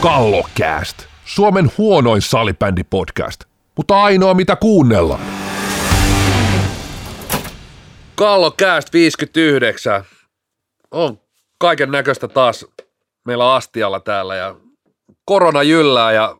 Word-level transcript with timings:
Kallokääst, 0.00 1.06
Suomen 1.24 1.70
huonoin 1.78 2.22
salibändipodcast, 2.22 3.44
mutta 3.76 4.02
ainoa 4.02 4.34
mitä 4.34 4.56
kuunnellaan. 4.56 5.20
Kallokääst 8.14 8.92
59. 8.92 10.04
On 10.90 11.20
kaiken 11.58 11.90
näköistä 11.90 12.28
taas 12.28 12.66
meillä 13.24 13.54
astialla 13.54 14.00
täällä 14.00 14.36
ja 14.36 14.56
korona 15.24 15.62
jyllää 15.62 16.12
ja 16.12 16.36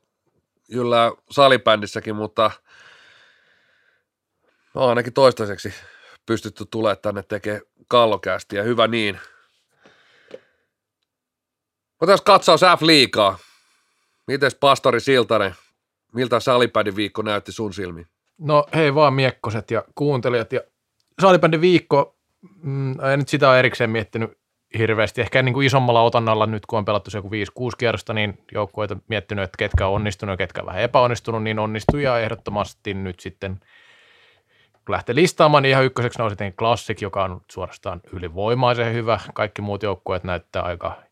jyllää 0.68 1.10
salibändissäkin, 1.30 2.16
mutta 2.16 2.50
on 4.74 4.88
ainakin 4.88 5.12
toistaiseksi 5.12 5.74
pystytty 6.26 6.64
tulemaan 6.70 6.98
tänne 7.02 7.22
tekemään 7.22 7.62
kallokästiä. 7.88 8.62
Hyvä 8.62 8.86
niin. 8.86 9.18
Otetaan 12.00 12.18
katsaus 12.24 12.60
F-liigaa. 12.60 13.47
Mites 14.28 14.54
pastori 14.54 15.00
Siltanen, 15.00 15.54
miltä 16.14 16.40
salibändin 16.40 16.96
viikko 16.96 17.22
näytti 17.22 17.52
sun 17.52 17.72
silmiin? 17.72 18.06
No 18.38 18.66
hei 18.74 18.94
vaan 18.94 19.14
miekkoset 19.14 19.70
ja 19.70 19.84
kuuntelijat 19.94 20.52
ja 20.52 20.60
salibändin 21.20 21.60
viikko, 21.60 22.16
mm, 22.62 22.90
en 22.90 23.18
nyt 23.18 23.28
sitä 23.28 23.50
ole 23.50 23.58
erikseen 23.58 23.90
miettinyt 23.90 24.38
hirveästi. 24.78 25.20
Ehkä 25.20 25.42
niin 25.42 25.52
kuin 25.52 25.66
isommalla 25.66 26.02
otannalla 26.02 26.46
nyt, 26.46 26.66
kun 26.66 26.78
on 26.78 26.84
pelattu 26.84 27.10
se 27.10 27.18
joku 27.18 27.30
5-6 27.30 27.32
kierrosta, 27.78 28.14
niin 28.14 28.38
joukkueita 28.52 28.96
miettinyt, 29.08 29.44
että 29.44 29.58
ketkä 29.58 29.86
on 29.86 29.94
onnistunut 29.94 30.32
ja 30.32 30.36
ketkä 30.36 30.66
vähän 30.66 30.82
epäonnistunut, 30.82 31.42
niin 31.42 31.58
onnistui 31.58 32.02
ja 32.02 32.20
ehdottomasti 32.20 32.94
nyt 32.94 33.20
sitten 33.20 33.60
kun 34.86 34.92
lähtee 34.92 35.14
listaamaan, 35.14 35.62
niin 35.62 35.70
ihan 35.70 35.84
ykköseksi 35.84 36.18
nousi 36.18 36.36
tietenkin 36.36 36.56
Classic, 36.56 37.02
joka 37.02 37.24
on 37.24 37.40
suorastaan 37.50 38.00
ylivoimaisen 38.12 38.94
hyvä. 38.94 39.20
Kaikki 39.34 39.62
muut 39.62 39.82
joukkueet 39.82 40.24
näyttää 40.24 40.62
aika, 40.62 41.02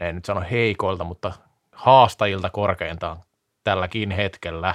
ne 0.00 0.08
en 0.08 0.14
nyt 0.14 0.24
sano 0.24 0.42
heikoilta, 0.50 1.04
mutta 1.04 1.32
haastajilta 1.82 2.50
korkeintaan 2.50 3.22
tälläkin 3.64 4.10
hetkellä. 4.10 4.74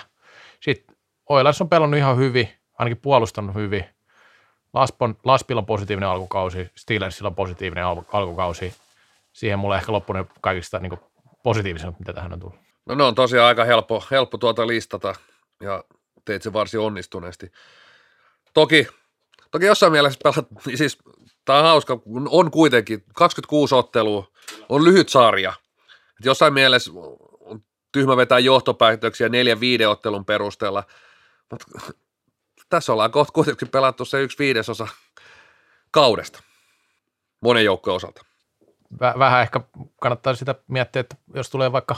Sitten 0.59 0.95
Oilers 1.30 1.61
on 1.61 1.69
pelannut 1.69 1.97
ihan 1.97 2.17
hyvin, 2.17 2.50
ainakin 2.77 2.97
puolustanut 2.97 3.55
hyvin. 3.55 3.86
Laspon, 4.73 5.17
Laspilla 5.23 5.59
on 5.59 5.66
positiivinen 5.66 6.09
alkukausi, 6.09 6.72
Steelersilla 6.75 7.30
on 7.30 7.35
positiivinen 7.35 7.85
al- 7.85 8.03
alkukausi. 8.13 8.73
Siihen 9.33 9.59
mulle 9.59 9.78
ehkä 9.78 9.91
loppuinen 9.91 10.25
kaikista 10.41 10.80
niin 10.80 11.00
positiivisemmat, 11.44 12.00
mitä 12.00 12.13
tähän 12.13 12.33
on 12.33 12.39
tullut. 12.39 12.59
No 12.85 12.95
ne 12.95 13.03
on 13.03 13.16
tosiaan 13.16 13.47
aika 13.47 13.63
helppo, 13.63 14.03
helppo 14.11 14.38
tuota 14.38 14.67
listata 14.67 15.16
ja 15.61 15.83
teit 16.25 16.41
se 16.41 16.53
varsin 16.53 16.80
onnistuneesti. 16.80 17.52
Toki, 18.53 18.88
toki 19.52 19.66
jossain 19.66 19.91
mielessä 19.91 20.19
pelat, 20.23 20.47
siis 20.75 20.97
tämä 21.45 21.59
on 21.59 21.66
hauska, 21.66 22.00
on 22.30 22.52
kuitenkin 22.52 23.03
26 23.13 23.75
ottelua, 23.75 24.28
on 24.69 24.83
lyhyt 24.83 25.09
sarja. 25.09 25.53
Et 26.19 26.25
jossain 26.25 26.53
mielessä 26.53 26.91
on 27.39 27.63
tyhmä 27.91 28.17
vetää 28.17 28.39
johtopäätöksiä 28.39 29.29
neljän 29.29 29.59
viiden 29.59 29.89
ottelun 29.89 30.25
perusteella, 30.25 30.83
mutta 31.51 31.65
tässä 32.69 32.93
ollaan 32.93 33.11
kohta 33.11 33.33
kuitenkin 33.33 33.67
pelattu 33.67 34.05
se 34.05 34.21
yksi 34.21 34.39
viidesosa 34.39 34.88
kaudesta 35.91 36.43
monen 37.41 37.65
joukkojen 37.65 37.95
osalta. 37.95 38.25
Vähän 38.99 39.41
ehkä 39.41 39.61
kannattaa 40.01 40.35
sitä 40.35 40.55
miettiä, 40.67 40.99
että 40.99 41.15
jos 41.33 41.49
tulee 41.49 41.71
vaikka 41.71 41.95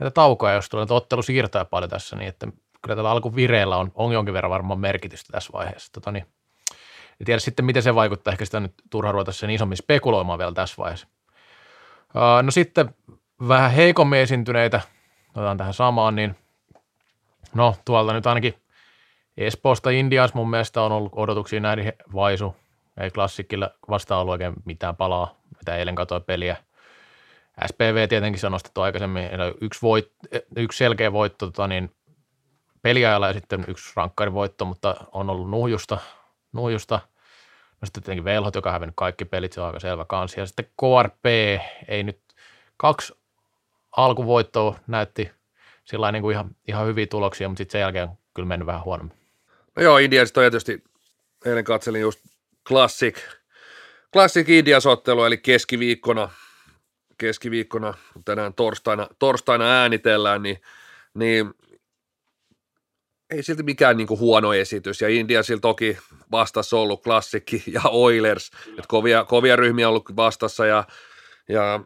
näitä 0.00 0.10
taukoja, 0.10 0.54
jos 0.54 0.68
tulee 0.68 0.86
ottelu 0.90 1.22
siirtää 1.22 1.64
paljon 1.64 1.90
tässä, 1.90 2.16
niin 2.16 2.28
että 2.28 2.46
kyllä 2.82 2.96
tällä 2.96 3.10
alkuvireellä 3.10 3.76
on, 3.76 3.92
on 3.94 4.12
jonkin 4.12 4.34
verran 4.34 4.50
varmaan 4.50 4.80
merkitystä 4.80 5.32
tässä 5.32 5.52
vaiheessa. 5.52 5.92
Tota 5.92 6.12
niin, 6.12 6.26
en 7.20 7.24
tiedä 7.24 7.38
sitten, 7.38 7.64
miten 7.64 7.82
se 7.82 7.94
vaikuttaa. 7.94 8.32
Ehkä 8.32 8.44
sitä 8.44 8.60
nyt 8.60 8.74
turha 8.90 9.12
ruveta 9.12 9.32
sen 9.32 9.50
isommin 9.50 9.76
spekuloimaan 9.76 10.38
vielä 10.38 10.52
tässä 10.52 10.74
vaiheessa. 10.78 11.06
No 12.42 12.50
sitten 12.50 12.94
vähän 13.48 13.70
heikommin 13.70 14.18
esiintyneitä, 14.18 14.80
otetaan 15.28 15.56
tähän 15.56 15.74
samaan, 15.74 16.14
niin 16.14 16.36
no 17.54 17.76
tuolta 17.84 18.12
nyt 18.12 18.26
ainakin 18.26 18.54
Espoosta 19.36 19.90
Indias 19.90 20.34
mun 20.34 20.50
mielestä 20.50 20.82
on 20.82 20.92
ollut 20.92 21.12
odotuksia 21.16 21.60
näin 21.60 21.92
vaisu. 22.14 22.56
Ei 23.00 23.10
klassikilla 23.10 23.70
vastaan 23.90 24.20
ollut 24.20 24.32
oikein 24.32 24.54
mitään 24.64 24.96
palaa, 24.96 25.34
mitä 25.58 25.76
eilen 25.76 25.94
katsoi 25.94 26.20
peliä. 26.20 26.56
SPV 27.66 28.08
tietenkin 28.08 28.40
se 28.40 28.50
nostettu 28.50 28.80
aikaisemmin, 28.80 29.28
yksi, 29.60 29.82
voit, 29.82 30.12
yksi 30.56 30.78
selkeä 30.78 31.12
voitto 31.12 31.46
tota 31.46 31.66
niin, 31.66 31.94
peliajalla 32.82 33.26
ja 33.26 33.32
sitten 33.32 33.64
yksi 33.68 33.94
voitto, 34.32 34.64
mutta 34.64 34.94
on 35.12 35.30
ollut 35.30 35.50
nuhjusta. 35.50 35.98
nuhjusta. 36.52 37.00
No 37.80 37.86
sitten 37.86 38.02
tietenkin 38.02 38.24
Velhot, 38.24 38.54
joka 38.54 38.68
on 38.68 38.72
hävinnyt 38.72 38.96
kaikki 38.96 39.24
pelit, 39.24 39.52
se 39.52 39.60
on 39.60 39.66
aika 39.66 39.80
selvä 39.80 40.04
kansi. 40.04 40.40
Ja 40.40 40.46
sitten 40.46 40.64
KRP 40.64 41.24
ei 41.88 42.02
nyt 42.02 42.20
kaksi 42.76 43.19
alkuvoittoa 43.96 44.78
näytti 44.86 45.30
sillä 45.84 46.12
niin 46.12 46.22
kuin 46.22 46.32
ihan, 46.32 46.50
ihan 46.68 46.86
hyviä 46.86 47.06
tuloksia, 47.06 47.48
mutta 47.48 47.58
sitten 47.58 47.72
sen 47.72 47.80
jälkeen 47.80 48.08
kyllä 48.34 48.48
mennyt 48.48 48.66
vähän 48.66 48.84
huonommin. 48.84 49.16
No 49.76 49.82
joo, 49.82 49.98
Indians 49.98 50.32
on 50.36 50.42
tietysti, 50.42 50.84
eilen 51.44 51.64
katselin 51.64 52.00
just 52.00 52.20
Classic, 52.68 53.18
Classic 54.12 54.48
Indias-ottelu, 54.48 55.24
eli 55.24 55.38
keskiviikkona, 55.38 56.30
keskiviikkona, 57.18 57.94
tänään 58.24 58.54
torstaina, 58.54 59.08
torstaina 59.18 59.64
äänitellään, 59.64 60.42
niin, 60.42 60.60
niin 61.14 61.54
ei 63.30 63.42
silti 63.42 63.62
mikään 63.62 63.96
niin 63.96 64.06
kuin 64.06 64.20
huono 64.20 64.54
esitys, 64.54 65.00
ja 65.00 65.08
Indiasilla 65.08 65.60
toki 65.60 65.98
vastassa 66.30 66.76
ollut 66.76 67.02
klassikki 67.02 67.62
ja 67.66 67.80
Oilers, 67.84 68.50
että 68.68 68.88
kovia, 68.88 69.24
kovia 69.24 69.56
ryhmiä 69.56 69.88
ollut 69.88 70.16
vastassa, 70.16 70.66
ja, 70.66 70.84
ja 71.48 71.80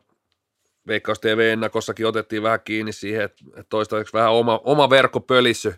Veikkaus 0.87 1.21
TV-ennakossakin 1.21 2.06
otettiin 2.06 2.43
vähän 2.43 2.61
kiinni 2.65 2.93
siihen, 2.93 3.25
että, 3.25 3.45
toistaiseksi 3.69 4.12
vähän 4.12 4.33
oma, 4.33 4.61
oma 4.65 4.91
verkko 4.91 5.21
pölissy, 5.21 5.75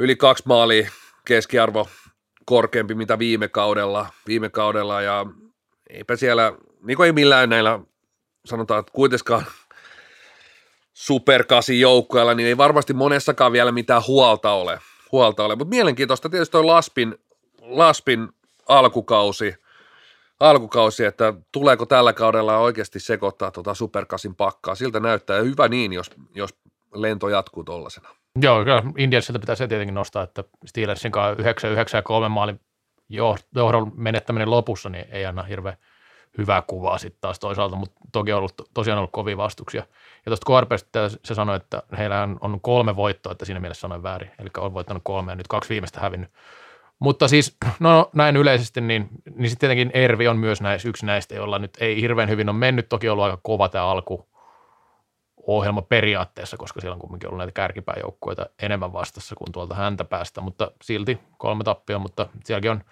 yli 0.00 0.16
kaksi 0.16 0.42
maalia 0.46 0.90
keskiarvo 1.24 1.88
korkeampi 2.44 2.94
mitä 2.94 3.18
viime 3.18 3.48
kaudella, 3.48 4.06
viime 4.26 4.48
kaudella 4.48 5.02
ja 5.02 5.26
eipä 5.90 6.16
siellä, 6.16 6.52
niin 6.82 6.96
kuin 6.96 7.06
ei 7.06 7.12
millään 7.12 7.50
näillä, 7.50 7.80
sanotaan, 8.44 8.80
että 8.80 8.92
kuitenkaan 8.92 9.46
superkasi 10.94 11.80
joukkueella, 11.80 12.34
niin 12.34 12.46
ei 12.48 12.56
varmasti 12.56 12.92
monessakaan 12.92 13.52
vielä 13.52 13.72
mitään 13.72 14.02
huolta 14.06 14.52
ole. 14.52 14.78
Huolta 15.12 15.44
ole. 15.44 15.56
Mutta 15.56 15.74
mielenkiintoista 15.74 16.28
tietysti 16.28 16.52
toi 16.52 16.64
Laspin, 16.64 17.18
Laspin 17.60 18.28
alkukausi, 18.68 19.54
alkukausi, 20.40 21.04
että 21.04 21.34
tuleeko 21.52 21.86
tällä 21.86 22.12
kaudella 22.12 22.58
oikeasti 22.58 23.00
sekoittaa 23.00 23.50
tuota 23.50 23.74
superkasin 23.74 24.34
pakkaa. 24.34 24.74
Siltä 24.74 25.00
näyttää 25.00 25.42
hyvä 25.42 25.68
niin, 25.68 25.92
jos, 25.92 26.10
jos 26.34 26.50
lento 26.94 27.28
jatkuu 27.28 27.64
tuollaisena. 27.64 28.08
Joo, 28.40 28.64
kyllä 28.64 28.82
Indiansilta 28.98 29.38
pitää 29.38 29.54
se 29.54 29.68
tietenkin 29.68 29.94
nostaa, 29.94 30.22
että 30.22 30.44
Steelersin 30.66 31.12
kanssa 31.12 31.40
9, 31.40 31.70
9 31.70 31.98
ja 31.98 32.02
3 32.02 32.28
maalin 32.28 32.60
johdon 33.54 33.92
menettäminen 33.96 34.50
lopussa, 34.50 34.88
niin 34.88 35.06
ei 35.10 35.26
anna 35.26 35.42
hirveän 35.42 35.76
hyvää 36.38 36.62
kuvaa 36.62 36.98
sitten 36.98 37.20
taas 37.20 37.38
toisaalta, 37.38 37.76
mutta 37.76 38.00
toki 38.12 38.32
on 38.32 38.38
ollut, 38.38 38.54
tosiaan 38.74 38.98
ollut 38.98 39.12
kovia 39.12 39.36
vastuksia. 39.36 39.82
Ja 40.26 40.30
tuosta 40.30 40.60
KRPstä 40.60 41.08
se 41.24 41.34
sanoi, 41.34 41.56
että 41.56 41.82
heillä 41.98 42.28
on 42.40 42.60
kolme 42.60 42.96
voittoa, 42.96 43.32
että 43.32 43.44
siinä 43.44 43.60
mielessä 43.60 43.80
sanoin 43.80 44.02
väärin, 44.02 44.30
eli 44.38 44.48
on 44.58 44.74
voittanut 44.74 45.02
kolme 45.04 45.32
ja 45.32 45.36
nyt 45.36 45.48
kaksi 45.48 45.70
viimeistä 45.70 46.00
hävinnyt. 46.00 46.30
Mutta 46.98 47.28
siis, 47.28 47.56
no 47.80 48.10
näin 48.14 48.36
yleisesti, 48.36 48.80
niin, 48.80 49.08
niin 49.34 49.50
sitten 49.50 49.68
tietenkin 49.68 50.02
Ervi 50.02 50.28
on 50.28 50.36
myös 50.36 50.60
näis, 50.60 50.84
yksi 50.84 51.06
näistä, 51.06 51.34
jolla 51.34 51.58
nyt 51.58 51.70
ei 51.80 52.00
hirveän 52.00 52.28
hyvin 52.28 52.48
ole 52.48 52.56
mennyt. 52.56 52.88
Toki 52.88 53.08
ollut 53.08 53.24
aika 53.24 53.38
kova 53.42 53.68
tämä 53.68 53.86
alku 53.86 54.28
ohjelma 55.46 55.82
periaatteessa, 55.82 56.56
koska 56.56 56.80
siellä 56.80 56.94
on 56.94 57.00
kuitenkin 57.00 57.28
ollut 57.28 57.38
näitä 57.38 57.52
kärkipääjoukkueita 57.52 58.46
enemmän 58.62 58.92
vastassa 58.92 59.34
kuin 59.34 59.52
tuolta 59.52 59.74
häntä 59.74 60.04
päästä, 60.04 60.40
mutta 60.40 60.70
silti 60.82 61.18
kolme 61.38 61.64
tappia, 61.64 61.98
mutta 61.98 62.26
sielläkin 62.44 62.70
on– 62.70 62.80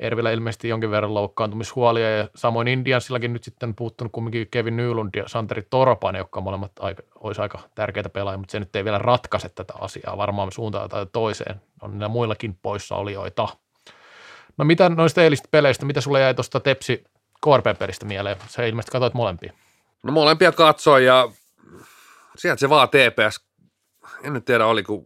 Ervillä 0.00 0.30
ilmeisesti 0.30 0.68
jonkin 0.68 0.90
verran 0.90 1.14
loukkaantumishuolia 1.14 2.16
ja 2.16 2.28
samoin 2.34 2.68
Indiansillakin 2.68 3.32
nyt 3.32 3.44
sitten 3.44 3.74
puuttunut 3.74 4.12
kumminkin 4.12 4.48
Kevin 4.50 4.76
Nylund 4.76 5.10
ja 5.16 5.28
Santeri 5.28 5.62
Toropan, 5.70 6.16
jotka 6.16 6.40
molemmat 6.40 6.72
aika, 6.78 7.02
olisi 7.14 7.40
aika 7.40 7.58
tärkeitä 7.74 8.08
pelaajia, 8.08 8.38
mutta 8.38 8.52
se 8.52 8.60
nyt 8.60 8.76
ei 8.76 8.84
vielä 8.84 8.98
ratkaise 8.98 9.48
tätä 9.48 9.74
asiaa 9.80 10.16
varmaan 10.16 10.52
suuntaan 10.52 10.88
tai 10.88 11.06
toiseen. 11.12 11.60
On 11.82 11.90
niillä 11.90 12.08
muillakin 12.08 12.58
poissaolijoita. 12.62 13.48
No 14.56 14.64
mitä 14.64 14.88
noista 14.88 15.22
eilistä 15.22 15.48
peleistä, 15.50 15.86
mitä 15.86 16.00
sulle 16.00 16.20
jäi 16.20 16.34
tuosta 16.34 16.60
Tepsi 16.60 17.04
KRP-pelistä 17.44 18.06
mieleen? 18.06 18.36
Se 18.48 18.68
ilmeisesti 18.68 18.92
katsoit 18.92 19.14
molempia. 19.14 19.52
No 20.02 20.12
molempia 20.12 20.52
katsoin 20.52 21.04
ja 21.04 21.28
sieltä 22.36 22.60
se 22.60 22.68
vaan 22.68 22.88
TPS, 22.88 23.44
en 24.22 24.32
nyt 24.32 24.44
tiedä 24.44 24.66
oliko, 24.66 25.04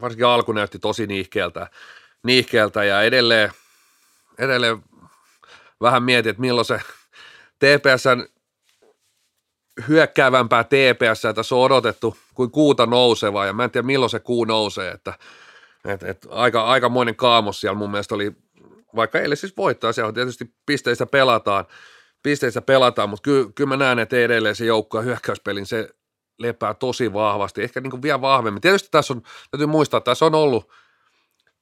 varsinkin 0.00 0.26
alku 0.26 0.52
näytti 0.52 0.78
tosi 0.78 1.06
niihkeeltä, 1.06 1.70
niihkeeltä 2.22 2.84
ja 2.84 3.02
edelleen– 3.02 3.50
edelleen 4.38 4.82
vähän 5.80 6.02
mietin, 6.02 6.30
että 6.30 6.40
milloin 6.40 6.64
se 6.64 6.80
TPSn 7.58 8.26
hyökkäävämpää 9.88 10.64
TPS, 10.64 11.22
tässä 11.34 11.54
on 11.54 11.60
odotettu 11.60 12.16
kuin 12.34 12.50
kuuta 12.50 12.86
nousevaa, 12.86 13.46
ja 13.46 13.52
mä 13.52 13.64
en 13.64 13.70
tiedä 13.70 13.86
milloin 13.86 14.10
se 14.10 14.20
kuu 14.20 14.44
nousee, 14.44 14.90
että 14.90 15.14
et, 15.84 16.02
et 16.02 16.26
aika, 16.30 16.62
aikamoinen 16.62 17.16
kaamos 17.16 17.60
siellä 17.60 17.78
mun 17.78 17.90
mielestä 17.90 18.14
oli, 18.14 18.32
vaikka 18.96 19.20
eilen 19.20 19.36
siis 19.36 19.56
voittaa, 19.56 19.92
siellä 19.92 20.12
tietysti 20.12 20.54
pisteistä 20.66 21.06
pelataan, 21.06 21.64
pisteissä 22.22 22.62
pelataan, 22.62 23.08
mutta 23.08 23.22
kyllä, 23.22 23.50
kyllä 23.54 23.68
mä 23.68 23.76
näen, 23.76 23.98
että 23.98 24.16
edelleen 24.16 24.56
se 24.56 24.64
joukko 24.64 25.02
hyökkäyspelin 25.02 25.66
se 25.66 25.88
lepää 26.38 26.74
tosi 26.74 27.12
vahvasti, 27.12 27.62
ehkä 27.62 27.80
niin 27.80 27.90
kuin 27.90 28.02
vielä 28.02 28.20
vahvemmin. 28.20 28.60
Tietysti 28.60 28.88
tässä 28.90 29.14
on, 29.14 29.22
täytyy 29.50 29.66
muistaa, 29.66 29.98
että 29.98 30.10
tässä 30.10 30.26
on 30.26 30.34
ollut 30.34 30.72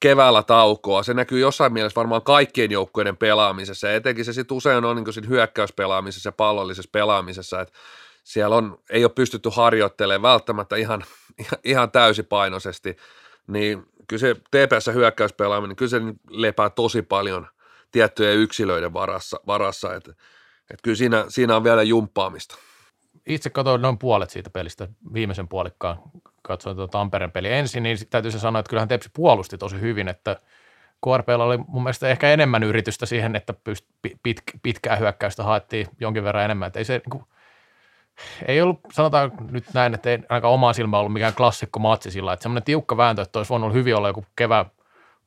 keväällä 0.00 0.42
taukoa. 0.42 1.02
Se 1.02 1.14
näkyy 1.14 1.40
jossain 1.40 1.72
mielessä 1.72 1.96
varmaan 1.96 2.22
kaikkien 2.22 2.70
joukkueiden 2.70 3.16
pelaamisessa, 3.16 3.86
ja 3.86 3.94
etenkin 3.94 4.24
se 4.24 4.32
sitten 4.32 4.56
usein 4.56 4.84
on 4.84 4.96
niin 4.96 5.12
siinä 5.12 5.28
hyökkäyspelaamisessa 5.28 6.28
ja 6.28 6.32
pallollisessa 6.32 6.90
pelaamisessa, 6.92 7.60
että 7.60 7.74
siellä 8.24 8.56
on, 8.56 8.78
ei 8.90 9.04
ole 9.04 9.12
pystytty 9.14 9.48
harjoittelemaan 9.52 10.32
välttämättä 10.32 10.76
ihan, 10.76 11.04
ihan, 11.64 11.90
täysipainoisesti, 11.90 12.96
niin 13.46 13.86
kyllä 14.08 14.20
se 14.20 14.34
TPS 14.34 14.86
hyökkäyspelaaminen, 14.94 15.68
niin 15.68 15.76
kyllä 15.76 15.90
se 15.90 16.00
lepää 16.30 16.70
tosi 16.70 17.02
paljon 17.02 17.46
tiettyjen 17.90 18.36
yksilöiden 18.36 18.92
varassa, 18.92 19.40
varassa 19.46 19.94
että, 19.94 20.10
että 20.70 20.82
kyllä 20.82 20.96
siinä, 20.96 21.24
siinä 21.28 21.56
on 21.56 21.64
vielä 21.64 21.82
jumppaamista. 21.82 22.56
Itse 23.26 23.50
katsoin 23.50 23.82
noin 23.82 23.98
puolet 23.98 24.30
siitä 24.30 24.50
pelistä, 24.50 24.88
viimeisen 25.12 25.48
puolikkaan 25.48 25.98
katsoin 26.46 26.76
tuota 26.76 26.90
Tampereen 26.90 27.32
peli 27.32 27.52
ensin, 27.52 27.82
niin 27.82 27.98
täytyy 28.10 28.30
se 28.30 28.38
sanoa, 28.38 28.60
että 28.60 28.70
kyllähän 28.70 28.88
Tepsi 28.88 29.10
puolusti 29.12 29.58
tosi 29.58 29.80
hyvin, 29.80 30.08
että 30.08 30.36
KRPllä 31.04 31.44
oli 31.44 31.58
mun 31.68 31.82
mielestä 31.82 32.08
ehkä 32.08 32.32
enemmän 32.32 32.62
yritystä 32.62 33.06
siihen, 33.06 33.36
että 33.36 33.54
pyst, 33.64 33.86
pit, 34.22 34.42
pitkää 34.62 34.96
hyökkäystä 34.96 35.42
haettiin 35.42 35.86
jonkin 36.00 36.24
verran 36.24 36.44
enemmän, 36.44 36.66
että 36.66 36.78
ei 36.78 36.84
se 36.84 36.92
niin 36.92 37.10
kuin, 37.10 37.24
ei 38.46 38.62
ollut, 38.62 38.80
sanotaan 38.92 39.32
nyt 39.50 39.64
näin, 39.74 39.94
että 39.94 40.10
ei 40.10 40.18
ainakaan 40.28 40.54
omaa 40.54 40.72
silmää 40.72 41.00
ollut 41.00 41.12
mikään 41.12 41.34
klassikko 41.34 41.78
matsi 41.78 42.10
sillä, 42.10 42.32
että 42.32 42.42
semmoinen 42.42 42.62
tiukka 42.62 42.96
vääntö, 42.96 43.22
että 43.22 43.38
olisi 43.38 43.50
voinut 43.50 43.72
hyvin 43.72 43.96
olla 43.96 44.08
joku 44.08 44.26
kevään 44.36 44.66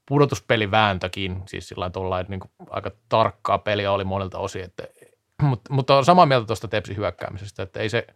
pudotuspelivääntökin, 0.05 1.43
siis 1.47 1.67
sillä 1.67 1.89
tavalla, 1.89 2.19
että 2.19 2.31
niin 2.31 2.39
kuin 2.39 2.51
aika 2.69 2.91
tarkkaa 3.09 3.57
peliä 3.57 3.91
oli 3.91 4.03
monilta 4.03 4.37
osin, 4.37 4.63
että, 4.63 4.83
mutta, 5.41 5.73
mutta 5.73 5.97
on 5.97 6.05
samaa 6.05 6.25
mieltä 6.25 6.47
tuosta 6.47 6.67
Tepsi 6.67 6.95
hyökkäämisestä, 6.95 7.63
että 7.63 7.79
ei 7.79 7.89
se, 7.89 8.07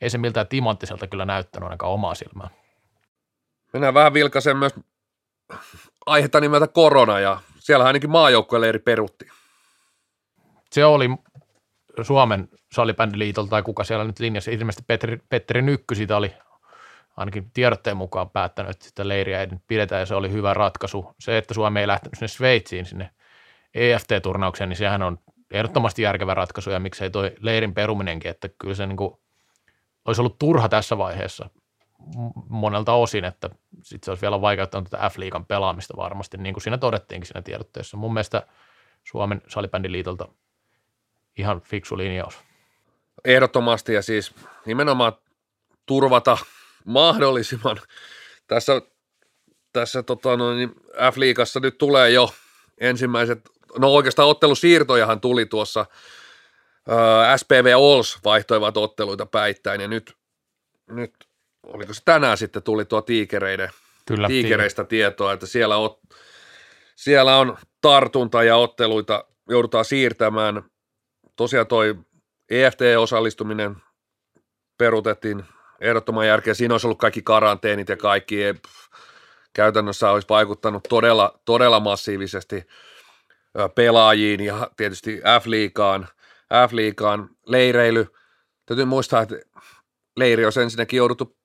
ei 0.00 0.10
se 0.10 0.18
miltään 0.18 0.48
timanttiselta 0.48 1.06
kyllä 1.06 1.24
näyttänyt 1.24 1.66
ainakaan 1.66 1.92
omaa 1.92 2.14
silmää. 2.14 2.50
Mennään 3.72 3.94
vähän 3.94 4.14
vilkaisen 4.14 4.56
myös 4.56 4.74
aihetta 6.06 6.40
nimeltä 6.40 6.66
korona 6.66 7.20
ja 7.20 7.40
siellä 7.58 7.84
ainakin 7.84 8.10
maajoukkueleiri 8.10 8.78
perutti. 8.78 9.28
Se 10.70 10.84
oli 10.84 11.08
Suomen 12.02 12.48
salibändiliitolta 12.72 13.50
tai 13.50 13.62
kuka 13.62 13.84
siellä 13.84 14.04
nyt 14.04 14.18
linjassa, 14.18 14.50
ilmeisesti 14.50 14.84
Petteri, 14.86 15.18
Petteri 15.28 15.62
Nykky 15.62 15.94
siitä 15.94 16.16
oli 16.16 16.34
ainakin 17.16 17.50
tiedotteen 17.50 17.96
mukaan 17.96 18.30
päättänyt, 18.30 18.70
että 18.70 18.84
sitä 18.84 19.08
leiriä 19.08 19.40
ei 19.40 19.46
nyt 19.46 19.62
pidetä 19.66 19.96
ja 19.98 20.06
se 20.06 20.14
oli 20.14 20.32
hyvä 20.32 20.54
ratkaisu. 20.54 21.14
Se, 21.20 21.38
että 21.38 21.54
Suomi 21.54 21.80
ei 21.80 21.86
lähtenyt 21.86 22.14
sinne 22.14 22.28
Sveitsiin, 22.28 22.86
sinne 22.86 23.10
EFT-turnaukseen, 23.74 24.68
niin 24.68 24.76
sehän 24.76 25.02
on 25.02 25.18
ehdottomasti 25.50 26.02
järkevä 26.02 26.34
ratkaisu 26.34 26.70
ja 26.70 26.80
miksei 26.80 27.10
toi 27.10 27.32
leirin 27.40 27.74
peruminenkin, 27.74 28.30
että 28.30 28.48
kyllä 28.58 28.74
se 28.74 28.86
niin 28.86 28.96
kuin 28.96 29.14
olisi 30.08 30.20
ollut 30.20 30.38
turha 30.38 30.68
tässä 30.68 30.98
vaiheessa 30.98 31.50
monelta 32.48 32.92
osin, 32.92 33.24
että 33.24 33.50
sitten 33.82 34.04
se 34.04 34.10
olisi 34.10 34.22
vielä 34.22 34.40
vaikeuttanut 34.40 34.90
tätä 34.90 35.10
F-liigan 35.10 35.46
pelaamista 35.46 35.96
varmasti, 35.96 36.36
niin 36.36 36.54
kuin 36.54 36.62
siinä 36.62 36.78
todettiinkin 36.78 37.26
siinä 37.26 37.42
tiedotteessa. 37.42 37.96
Mun 37.96 38.12
mielestä 38.12 38.46
Suomen 39.04 39.42
salibändiliitolta 39.48 40.28
ihan 41.38 41.60
fiksu 41.60 41.98
linjaus. 41.98 42.38
Ehdottomasti 43.24 43.94
ja 43.94 44.02
siis 44.02 44.34
nimenomaan 44.66 45.12
turvata 45.86 46.38
mahdollisimman. 46.84 47.80
Tässä, 48.46 48.82
tässä 49.72 50.02
tota, 50.02 50.36
no, 50.36 50.54
niin 50.54 50.70
F-liigassa 51.12 51.60
nyt 51.60 51.78
tulee 51.78 52.10
jo 52.10 52.30
ensimmäiset, 52.80 53.50
no 53.78 53.88
oikeastaan 53.88 54.28
ottelusiirtojahan 54.28 55.20
tuli 55.20 55.46
tuossa, 55.46 55.86
SPV 57.36 57.72
Ols 57.76 58.18
vaihtoivat 58.24 58.76
otteluita 58.76 59.26
päittäin 59.26 59.80
ja 59.80 59.88
nyt, 59.88 60.16
nyt 60.90 61.14
oliko 61.66 61.94
se 61.94 62.02
tänään 62.04 62.36
sitten 62.36 62.62
tuli 62.62 62.84
tuo 62.84 63.02
tiikereiden, 63.02 63.70
Kyllä, 64.06 64.28
tiikereistä 64.28 64.84
tietoa, 64.84 65.32
että 65.32 65.46
siellä, 65.46 65.76
on, 65.76 65.98
siellä 66.96 67.36
on 67.36 67.56
tartunta 67.80 68.42
ja 68.42 68.56
otteluita 68.56 69.24
joudutaan 69.48 69.84
siirtämään. 69.84 70.62
Tosiaan 71.36 71.66
toi 71.66 71.94
EFT-osallistuminen 72.50 73.76
perutettiin 74.78 75.44
ehdottoman 75.80 76.26
järkeä. 76.26 76.54
Siinä 76.54 76.74
olisi 76.74 76.86
ollut 76.86 76.98
kaikki 76.98 77.22
karanteenit 77.22 77.88
ja 77.88 77.96
kaikki. 77.96 78.36
Käytännössä 79.52 80.10
olisi 80.10 80.28
vaikuttanut 80.28 80.82
todella, 80.88 81.40
todella 81.44 81.80
massiivisesti 81.80 82.66
pelaajiin 83.74 84.40
ja 84.40 84.70
tietysti 84.76 85.20
F-liigaan, 85.40 86.08
F-liigaan 86.68 87.28
leireily. 87.46 88.06
Täytyy 88.66 88.84
muistaa, 88.84 89.22
että 89.22 89.36
leiri 90.16 90.46
on 90.46 90.52
ensinnäkin 90.62 90.96
jouduttu, 90.96 91.36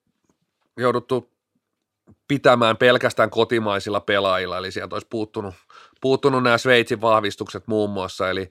jouduttu 0.76 1.34
pitämään 2.28 2.76
pelkästään 2.76 3.30
kotimaisilla 3.30 4.00
pelaajilla, 4.00 4.58
eli 4.58 4.72
sieltä 4.72 4.94
olisi 4.94 5.06
puuttunut, 5.10 5.54
puuttunut 6.00 6.42
nämä 6.42 6.58
Sveitsin 6.58 7.00
vahvistukset 7.00 7.66
muun 7.66 7.90
muassa, 7.90 8.30
eli, 8.30 8.50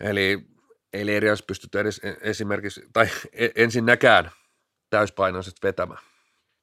eli 0.00 0.46
ei 0.92 1.06
leiri 1.06 1.28
olisi 1.28 1.44
pystytty 1.44 1.80
edes 1.80 2.00
esimerkiksi, 2.20 2.84
tai 2.92 3.08
e, 3.32 3.48
ensinnäkään 3.54 4.30
täyspainoiset 4.90 5.54
vetämään 5.62 6.00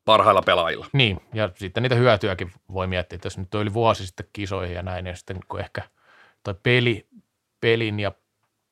parhailla 0.06 0.42
pelaajilla. 0.42 0.86
Niin, 0.94 1.22
ja 1.34 1.50
sitten 1.56 1.84
niitä 1.84 1.96
hyötyäkin 1.96 2.52
voi 2.74 2.88
miettiä, 2.88 3.16
että 3.16 3.26
jos 3.26 3.38
nyt 3.38 3.56
on 3.56 3.62
yli 3.62 3.74
vuosi 3.74 4.06
sitten 4.08 4.28
kisoihin 4.34 4.76
ja 4.76 4.84
näin, 4.84 5.08
ja 5.08 5.16
sitten 5.16 5.40
kun 5.48 5.60
ehkä 5.60 5.82
toi 6.44 6.56
peli, 6.64 7.08
pelin 7.62 8.00
ja 8.00 8.12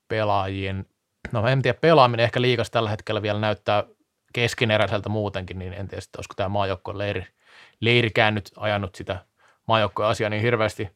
pelaajien, 0.08 0.86
no 1.32 1.48
en 1.48 1.62
tiedä, 1.62 1.78
pelaaminen 1.82 2.24
ehkä 2.24 2.42
liikas 2.42 2.72
tällä 2.72 2.90
hetkellä 2.90 3.22
vielä 3.22 3.40
näyttää 3.40 3.84
keskineräiseltä 4.34 5.10
muutenkin, 5.10 5.60
niin 5.60 5.74
en 5.74 5.88
tiedä, 5.88 6.02
olisiko 6.18 6.34
tämä 6.36 6.50
maajoukkojen 6.50 6.98
leiri, 6.98 7.28
leirikään 7.80 8.36
nyt 8.36 8.52
ajanut 8.58 8.96
sitä 8.96 9.26
maajoukkojen 9.68 10.12
asiaa 10.12 10.30
niin 10.30 10.42
hirveästi. 10.42 10.90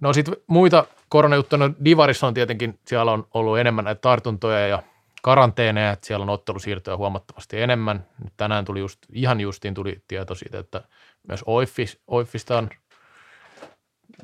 No 0.00 0.12
sitten 0.12 0.36
muita 0.46 0.86
koronajuttuja, 1.08 1.58
no 1.58 1.70
Divarissa 1.84 2.26
on 2.26 2.34
tietenkin, 2.34 2.78
siellä 2.86 3.12
on 3.12 3.26
ollut 3.34 3.58
enemmän 3.58 3.84
näitä 3.84 4.00
tartuntoja 4.00 4.68
ja 4.68 4.82
karanteeneja, 5.22 5.90
että 5.90 6.06
siellä 6.06 6.22
on 6.22 6.30
ottelusiirtoja 6.30 6.96
huomattavasti 6.96 7.60
enemmän. 7.60 8.06
Nyt 8.24 8.32
tänään 8.36 8.64
tuli 8.64 8.80
just, 8.80 8.98
ihan 9.12 9.40
justiin 9.40 9.74
tuli 9.74 10.02
tieto 10.08 10.34
siitä, 10.34 10.58
että 10.58 10.82
myös 11.28 11.42
Oiffis, 11.46 12.00
Oiffista 12.06 12.58
on, 12.58 12.70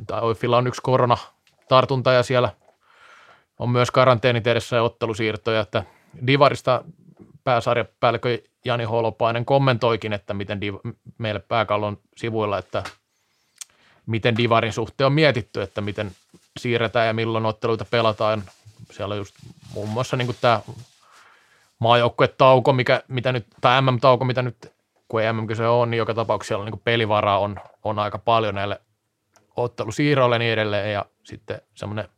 tai 0.06 0.20
Oiffilla 0.20 0.56
on 0.56 0.66
yksi 0.66 0.80
koronatartunta 0.82 2.12
ja 2.12 2.22
siellä 2.22 2.50
on 3.60 3.70
myös 3.70 3.90
karanteenit 3.90 4.46
edessä 4.46 4.76
ja 4.76 4.82
ottelusiirtoja, 4.82 5.60
että 5.60 5.82
Divarista 6.26 6.84
pääsarjapäällikö 7.44 8.38
Jani 8.64 8.84
Holopainen 8.84 9.44
kommentoikin, 9.44 10.12
että 10.12 10.34
miten 10.34 10.60
div, 10.60 10.74
meille 11.18 11.40
pääkallon 11.40 11.98
sivuilla, 12.16 12.58
että 12.58 12.82
miten 14.06 14.36
Divarin 14.36 14.72
suhteen 14.72 15.06
on 15.06 15.12
mietitty, 15.12 15.62
että 15.62 15.80
miten 15.80 16.10
siirretään 16.58 17.06
ja 17.06 17.12
milloin 17.12 17.46
otteluita 17.46 17.84
pelataan. 17.90 18.42
Siellä 18.90 19.12
on 19.12 19.18
just 19.18 19.34
muun 19.74 19.88
muassa 19.88 20.16
niin 20.16 20.36
tämä 20.40 20.60
maajoukkuetauko, 21.78 22.72
mikä, 22.72 23.02
mitä 23.08 23.32
nyt, 23.32 23.46
tai 23.60 23.82
MM-tauko, 23.82 24.24
mitä 24.24 24.42
nyt, 24.42 24.72
kun 25.08 25.22
ei 25.22 25.32
mm 25.32 25.46
se 25.56 25.66
on, 25.66 25.90
niin 25.90 25.98
joka 25.98 26.14
tapauksessa 26.14 26.64
niin 26.64 26.80
pelivaraa 26.84 27.38
on, 27.38 27.60
on 27.84 27.98
aika 27.98 28.18
paljon 28.18 28.54
näille 28.54 28.80
ottelusiirroille 29.56 30.34
ja 30.34 30.38
niin 30.38 30.52
edelleen, 30.52 30.92
ja 30.92 31.04
sitten 31.24 31.60
semmoinen, 31.74 32.08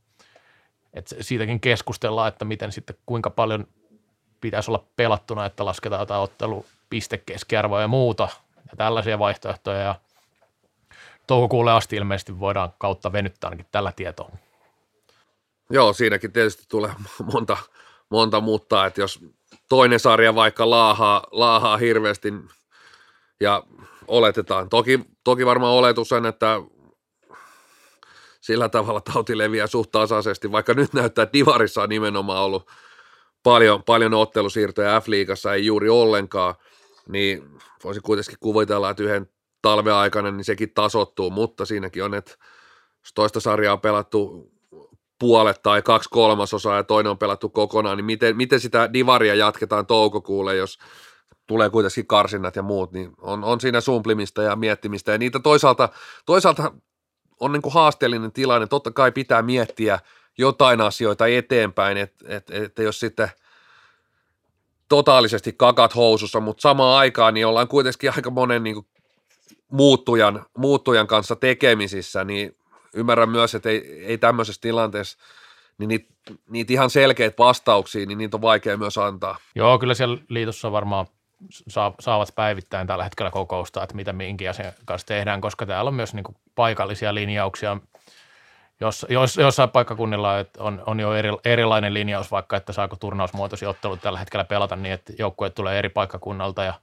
että 0.94 1.16
siitäkin 1.20 1.60
keskustellaan, 1.60 2.28
että 2.28 2.44
miten 2.44 2.72
sitten, 2.72 2.96
kuinka 3.06 3.30
paljon 3.30 3.66
pitäisi 4.40 4.70
olla 4.70 4.84
pelattuna, 4.96 5.46
että 5.46 5.64
lasketaan 5.64 6.02
jotain 6.02 6.20
ottelupistekeskiarvoa 6.20 7.80
ja 7.80 7.88
muuta, 7.88 8.28
ja 8.70 8.76
tällaisia 8.76 9.18
vaihtoehtoja, 9.18 9.78
ja 9.78 9.94
toukokuulle 11.26 11.72
asti 11.72 11.96
ilmeisesti 11.96 12.40
voidaan 12.40 12.72
kautta 12.78 13.12
venyttää 13.12 13.48
ainakin 13.48 13.66
tällä 13.72 13.92
tietoa. 13.92 14.30
Joo, 15.70 15.92
siinäkin 15.92 16.32
tietysti 16.32 16.64
tulee 16.68 16.90
monta, 17.32 17.56
monta 18.10 18.40
muuttaa, 18.40 18.86
että 18.86 19.00
jos 19.00 19.20
toinen 19.68 20.00
sarja 20.00 20.34
vaikka 20.34 20.70
laahaa, 20.70 21.26
laahaa 21.30 21.76
hirveästi 21.76 22.32
ja 23.40 23.62
oletetaan, 24.08 24.68
toki, 24.68 25.00
toki 25.24 25.46
varmaan 25.46 25.72
oletus 25.72 26.12
on, 26.12 26.26
että 26.26 26.60
sillä 28.42 28.68
tavalla 28.68 29.00
tauti 29.00 29.38
leviää 29.38 29.66
suht 29.66 29.90
tasaisesti, 29.90 30.52
vaikka 30.52 30.74
nyt 30.74 30.92
näyttää, 30.92 31.22
että 31.22 31.32
Divarissa 31.32 31.82
on 31.82 31.88
nimenomaan 31.88 32.42
ollut 32.42 32.70
paljon, 33.42 33.82
paljon 33.82 34.14
ottelusiirtoja 34.14 35.00
F-liigassa, 35.00 35.54
ei 35.54 35.66
juuri 35.66 35.88
ollenkaan, 35.88 36.54
niin 37.08 37.50
voisi 37.84 38.00
kuitenkin 38.00 38.36
kuvitella, 38.40 38.90
että 38.90 39.02
yhden 39.02 39.28
talven 39.62 39.94
aikana 39.94 40.30
niin 40.30 40.44
sekin 40.44 40.74
tasottuu, 40.74 41.30
mutta 41.30 41.64
siinäkin 41.64 42.04
on, 42.04 42.14
että 42.14 42.32
jos 43.00 43.12
toista 43.14 43.40
sarjaa 43.40 43.72
on 43.72 43.80
pelattu 43.80 44.50
puolet 45.18 45.62
tai 45.62 45.82
kaksi 45.82 46.08
kolmasosaa 46.12 46.76
ja 46.76 46.84
toinen 46.84 47.10
on 47.10 47.18
pelattu 47.18 47.48
kokonaan, 47.48 47.96
niin 47.96 48.04
miten, 48.04 48.36
miten 48.36 48.60
sitä 48.60 48.92
divaria 48.92 49.34
jatketaan 49.34 49.86
toukokuulle, 49.86 50.56
jos 50.56 50.78
tulee 51.46 51.70
kuitenkin 51.70 52.06
karsinnat 52.06 52.56
ja 52.56 52.62
muut, 52.62 52.92
niin 52.92 53.12
on, 53.20 53.44
on 53.44 53.60
siinä 53.60 53.80
sumplimista 53.80 54.42
ja 54.42 54.56
miettimistä. 54.56 55.12
Ja 55.12 55.18
niitä 55.18 55.40
toisaalta, 55.40 55.88
toisaalta 56.26 56.72
on 57.42 57.52
niin 57.52 57.62
kuin 57.62 57.72
haasteellinen 57.72 58.32
tilanne. 58.32 58.66
Totta 58.66 58.90
kai 58.90 59.12
pitää 59.12 59.42
miettiä 59.42 59.98
jotain 60.38 60.80
asioita 60.80 61.26
eteenpäin, 61.26 61.96
että 61.96 62.24
et, 62.28 62.50
et, 62.50 62.78
jos 62.78 63.00
sitten 63.00 63.28
totaalisesti 64.88 65.52
kakat 65.52 65.94
housussa, 65.94 66.40
mutta 66.40 66.60
samaan 66.60 66.98
aikaan 66.98 67.34
niin 67.34 67.46
ollaan 67.46 67.68
kuitenkin 67.68 68.12
aika 68.16 68.30
monen 68.30 68.62
niin 68.62 68.74
kuin 68.74 68.86
muuttujan, 69.70 70.46
muuttujan 70.58 71.06
kanssa 71.06 71.36
tekemisissä, 71.36 72.24
niin 72.24 72.56
ymmärrän 72.94 73.28
myös, 73.28 73.54
että 73.54 73.68
ei, 73.68 74.04
ei 74.04 74.18
tämmöisessä 74.18 74.60
tilanteessa 74.60 75.18
niin 75.78 75.88
niitä, 75.88 76.14
niitä 76.48 76.72
ihan 76.72 76.90
selkeitä 76.90 77.38
vastauksia, 77.38 78.06
niin 78.06 78.18
niitä 78.18 78.36
on 78.36 78.42
vaikea 78.42 78.76
myös 78.76 78.98
antaa. 78.98 79.36
Joo, 79.54 79.78
kyllä 79.78 79.94
siellä 79.94 80.18
liitossa 80.28 80.72
varmaan 80.72 81.06
saavat 82.00 82.34
päivittäin 82.34 82.86
tällä 82.86 83.04
hetkellä 83.04 83.30
kokousta, 83.30 83.82
että 83.82 83.96
mitä 83.96 84.12
minkin 84.12 84.50
asian 84.50 84.72
kanssa 84.84 85.06
tehdään, 85.06 85.40
koska 85.40 85.66
täällä 85.66 85.88
on 85.88 85.94
myös 85.94 86.14
niin 86.14 86.24
kuin 86.24 86.36
paikallisia 86.54 87.14
linjauksia. 87.14 87.76
Jos, 88.80 89.06
jos, 89.08 89.36
jossain 89.36 89.70
paikkakunnilla 89.70 90.32
on, 90.58 90.82
on 90.86 91.00
jo 91.00 91.14
eri, 91.14 91.28
erilainen 91.44 91.94
linjaus 91.94 92.30
vaikka, 92.30 92.56
että 92.56 92.72
saako 92.72 92.96
turnausmuotoisia 92.96 93.68
ottelut 93.68 94.00
tällä 94.00 94.18
hetkellä 94.18 94.44
pelata 94.44 94.76
niin, 94.76 94.92
että 94.92 95.12
joukkueet 95.18 95.54
tulee 95.54 95.78
eri 95.78 95.88
paikkakunnalta 95.88 96.64
ja, 96.64 96.74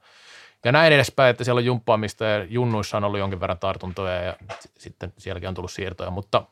ja 0.66 0.72
näin 0.72 0.94
edespäin, 0.94 1.30
että 1.30 1.44
siellä 1.44 1.60
on 1.60 1.66
jumppaamista 1.66 2.26
ja 2.26 2.44
junnuissa 2.44 2.98
on 2.98 3.04
ollut 3.04 3.20
jonkin 3.20 3.40
verran 3.40 3.60
tartuntoja 3.60 4.24
ja 4.24 4.36
sitten 4.78 5.14
sielläkin 5.18 5.50
on 5.50 5.56
tullut 5.56 5.72
siirtoja, 5.72 6.10
mutta 6.10 6.44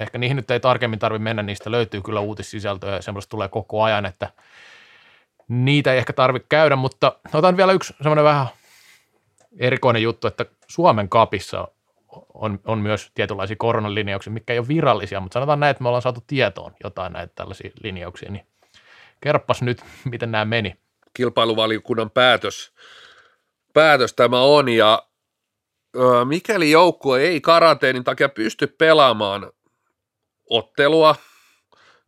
ehkä 0.00 0.18
niihin 0.18 0.36
nyt 0.36 0.50
ei 0.50 0.60
tarkemmin 0.60 0.98
tarvitse 0.98 1.22
mennä, 1.22 1.42
niistä 1.42 1.70
löytyy 1.70 2.02
kyllä 2.02 2.20
uutissisältöä 2.20 2.94
ja 2.94 3.02
semmoista 3.02 3.30
tulee 3.30 3.48
koko 3.48 3.82
ajan, 3.82 4.06
että– 4.06 4.30
niitä 5.48 5.92
ei 5.92 5.98
ehkä 5.98 6.12
tarvitse 6.12 6.46
käydä, 6.48 6.76
mutta 6.76 7.18
otan 7.34 7.56
vielä 7.56 7.72
yksi 7.72 7.94
semmoinen 7.96 8.24
vähän 8.24 8.46
erikoinen 9.58 10.02
juttu, 10.02 10.26
että 10.26 10.46
Suomen 10.68 11.08
kapissa 11.08 11.68
on, 12.34 12.60
on 12.64 12.78
myös 12.78 13.10
tietynlaisia 13.14 13.56
koronalinjauksia, 13.58 14.32
mikä 14.32 14.52
ei 14.52 14.58
ole 14.58 14.68
virallisia, 14.68 15.20
mutta 15.20 15.34
sanotaan 15.34 15.60
näin, 15.60 15.70
että 15.70 15.82
me 15.82 15.88
ollaan 15.88 16.02
saatu 16.02 16.24
tietoon 16.26 16.72
jotain 16.84 17.12
näitä 17.12 17.32
tällaisia 17.34 17.70
linjauksia, 17.82 18.30
niin 18.30 18.46
kerppas 19.20 19.62
nyt, 19.62 19.84
miten 20.10 20.30
nämä 20.30 20.44
meni. 20.44 20.76
Kilpailuvaliokunnan 21.14 22.10
päätös, 22.10 22.72
päätös 23.72 24.12
tämä 24.14 24.40
on, 24.40 24.68
ja 24.68 25.06
ö, 25.96 26.24
mikäli 26.24 26.70
joukkue 26.70 27.20
ei 27.20 27.40
karanteenin 27.40 28.04
takia 28.04 28.28
pysty 28.28 28.66
pelaamaan 28.66 29.52
ottelua, 30.50 31.16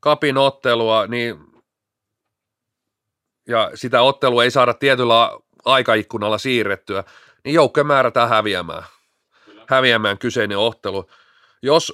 kapin 0.00 0.36
ottelua, 0.36 1.06
niin 1.06 1.47
ja 3.48 3.70
sitä 3.74 4.02
ottelua 4.02 4.44
ei 4.44 4.50
saada 4.50 4.74
tietyllä 4.74 5.38
aikaikkunalla 5.64 6.38
siirrettyä, 6.38 7.04
niin 7.44 7.54
joukkoja 7.54 7.84
määrätään 7.84 8.28
häviämään. 8.28 8.82
Kyllä. 9.44 9.64
Häviämään 9.68 10.18
kyseinen 10.18 10.58
ottelu. 10.58 11.10
Jos 11.62 11.92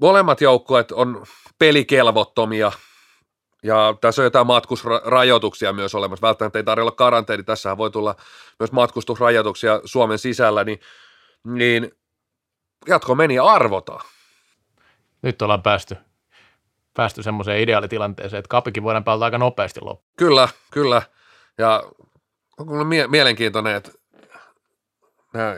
molemmat 0.00 0.40
joukkueet 0.40 0.92
on 0.92 1.24
pelikelvottomia, 1.58 2.72
ja 3.62 3.94
tässä 4.00 4.22
on 4.22 4.26
jotain 4.26 4.46
matkusrajoituksia 4.46 5.72
myös 5.72 5.94
olemassa. 5.94 6.26
Välttämättä 6.26 6.58
ei 6.58 6.64
tarvitse 6.64 6.82
olla 6.82 6.96
karanteeni, 6.96 7.42
tässähän 7.42 7.78
voi 7.78 7.90
tulla 7.90 8.14
myös 8.58 8.72
matkustusrajoituksia 8.72 9.80
Suomen 9.84 10.18
sisällä, 10.18 10.64
niin, 10.64 10.80
niin 11.44 11.92
jatko 12.88 13.14
meni 13.14 13.38
arvota. 13.38 14.00
Nyt 15.22 15.42
ollaan 15.42 15.62
päästy 15.62 15.96
päästy 16.96 17.22
semmoiseen 17.22 17.60
ideaalitilanteeseen, 17.60 18.38
että 18.38 18.48
kapikin 18.48 18.82
voidaan 18.82 19.04
pelata 19.04 19.24
aika 19.24 19.38
nopeasti 19.38 19.80
loppuun. 19.80 20.12
Kyllä, 20.16 20.48
kyllä. 20.70 21.02
Ja 21.58 21.82
on 22.58 22.66
kyllä 22.68 22.84
mie- 22.84 23.06
mielenkiintoinen, 23.06 23.76
että 23.76 23.90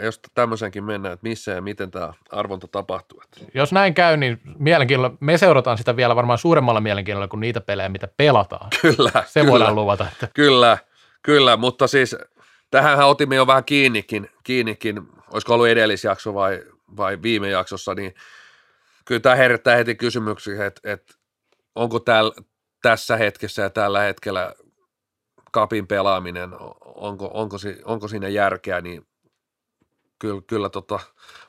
jos 0.02 0.21
tämmöisenkin 0.35 0.85
mennään, 0.85 1.12
että 1.12 1.28
missä 1.28 1.50
ja 1.50 1.62
miten 1.62 1.90
tämä 1.90 2.12
arvonta 2.30 2.68
tapahtuu. 2.68 3.23
Jos 3.54 3.73
näin 3.73 3.95
käy, 3.95 4.16
niin 4.16 4.40
mielenkiinnolla, 4.59 5.16
me 5.21 5.38
seurataan 5.38 5.78
sitä 5.78 5.97
vielä 5.97 6.16
varmaan 6.16 6.38
suuremmalla 6.38 6.80
mielenkiinnolla 6.80 7.28
kuin 7.28 7.40
niitä 7.40 7.61
pelejä, 7.61 7.88
mitä 7.88 8.09
pelataan. 8.16 8.71
Kyllä. 8.83 9.25
Se 9.26 9.40
kyllä, 9.40 9.52
voidaan 9.52 9.75
luvata. 9.75 10.07
Että. 10.12 10.28
Kyllä, 10.35 10.78
kyllä, 11.23 11.57
mutta 11.57 11.87
siis 11.87 12.16
tähänhän 12.71 13.09
otimme 13.09 13.37
jo 13.37 13.47
vähän 13.47 13.64
kiinnikin, 13.64 14.30
kiinnikin 14.45 15.02
olisiko 15.33 15.54
ollut 15.54 15.68
edellisjakso 15.68 16.35
vai, 16.35 16.62
vai 16.97 17.23
viime 17.23 17.49
jaksossa, 17.49 17.95
niin 17.95 18.14
kyllä 19.04 19.21
tämä 19.21 19.35
herättää 19.35 19.76
heti 19.76 19.95
kysymyksiä, 19.95 20.66
että, 20.66 20.92
että 20.92 21.14
onko 21.78 22.00
täl, 22.00 22.32
tässä 22.82 23.16
hetkessä 23.16 23.62
ja 23.62 23.70
tällä 23.70 24.00
hetkellä 24.00 24.54
kapin 25.52 25.87
pelaaminen, 25.87 26.50
onko, 26.80 27.30
onko, 27.35 27.56
onko 27.85 28.08
siinä 28.08 28.28
järkeä, 28.28 28.80
niin 28.80 29.06
kyllä, 30.18 30.42
kyllä 30.47 30.68
tota, 30.68 31.00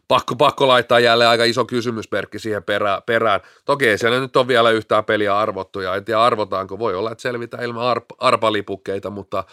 pakko, 0.07 0.36
pakko 0.36 0.67
laittaa 0.67 1.00
jälleen 1.00 1.29
aika 1.29 1.43
iso 1.43 1.65
kysymysmerkki 1.65 2.39
siihen 2.39 2.63
perään. 2.63 3.01
perään. 3.05 3.41
Toki 3.65 3.88
ei 3.88 3.98
siellä 3.98 4.19
nyt 4.19 4.36
ole 4.36 4.48
vielä 4.48 4.69
yhtään 4.69 5.05
peliä 5.05 5.38
arvottu 5.38 5.79
ja 5.79 5.95
en 5.95 6.05
tiedä 6.05 6.21
arvotaanko, 6.21 6.79
voi 6.79 6.95
olla, 6.95 7.12
että 7.12 7.21
selvitään 7.21 7.63
ilman 7.63 7.86
arp, 7.86 8.05
arpalipukkeita, 8.17 9.09
mutta, 9.09 9.43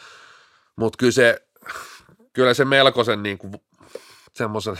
mutta 0.76 0.96
kyllä, 0.98 1.12
se, 1.12 1.46
kyllä 2.32 2.54
se 2.54 2.64
melkoisen 2.64 3.22
niin 3.22 3.38
kuin, 3.38 3.52
semmoisen 4.34 4.76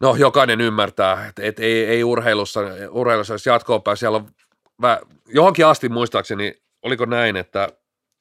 no 0.00 0.16
jokainen 0.16 0.60
ymmärtää, 0.60 1.26
että, 1.28 1.42
että 1.42 1.62
ei, 1.62 1.84
ei 1.84 2.04
urheilussa, 2.04 2.60
urheilussa 2.90 3.34
jos 3.34 3.46
jatkoon 3.46 3.82
päin, 3.82 3.96
siellä 3.96 4.16
on 4.16 4.28
vä, 4.82 5.00
johonkin 5.26 5.66
asti 5.66 5.88
muistaakseni, 5.88 6.54
oliko 6.82 7.04
näin, 7.04 7.36
että 7.36 7.68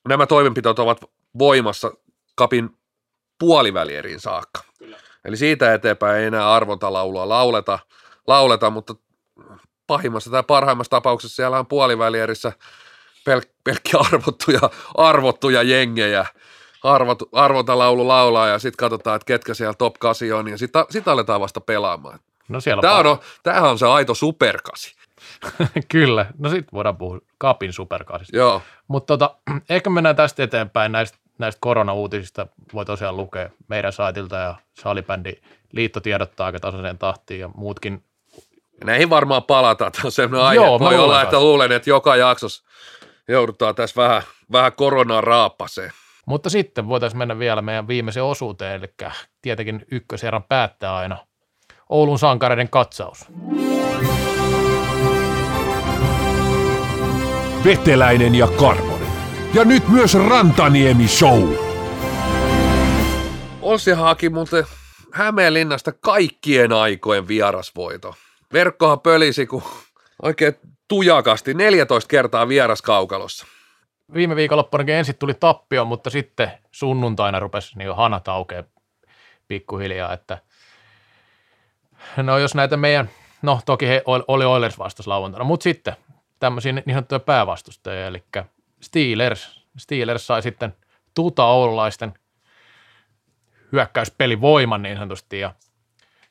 nämä 0.08 0.28
toimenpiteet 0.28 0.80
ovat 0.80 1.02
voimassa 1.40 1.92
kapin 2.36 2.70
puolivälieriin 3.40 4.20
saakka. 4.20 4.62
Kyllä. 4.80 4.98
Eli 5.26 5.38
siitä 5.38 5.74
eteenpäin 5.74 6.20
ei 6.20 6.26
enää 6.26 6.54
arvontalaulua 6.54 7.30
lauleta, 7.30 7.80
lauleta, 8.28 8.70
mutta 8.70 8.96
pahimmassa 9.88 10.32
tai 10.32 10.44
parhaimmassa 10.44 10.90
tapauksessa 10.90 11.36
siellä 11.36 11.60
on 11.60 11.68
puolivälierissä 11.68 12.52
pel- 13.30 13.50
pelkkiä 13.64 14.00
arvottuja, 14.14 14.70
arvottuja 14.96 15.64
jengejä, 15.64 16.26
arvot, 16.84 17.20
arvontalaulu 17.32 18.08
laulaa 18.08 18.48
ja 18.48 18.60
sitten 18.60 18.78
katsotaan, 18.78 19.16
että 19.16 19.26
ketkä 19.26 19.54
siellä 19.54 19.74
top 19.74 19.94
8 20.00 20.34
on 20.34 20.48
ja 20.48 20.58
sitten 20.58 20.86
sit 20.90 21.08
aletaan 21.08 21.42
vasta 21.42 21.62
pelaamaan. 21.62 22.20
No 22.50 22.62
siellä 22.62 22.82
Tämä 22.82 22.96
on, 22.96 23.18
tämähän 23.44 23.70
on 23.70 23.80
se 23.80 23.88
aito 23.88 24.14
superkasi. 24.14 24.97
Kyllä, 25.92 26.26
no 26.38 26.50
sitten 26.50 26.70
voidaan 26.74 26.98
puhua 26.98 27.20
kapin 27.38 27.74
superkasista. 27.74 28.38
Joo. 28.38 28.62
Mutta 28.88 29.18
tota, 29.18 29.36
ehkä 29.70 29.90
mennään 29.90 30.16
tästä 30.16 30.44
eteenpäin 30.44 30.92
näistä, 30.92 31.18
näistä 31.38 31.60
koronauutisista. 31.62 32.48
Voi 32.74 32.86
tosiaan 32.86 33.18
lukea 33.18 33.50
meidän 33.68 33.94
saitilta 33.94 34.36
ja 34.36 34.56
salibändi 34.74 35.34
liitto 35.72 36.00
tiedottaa 36.00 36.46
aika 36.46 36.60
tasaiseen 36.60 36.98
tahtiin 36.98 37.40
ja 37.40 37.50
muutkin. 37.56 38.04
Näihin 38.84 39.10
varmaan 39.10 39.44
palataan. 39.44 39.92
Tämä 39.92 40.02
on 40.06 40.12
sellainen 40.12 40.48
aihe. 40.48 40.66
Joo, 40.66 40.80
Voi 40.80 40.98
olla, 40.98 41.22
että 41.22 41.40
luulen, 41.40 41.72
että 41.72 41.90
joka 41.90 42.16
jaksossa 42.16 42.64
joudutaan 43.28 43.76
tässä 43.76 44.02
vähän, 44.02 44.22
vähän 44.52 44.74
koronaa 44.74 45.22
raappaseen. 45.22 45.92
Mutta 46.26 46.50
sitten 46.50 46.88
voitaisiin 46.88 47.18
mennä 47.18 47.40
vielä 47.40 47.62
meidän 47.62 47.88
viimeiseen 47.88 48.24
osuuteen, 48.24 48.76
eli 48.76 48.94
tietenkin 49.42 49.86
ykköserän 49.92 50.44
päättää 50.44 50.96
aina 50.96 51.18
Oulun 51.90 52.20
sankareiden 52.20 52.70
katsaus. 52.70 53.26
Veteläinen 57.68 58.36
ja 58.36 58.48
Karvonen. 58.48 59.08
Ja 59.54 59.66
nyt 59.66 59.88
myös 59.88 60.14
Rantaniemi 60.14 61.08
Show. 61.08 61.54
Olsi 63.62 63.92
haki 63.92 64.30
muuten 64.30 64.64
Hämeenlinnasta 65.14 65.92
kaikkien 65.92 66.74
aikojen 66.74 67.28
vierasvoito. 67.28 68.16
Verkkohan 68.54 69.00
pölisi, 69.00 69.46
kun 69.46 69.64
oikein 70.22 70.54
tujakasti 70.88 71.54
14 71.54 72.08
kertaa 72.08 72.48
vieraskaukalossa 72.48 73.46
viime 74.14 74.36
viikonloppunakin 74.36 74.96
ensin 74.96 75.16
tuli 75.16 75.34
tappio, 75.34 75.86
mutta 75.86 76.10
sitten 76.10 76.52
sunnuntaina 76.72 77.40
rupesi 77.40 77.78
niin 77.78 77.96
hanat 77.96 78.28
aukeaa 78.28 78.64
pikkuhiljaa, 79.48 80.14
että 80.14 80.38
no 82.18 82.38
jos 82.38 82.56
näitä 82.56 82.78
meidän, 82.78 83.10
no 83.42 83.60
toki 83.66 83.88
he 83.88 84.04
oli 84.06 84.46
Oilers 84.46 84.80
vastas 84.80 85.08
lauantaina, 85.08 85.44
mutta 85.44 85.64
sitten 85.64 85.96
tämmöisiä 86.40 86.72
niin 86.72 86.84
sanottuja 86.90 87.20
päävastustajia, 87.20 88.08
eli 88.08 88.24
Steelers, 88.82 89.68
Steelers 89.78 90.28
sai 90.28 90.42
sitten 90.42 90.76
tuta 91.14 91.46
oululaisten 91.46 92.14
hyökkäyspelivoiman 93.72 94.82
niin 94.82 94.98
sanotusti, 94.98 95.40
ja 95.40 95.56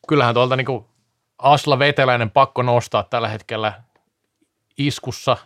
kyllähän 0.08 0.34
tuolta 0.34 0.56
niin 0.56 0.66
kuin 0.66 0.84
Asla 1.38 1.78
Veteläinen 1.78 2.30
pakko 2.30 2.62
nostaa 2.62 3.02
tällä 3.02 3.28
hetkellä 3.28 3.82
iskussa. 4.78 5.36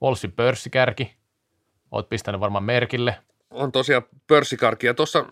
Olssi 0.00 0.28
pörssikärki, 0.28 1.18
Oot 1.90 2.08
pistänyt 2.08 2.40
varmaan 2.40 2.64
merkille. 2.64 3.16
On 3.50 3.72
tosiaan 3.72 4.02
pörssikarki 4.26 4.86
ja 4.86 4.94
tuossa 4.94 5.24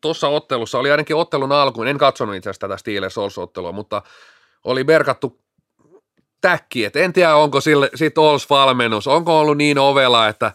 tuossa 0.00 0.28
ottelussa 0.28 0.78
oli 0.78 0.90
ainakin 0.90 1.16
ottelun 1.16 1.52
alkuun, 1.52 1.88
en 1.88 1.98
katsonut 1.98 2.34
itse 2.34 2.50
asiassa 2.50 2.68
tätä 2.68 2.76
Steelers 2.76 3.18
ottelua 3.38 3.72
mutta 3.72 4.02
oli 4.64 4.84
merkattu 4.84 5.40
täkki, 6.40 6.84
että 6.84 6.98
en 6.98 7.12
tiedä 7.12 7.34
onko 7.34 7.60
sille, 7.60 7.90
sit 7.94 8.18
Ols 8.18 8.50
valmennus, 8.50 9.06
onko 9.06 9.40
ollut 9.40 9.56
niin 9.56 9.78
ovela, 9.78 10.28
että 10.28 10.52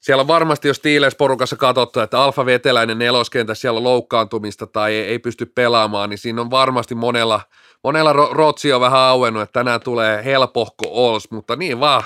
siellä 0.00 0.20
on 0.20 0.28
varmasti, 0.28 0.68
jos 0.68 0.76
Steelers-porukassa 0.76 1.56
katsottu, 1.56 2.00
että 2.00 2.22
Alfa 2.22 2.46
Veteläinen 2.46 2.98
neloskentä 2.98 3.54
siellä 3.54 3.78
on 3.78 3.84
loukkaantumista 3.84 4.66
tai 4.66 4.94
ei, 4.94 5.04
ei 5.04 5.18
pysty 5.18 5.46
pelaamaan, 5.46 6.10
niin 6.10 6.18
siinä 6.18 6.40
on 6.40 6.50
varmasti 6.50 6.94
monella, 6.94 7.40
monella 7.84 8.12
rotsi 8.12 8.72
on 8.72 8.80
vähän 8.80 9.00
auennut, 9.00 9.42
että 9.42 9.60
tänään 9.60 9.80
tulee 9.80 10.24
helpohko 10.24 10.84
Ols, 10.90 11.30
mutta 11.30 11.56
niin 11.56 11.80
vaan. 11.80 12.02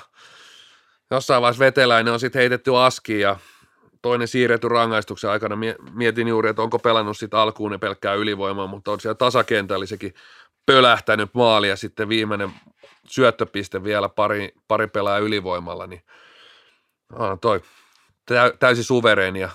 Jossain 1.11 1.43
vaiheessa 1.43 1.65
Veteläinen 1.65 2.13
on 2.13 2.21
sitten 2.21 2.41
heitetty 2.41 2.77
askiin 2.77 3.21
ja 3.21 3.37
toinen 4.03 4.29
siirretty 4.29 4.69
rangaistuksen 4.69 5.31
aikana. 5.31 5.59
Mietin 5.93 6.29
juuri, 6.29 6.51
että 6.51 6.63
onko 6.63 6.79
pelannut 6.79 7.19
sitten 7.19 7.41
alkuun 7.41 7.71
ne 7.71 7.79
pelkkää 7.79 8.15
ylivoimaa, 8.15 8.67
mutta 8.67 8.91
on 8.91 9.01
siellä 9.01 9.15
tasakentällä 9.15 9.87
sekin 9.87 10.15
pölähtänyt 10.67 11.31
maali 11.35 11.69
ja 11.69 11.77
sitten 11.77 12.09
viimeinen 12.09 12.51
syöttöpiste 13.09 13.85
vielä 13.85 14.09
pari, 14.09 14.55
pari 14.69 14.87
pelaa 14.87 15.19
ylivoimalla, 15.19 15.87
niin 15.87 16.03
on 17.13 17.41
toi 17.41 17.61
täysin 18.59 18.85
suvereenia, 18.85 19.49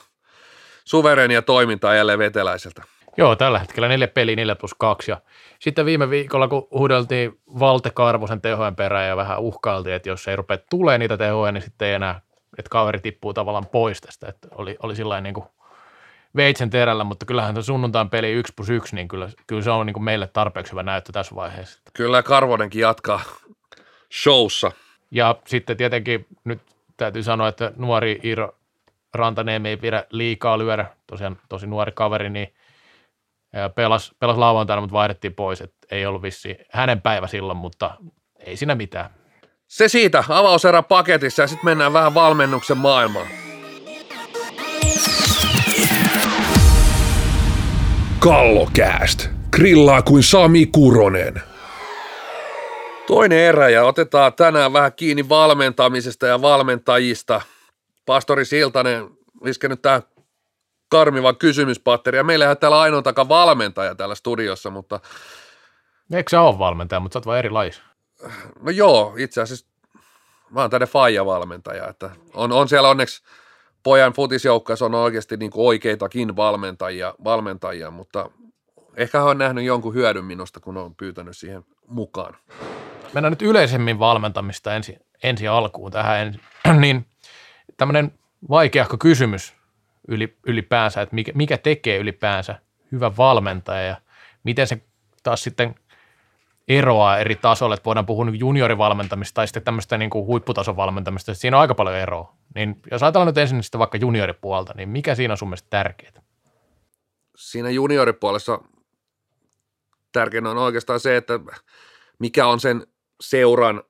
suvereenia 0.86 1.42
toimintaa 1.42 1.96
jälleen 1.96 2.20
veteläiseltä. 2.20 2.84
Joo, 3.18 3.36
tällä 3.36 3.60
hetkellä 3.60 3.88
neljä 3.88 4.08
peliä, 4.08 4.36
neljä 4.36 4.56
plus 4.56 4.74
kaksi. 4.74 5.12
Ja 5.12 5.22
sitten 5.60 5.86
viime 5.86 6.10
viikolla, 6.10 6.48
kun 6.48 6.68
huudeltiin 6.72 7.42
Valte 7.60 7.90
Karvosen 7.90 8.42
tehojen 8.42 8.76
perään 8.76 9.08
ja 9.08 9.16
vähän 9.16 9.40
uhkailtiin, 9.40 9.96
että 9.96 10.10
jos 10.10 10.28
ei 10.28 10.36
rupea 10.36 10.58
tulee 10.70 10.98
niitä 10.98 11.18
tehoja, 11.18 11.52
niin 11.52 11.62
sitten 11.62 11.88
ei 11.88 11.94
enää, 11.94 12.22
että 12.58 12.70
kaveri 12.70 13.00
tippuu 13.00 13.34
tavallaan 13.34 13.68
pois 13.68 14.02
tästä. 14.02 14.28
Että 14.28 14.48
oli, 14.52 14.78
oli 14.84 14.96
sillä 14.96 15.22
niin 15.22 15.34
kuin 15.34 15.46
veitsen 16.36 16.70
terällä, 16.70 17.04
mutta 17.04 17.26
kyllähän 17.26 17.54
tuon 17.54 17.64
sunnuntain 17.64 18.10
peli 18.10 18.32
1 18.32 18.54
plus 18.56 18.70
1, 18.70 18.96
niin 18.96 19.08
kyllä, 19.08 19.30
kyllä 19.48 19.62
se 19.62 19.72
on 19.72 19.86
niin 19.86 19.94
kuin 19.94 20.04
meille 20.04 20.28
tarpeeksi 20.28 20.72
hyvä 20.72 20.84
näyttö 20.84 21.12
tässä 21.12 21.36
vaiheessa. 21.36 21.80
Kyllä 21.94 22.24
Karvonenkin 22.24 22.82
jatkaa 22.82 23.22
showssa. 24.12 24.72
Ja 25.12 25.36
sitten 25.48 25.78
tietenkin 25.78 26.26
nyt 26.44 26.62
täytyy 26.98 27.24
sanoa, 27.24 27.48
että 27.48 27.72
nuori 27.76 28.20
Iiro 28.24 28.56
Rantaneemi 29.14 29.70
ei 29.70 29.78
pidä 29.78 30.06
liikaa 30.10 30.58
lyödä, 30.58 30.86
tosiaan 31.08 31.38
tosi 31.50 31.68
nuori 31.68 31.92
kaveri, 31.92 32.30
niin 32.30 32.54
pelas, 33.76 34.16
pelas 34.20 34.38
lauantaina, 34.38 34.82
mutta 34.82 34.94
vaihdettiin 34.94 35.34
pois, 35.34 35.62
että 35.62 35.88
ei 35.92 36.06
ollut 36.06 36.22
vissi 36.22 36.58
hänen 36.70 37.02
päivä 37.02 37.28
silloin, 37.28 37.58
mutta 37.58 37.98
ei 38.40 38.58
siinä 38.58 38.76
mitään. 38.76 39.10
Se 39.68 39.88
siitä 39.88 40.24
avauserä 40.30 40.82
paketissa 40.82 41.42
ja 41.42 41.48
sitten 41.48 41.66
mennään 41.66 41.94
vähän 41.94 42.14
valmennuksen 42.14 42.78
maailmaan. 42.78 43.28
Kallokääst. 48.20 49.30
Grillaa 49.52 50.02
kuin 50.02 50.24
Sami 50.24 50.66
Kuronen. 50.66 51.51
Toinen 53.12 53.40
erä 53.40 53.70
ja 53.70 53.84
otetaan 53.84 54.34
tänään 54.34 54.74
vähän 54.74 54.94
kiinni 54.94 55.30
valmentamisesta 55.30 56.28
ja 56.28 56.42
valmentajista. 56.42 57.42
Pastori 58.06 58.46
Siltanen 58.46 59.10
iskenyt 59.46 59.82
tähän 59.82 60.02
karmivan 60.90 61.38
kysymyspatteri. 61.38 62.18
Ja 62.18 62.24
meillähän 62.24 62.58
täällä 62.58 62.80
ainoa 62.80 63.02
taka 63.02 63.30
valmentaja 63.30 63.96
täällä 63.96 64.16
studiossa, 64.16 64.70
mutta... 64.70 65.00
Eikö 66.14 66.30
sä 66.30 66.42
ole 66.42 66.60
valmentaja, 66.60 67.00
mutta 67.00 67.14
sä 67.14 67.20
oot 67.20 67.26
vaan 67.26 67.40
eri? 67.40 67.50
No 68.62 68.72
joo, 68.72 69.14
itse 69.18 69.42
asiassa 69.42 69.66
mä 70.50 70.62
oon 70.62 70.70
tänne 70.70 70.88
Faija-valmentaja, 70.88 71.88
että 71.90 72.10
on, 72.34 72.52
on 72.52 72.70
siellä 72.70 72.90
onneksi 72.90 73.24
pojan 73.84 74.14
futisjoukkueessa 74.14 74.86
on 74.86 74.96
oikeasti 74.96 75.38
niin 75.38 75.52
kuin 75.52 75.68
oikeitakin 75.68 76.36
valmentajia, 76.36 77.14
valmentajia, 77.24 77.92
mutta 77.92 78.30
ehkä 78.98 79.20
hän 79.20 79.28
on 79.28 79.38
nähnyt 79.38 79.66
jonkun 79.66 79.94
hyödyn 79.94 80.26
minusta, 80.26 80.60
kun 80.60 80.78
on 80.78 80.96
pyytänyt 80.96 81.38
siihen 81.38 81.66
mukaan. 81.88 82.38
Mennään 83.14 83.32
nyt 83.32 83.42
yleisemmin 83.42 84.00
valmentamista 84.00 84.76
ensi, 84.76 84.98
ensi 85.24 85.48
alkuun 85.48 85.92
tähän, 85.92 86.20
en, 86.20 86.40
niin 86.82 87.06
tämmöinen 87.78 88.12
vaikeahko 88.50 88.98
kysymys 88.98 89.54
yli, 90.08 90.38
ylipäänsä, 90.46 91.02
että 91.02 91.16
mikä, 91.16 91.32
mikä 91.36 91.58
tekee 91.58 91.98
ylipäänsä 91.98 92.60
hyvä 92.92 93.18
valmentaja 93.18 93.82
ja 93.82 93.96
miten 94.44 94.68
se 94.68 94.82
taas 95.24 95.44
sitten 95.44 95.76
eroaa 96.68 97.18
eri 97.18 97.36
tasoille, 97.36 97.74
että 97.74 97.86
voidaan 97.86 98.06
puhua 98.06 98.26
juniorivalmentamista 98.34 99.36
tai 99.36 99.48
sitten 99.48 99.64
tämmöistä 99.64 99.98
niin 99.98 100.10
kuin 100.10 100.26
huipputason 100.26 100.76
valmentamista, 100.76 101.34
siinä 101.34 101.58
on 101.58 101.62
aika 101.62 101.76
paljon 101.76 101.96
eroa. 101.96 102.36
Niin 102.56 102.82
jos 102.92 103.04
ajatellaan 103.04 103.28
nyt 103.28 103.38
ensin 103.38 103.64
sitä 103.64 103.80
vaikka 103.80 103.98
junioripuolta, 103.98 104.74
niin 104.76 104.90
mikä 104.90 105.16
siinä 105.16 105.34
on 105.34 105.38
sun 105.38 105.48
mielestä 105.48 105.68
tärkeää? 105.70 106.22
Siinä 107.36 107.70
junioripuolessa 107.70 108.60
tärkeintä 110.12 110.50
on 110.50 110.58
oikeastaan 110.58 111.00
se, 111.00 111.18
että 111.18 111.40
mikä 112.20 112.48
on 112.48 112.60
sen 112.60 112.88
seuran, 113.22 113.84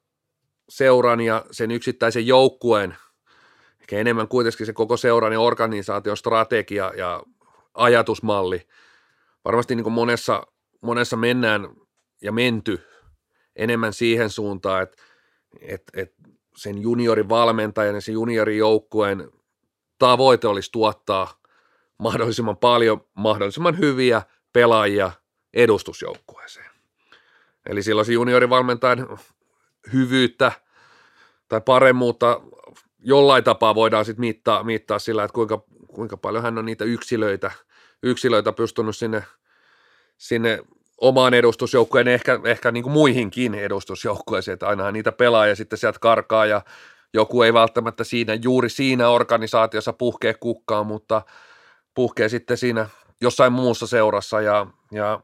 seuran 0.70 1.22
ja 1.22 1.46
sen 1.52 1.72
yksittäisen 1.72 2.28
joukkueen, 2.28 2.98
ehkä 3.82 3.98
enemmän 3.98 4.28
kuitenkin 4.28 4.66
se 4.66 4.74
koko 4.74 4.98
seuran 4.98 5.34
ja 5.34 5.40
organisaation 5.40 6.18
strategia 6.18 6.92
ja 6.98 7.24
ajatusmalli. 7.74 8.68
Varmasti 9.46 9.76
niin 9.76 9.84
kuin 9.84 9.94
monessa, 9.94 10.48
monessa 10.82 11.18
mennään 11.18 11.70
ja 12.22 12.32
menty 12.32 12.82
enemmän 13.56 13.94
siihen 13.94 14.30
suuntaan, 14.30 14.84
että, 14.84 15.04
että, 15.62 16.02
että 16.02 16.30
sen 16.56 16.82
juniorivalmentajan 16.82 17.96
ja 17.96 18.02
sen 18.02 18.14
juniorijoukkueen 18.14 19.32
tavoite 20.00 20.48
olisi 20.48 20.72
tuottaa 20.72 21.42
mahdollisimman 22.00 22.58
paljon, 22.58 23.02
mahdollisimman 23.14 23.78
hyviä 23.78 24.22
pelaajia 24.54 25.12
edustusjoukkueeseen. 25.54 26.71
Eli 27.66 27.84
silloin 27.84 28.06
se 28.06 28.14
juniorivalmentajan 28.14 29.18
hyvyyttä 29.94 30.52
tai 31.48 31.62
paremmuutta. 31.62 32.42
Jollain 33.00 33.44
tapaa 33.44 33.76
voidaan 33.76 34.06
sitten 34.06 34.22
mittaa, 34.22 34.64
mittaa 34.64 35.00
sillä, 35.00 35.24
että 35.24 35.36
kuinka, 35.36 35.64
kuinka 35.88 36.18
paljon 36.18 36.44
hän 36.44 36.58
on 36.58 36.66
niitä 36.66 36.86
yksilöitä, 36.86 37.52
yksilöitä 38.04 38.52
pystynyt 38.52 38.98
sinne, 38.98 39.24
sinne 40.18 40.60
omaan 41.02 41.34
edustusjoukkueen, 41.34 42.08
ehkä, 42.08 42.40
ehkä 42.46 42.72
niin 42.72 42.84
kuin 42.84 42.94
muihinkin 42.94 43.56
edustusjoukkueisiin, 43.56 44.54
että 44.54 44.68
ainahan 44.68 44.94
niitä 44.94 45.12
pelaa 45.12 45.48
ja 45.48 45.56
sitten 45.56 45.80
sieltä 45.80 46.00
karkaa 46.00 46.46
ja 46.46 46.62
joku 47.14 47.42
ei 47.42 47.54
välttämättä 47.54 48.04
siinä, 48.04 48.34
juuri 48.34 48.70
siinä 48.70 49.10
organisaatiossa 49.10 49.94
puhkee 49.94 50.34
kukkaan, 50.34 50.88
mutta 50.88 51.22
puhkee 51.94 52.30
sitten 52.30 52.58
siinä 52.58 52.90
jossain 53.22 53.54
muussa 53.54 53.88
seurassa 53.88 54.42
ja, 54.42 54.68
ja 54.92 55.20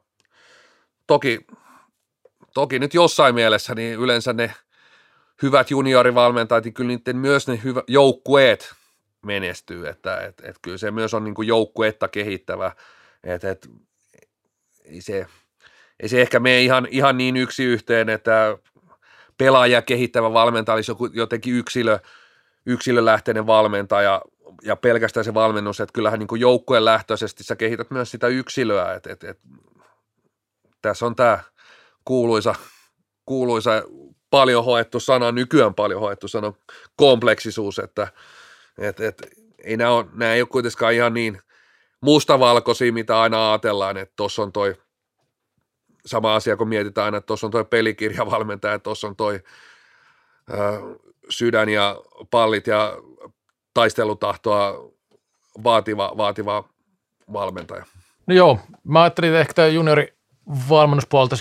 toki, 1.08 1.40
toki 2.58 2.80
nyt 2.80 2.94
jossain 2.94 3.36
mielessä 3.36 3.76
niin 3.76 4.00
yleensä 4.00 4.34
ne 4.34 4.54
hyvät 5.42 5.72
juniorivalmentajat, 5.72 6.64
niin 6.64 6.74
kyllä 6.74 6.88
niiden 6.88 7.18
myös 7.18 7.48
ne 7.48 7.60
hyvä, 7.64 7.84
joukkueet 7.88 8.74
menestyy, 9.26 9.88
että 9.88 10.18
et, 10.22 10.42
et 10.44 10.56
kyllä 10.62 10.78
se 10.78 10.92
myös 10.92 11.14
on 11.14 11.24
niin 11.24 11.36
kuin 11.36 11.48
joukkuetta 11.48 12.08
kehittävä, 12.08 12.72
että 13.24 13.52
et, 13.52 13.70
ei 14.86 15.02
se, 15.02 15.28
ei 16.00 16.10
se 16.10 16.22
ehkä 16.22 16.40
mene 16.40 16.62
ihan, 16.62 16.88
ihan 16.92 17.18
niin 17.18 17.38
yksi 17.38 17.64
yhteen, 17.64 18.10
että 18.10 18.58
pelaaja 19.38 19.82
kehittävä 19.82 20.34
valmentaja 20.34 20.74
olisi 20.76 20.92
joku, 20.92 21.06
jotenkin 21.06 21.54
yksilö, 21.54 22.00
yksilölähteinen 22.66 23.48
valmentaja 23.48 24.22
ja 24.64 24.76
pelkästään 24.76 25.24
se 25.24 25.34
valmennus, 25.34 25.80
että 25.80 25.94
kyllähän 25.94 26.20
niin 26.20 26.40
joukkueen 26.42 26.86
lähtöisesti 26.86 27.44
sä 27.44 27.56
kehität 27.56 27.92
myös 27.92 28.12
sitä 28.12 28.28
yksilöä, 28.28 28.94
että, 28.94 29.14
että, 29.14 29.30
että 29.30 29.44
tässä 30.82 31.06
on 31.06 31.16
tämä 31.16 31.40
kuuluisa, 32.08 32.56
kuuluisa 33.26 33.84
paljon 34.30 34.66
hoettu 34.66 35.00
sana, 35.00 35.32
nykyään 35.32 35.74
paljon 35.74 36.02
hoettu 36.02 36.28
sana, 36.28 36.54
kompleksisuus, 36.96 37.80
että 37.80 38.08
et, 38.78 39.00
et, 39.00 39.22
ei 39.64 39.78
nämä, 39.78 39.92
ole, 39.92 40.06
nämä 40.14 40.34
ei 40.34 40.42
ole 40.42 40.48
kuitenkaan 40.48 40.94
ihan 40.94 41.14
niin 41.14 41.42
mustavalkoisia, 42.02 42.94
mitä 42.94 43.22
aina 43.22 43.52
ajatellaan, 43.52 43.98
että 43.98 44.14
tuossa 44.16 44.42
on 44.42 44.52
toi 44.52 44.76
sama 46.06 46.36
asia, 46.36 46.58
kun 46.58 46.68
mietitään 46.68 47.06
aina, 47.06 47.18
että 47.18 47.28
tuossa 47.28 47.48
on 47.48 47.52
toi 47.52 47.66
pelikirjavalmentaja, 47.66 48.74
että 48.74 48.84
tuossa 48.84 49.08
on 49.08 49.16
toi 49.16 49.40
ö, 50.50 50.56
sydän 51.30 51.70
ja 51.70 51.96
pallit 52.32 52.68
ja 52.68 52.98
taistelutahtoa 53.74 54.92
vaativa, 55.64 56.14
vaativa 56.18 56.64
valmentaja. 57.34 57.86
No 58.28 58.36
joo, 58.36 58.60
mä 58.84 59.02
ajattelin, 59.02 59.30
että 59.30 59.40
ehkä 59.40 59.54
tämä 59.54 59.68
juniorivalmennuspuolta 59.68 61.36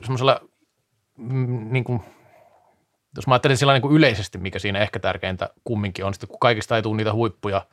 semmoisella, 0.00 0.40
mm, 1.16 1.72
niin 1.72 1.84
kuin, 1.84 2.00
jos 3.16 3.26
mä 3.26 3.34
ajattelin 3.34 3.56
sillä 3.56 3.72
niin 3.72 3.82
kuin 3.82 3.96
yleisesti, 3.96 4.38
mikä 4.38 4.58
siinä 4.58 4.78
ehkä 4.78 4.98
tärkeintä 4.98 5.50
kumminkin 5.64 6.04
on, 6.04 6.14
sitten 6.14 6.28
kun 6.28 6.38
kaikista 6.38 6.76
ei 6.76 6.82
tule 6.82 6.96
niitä 6.96 7.12
huippuja, 7.12 7.66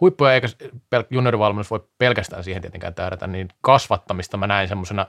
huippuja 0.00 0.32
eikä 0.32 0.46
pel- 0.70 1.06
juniorivalmennus 1.10 1.70
voi 1.70 1.88
pelkästään 1.98 2.44
siihen 2.44 2.62
tietenkään 2.62 2.94
tähdätä, 2.94 3.26
niin 3.26 3.48
kasvattamista 3.60 4.36
mä 4.36 4.46
näin 4.46 4.68
semmoisena 4.68 5.06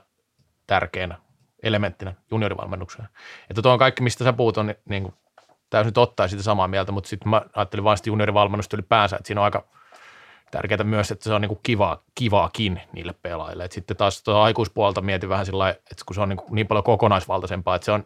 tärkeänä 0.66 1.18
elementtinä 1.62 2.14
juniorivalmennukseen. 2.30 3.08
Että 3.50 3.62
tuo 3.62 3.72
on 3.72 3.78
kaikki, 3.78 4.02
mistä 4.02 4.24
sä 4.24 4.32
puhut, 4.32 4.58
on 4.58 4.66
niin, 4.66 4.76
niin 4.88 5.02
kuin 5.02 5.14
täysin 5.70 5.92
totta 5.92 6.22
ja 6.22 6.28
sitä 6.28 6.42
samaa 6.42 6.68
mieltä, 6.68 6.92
mutta 6.92 7.08
sitten 7.08 7.28
mä 7.28 7.42
ajattelin 7.56 7.84
vain 7.84 7.96
sitä 7.96 8.10
juniorivalmennusta 8.10 8.76
ylipäänsä, 8.76 9.16
että 9.16 9.26
siinä 9.26 9.40
on 9.40 9.44
aika 9.44 9.64
tärkeää 10.50 10.84
myös, 10.84 11.10
että 11.10 11.24
se 11.24 11.34
on 11.34 11.40
niin 11.40 11.48
kuin 11.48 11.60
kivaa, 11.62 12.02
kivaakin 12.14 12.80
niille 12.92 13.14
pelaajille. 13.22 13.64
Et 13.64 13.72
sitten 13.72 13.96
taas 13.96 14.22
tuota 14.22 14.42
aikuispuolta 14.42 15.00
mietin 15.00 15.28
vähän 15.28 15.46
sillä 15.46 15.70
että 15.70 16.04
kun 16.06 16.14
se 16.14 16.20
on 16.20 16.28
niin, 16.28 16.40
niin 16.50 16.66
paljon 16.66 16.84
kokonaisvaltaisempaa, 16.84 17.74
että 17.74 17.84
se 17.84 17.92
on 17.92 18.04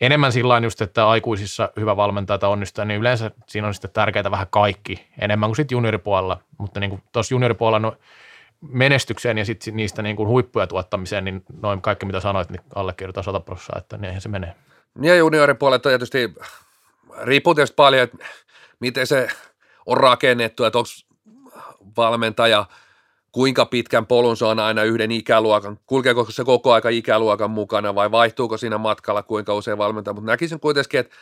enemmän 0.00 0.32
sillä 0.32 0.58
just, 0.58 0.80
että 0.80 1.08
aikuisissa 1.08 1.70
hyvä 1.80 1.96
valmentaja 1.96 2.38
tai 2.38 2.50
onnistuu, 2.50 2.84
niin 2.84 3.00
yleensä 3.00 3.30
siinä 3.48 3.66
on 3.66 3.74
sitten 3.74 3.90
tärkeää 3.90 4.30
vähän 4.30 4.46
kaikki, 4.50 5.06
enemmän 5.20 5.48
kuin 5.48 5.56
sitten 5.56 5.76
junioripuolella. 5.76 6.40
Mutta 6.58 6.80
niin 6.80 7.02
tuossa 7.12 7.34
junioripuolella 7.34 7.78
no, 7.78 7.96
menestykseen 8.60 9.38
ja 9.38 9.44
sitten 9.44 9.76
niistä 9.76 10.02
niin 10.02 10.16
kuin 10.16 10.28
huippuja 10.28 10.66
tuottamiseen, 10.66 11.24
niin 11.24 11.44
noin 11.62 11.80
kaikki 11.80 12.06
mitä 12.06 12.20
sanoit, 12.20 12.50
niin 12.50 12.62
allekirjoitan 12.74 13.24
100 13.24 13.40
prosenttia, 13.40 13.78
että 13.78 13.96
niin 13.98 14.20
se 14.20 14.28
menee. 14.28 14.54
Ja 15.02 15.16
junioripuolella 15.16 15.78
tietysti 15.78 16.34
riippuu 17.22 17.54
tietysti 17.54 17.74
paljon, 17.74 18.02
että 18.02 18.16
miten 18.80 19.06
se 19.06 19.28
on 19.86 19.96
rakennettu, 19.96 20.64
että 20.64 20.78
onko 20.78 20.90
valmentaja, 21.96 22.66
kuinka 23.32 23.66
pitkän 23.66 24.06
polun 24.06 24.36
se 24.36 24.44
on 24.44 24.58
aina 24.58 24.82
yhden 24.82 25.12
ikäluokan, 25.12 25.78
kulkeeko 25.86 26.26
se 26.30 26.44
koko 26.44 26.72
aika 26.72 26.88
ikäluokan 26.88 27.50
mukana 27.50 27.94
vai 27.94 28.10
vaihtuuko 28.10 28.56
siinä 28.56 28.78
matkalla 28.78 29.22
kuinka 29.22 29.54
usein 29.54 29.78
valmentaja, 29.78 30.14
mutta 30.14 30.30
näkisin 30.30 30.60
kuitenkin, 30.60 31.00
että 31.00 31.16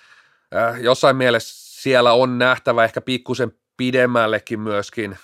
äh, 0.57 0.81
jossain 0.81 1.17
mielessä 1.17 1.83
siellä 1.83 2.13
on 2.13 2.39
nähtävä 2.39 2.85
ehkä 2.85 3.01
pikkusen 3.01 3.53
pidemmällekin 3.77 4.61
myöskin, 4.61 5.19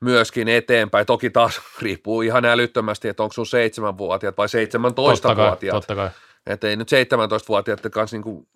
myöskin 0.00 0.48
eteenpäin. 0.48 1.06
Toki 1.06 1.30
taas 1.30 1.60
riippuu 1.82 2.22
ihan 2.22 2.44
älyttömästi, 2.44 3.08
että 3.08 3.22
onko 3.22 3.32
sun 3.32 3.46
seitsemänvuotiaat 3.46 4.36
vai 4.36 4.46
17-vuotiaat. 4.46 5.76
Totta 5.76 5.94
kai. 5.94 6.10
Että 6.46 6.68
ei 6.68 6.76
nyt 6.76 6.90
17-vuotiaiden 6.92 7.90
kanssa 7.90 8.16
niin 8.16 8.22
kuin 8.22 8.48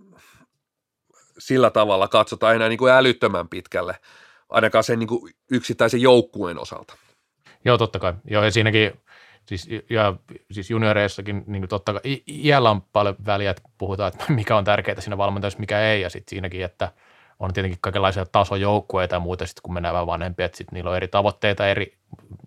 sillä 1.38 1.70
tavalla 1.70 2.08
katsota 2.08 2.52
enää 2.52 2.68
niin 2.68 2.78
kuin 2.78 2.92
älyttömän 2.92 3.48
pitkälle, 3.48 3.96
ainakaan 4.48 4.84
sen 4.84 4.98
niin 4.98 5.08
kuin 5.08 5.34
yksittäisen 5.50 6.00
joukkueen 6.00 6.58
osalta. 6.58 6.96
Joo, 7.64 7.78
totta 7.78 7.98
kai. 7.98 8.14
Joo, 8.24 8.44
ja 8.44 8.50
siinäkin, 8.50 8.92
siis, 9.46 9.68
ja, 9.90 10.14
siis 10.50 10.70
junioreissakin, 10.70 11.44
niin 11.46 11.62
kuin 11.62 11.68
totta 11.68 11.92
kai, 11.92 12.22
iällä 12.28 12.70
on 12.70 12.82
paljon 12.82 13.16
väliä, 13.26 13.50
että 13.50 13.62
puhutaan, 13.78 14.12
että 14.12 14.32
mikä 14.32 14.56
on 14.56 14.64
tärkeää 14.64 15.00
siinä 15.00 15.18
valmentajassa, 15.18 15.60
mikä 15.60 15.80
ei, 15.80 16.00
ja 16.00 16.10
sitten 16.10 16.30
siinäkin, 16.30 16.64
että 16.64 16.92
on 17.38 17.52
tietenkin 17.52 17.80
kaikenlaisia 17.80 18.26
tasojoukkueita 18.26 19.14
ja 19.14 19.20
muuta, 19.20 19.46
sitten 19.46 19.62
kun 19.62 19.74
mennään 19.74 19.92
vähän 19.92 20.06
vanhempia, 20.06 20.46
että 20.46 20.58
sitten 20.58 20.74
niillä 20.74 20.90
on 20.90 20.96
eri 20.96 21.08
tavoitteita, 21.08 21.68
eri, 21.68 21.98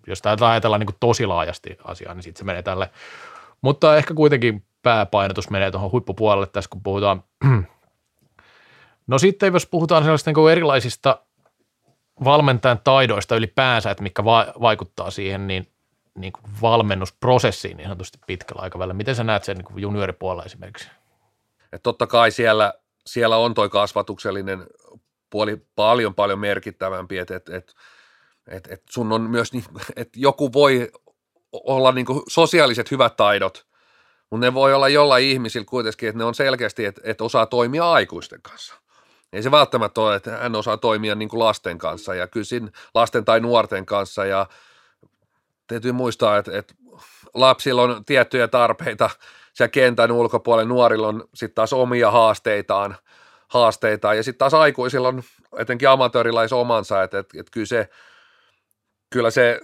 jos 0.06 0.22
tämä 0.22 0.50
ajatellaan 0.50 0.80
niin 0.80 0.86
kuin 0.86 0.96
tosi 1.00 1.26
laajasti 1.26 1.76
asiaa, 1.84 2.14
niin 2.14 2.22
sitten 2.22 2.38
se 2.38 2.44
menee 2.44 2.62
tälle. 2.62 2.90
Mutta 3.60 3.96
ehkä 3.96 4.14
kuitenkin 4.14 4.64
pääpainotus 4.82 5.50
menee 5.50 5.70
tuohon 5.70 5.92
huippupuolelle 5.92 6.46
tässä, 6.46 6.70
kun 6.70 6.82
puhutaan 6.82 7.22
No 9.10 9.18
sitten 9.18 9.52
jos 9.52 9.66
puhutaan 9.66 10.02
sellaisista 10.02 10.32
niin 10.32 10.50
erilaisista 10.50 11.22
valmentajan 12.24 12.80
taidoista 12.84 13.36
ylipäänsä, 13.36 13.90
että 13.90 14.02
mikä 14.02 14.24
va- 14.24 14.52
vaikuttaa 14.60 15.10
siihen, 15.10 15.46
niin, 15.46 15.72
niin 16.14 16.32
kuin 16.32 16.44
valmennusprosessiin 16.62 17.76
niin 17.76 17.84
sanotusti 17.84 18.18
pitkällä 18.26 18.62
aikavälillä. 18.62 18.94
Miten 18.94 19.14
sä 19.14 19.24
näet 19.24 19.44
sen 19.44 19.56
niin 19.56 19.64
kuin 19.64 19.82
junioripuolella 19.82 20.44
esimerkiksi? 20.44 20.88
Et 21.72 21.82
totta 21.82 22.06
kai 22.06 22.30
siellä, 22.30 22.74
siellä 23.06 23.36
on 23.36 23.54
toi 23.54 23.68
kasvatuksellinen 23.68 24.66
puoli 25.30 25.66
paljon 25.76 26.14
paljon 26.14 26.38
merkittävämpi, 26.38 27.18
että 27.18 27.36
et, 27.36 27.48
et, 27.48 27.74
et, 28.48 28.68
et 28.70 28.82
sun 28.90 29.12
on 29.12 29.22
myös, 29.22 29.52
niin, 29.52 29.64
että 29.96 30.20
joku 30.20 30.52
voi 30.52 30.92
olla 31.52 31.92
niin 31.92 32.06
kuin 32.06 32.22
sosiaaliset 32.28 32.90
hyvät 32.90 33.16
taidot, 33.16 33.66
mutta 34.30 34.46
ne 34.46 34.54
voi 34.54 34.74
olla 34.74 34.88
jollain 34.88 35.24
ihmisillä 35.24 35.64
kuitenkin, 35.64 36.08
että 36.08 36.18
ne 36.18 36.24
on 36.24 36.34
selkeästi, 36.34 36.84
että, 36.84 37.00
että 37.04 37.24
osaa 37.24 37.46
toimia 37.46 37.92
aikuisten 37.92 38.42
kanssa– 38.42 38.74
ei 39.32 39.42
se 39.42 39.50
välttämättä 39.50 40.00
ole, 40.00 40.14
että 40.14 40.36
hän 40.36 40.56
osaa 40.56 40.76
toimia 40.76 41.14
niin 41.14 41.28
kuin 41.28 41.40
lasten 41.40 41.78
kanssa 41.78 42.14
ja 42.14 42.26
kysin 42.26 42.72
lasten 42.94 43.24
tai 43.24 43.40
nuorten 43.40 43.86
kanssa 43.86 44.26
ja 44.26 44.46
täytyy 45.66 45.92
muistaa, 45.92 46.38
että, 46.38 46.58
että 46.58 46.74
lapsilla 47.34 47.82
on 47.82 48.04
tiettyjä 48.04 48.48
tarpeita 48.48 49.10
siellä 49.52 49.70
kentän 49.70 50.12
ulkopuolella, 50.12 50.68
nuorilla 50.68 51.08
on 51.08 51.24
sitten 51.34 51.54
taas 51.54 51.72
omia 51.72 52.10
haasteitaan, 52.10 52.96
haasteitaan 53.48 54.16
ja 54.16 54.22
sitten 54.22 54.38
taas 54.38 54.54
aikuisilla 54.54 55.08
on 55.08 55.22
etenkin 55.58 55.88
amatöörilais 55.88 56.52
omansa, 56.52 57.02
että, 57.02 57.18
että, 57.18 57.40
että 57.40 57.50
kyllä 57.50 57.66
se, 57.66 57.88
kyllä 59.10 59.30
se 59.30 59.60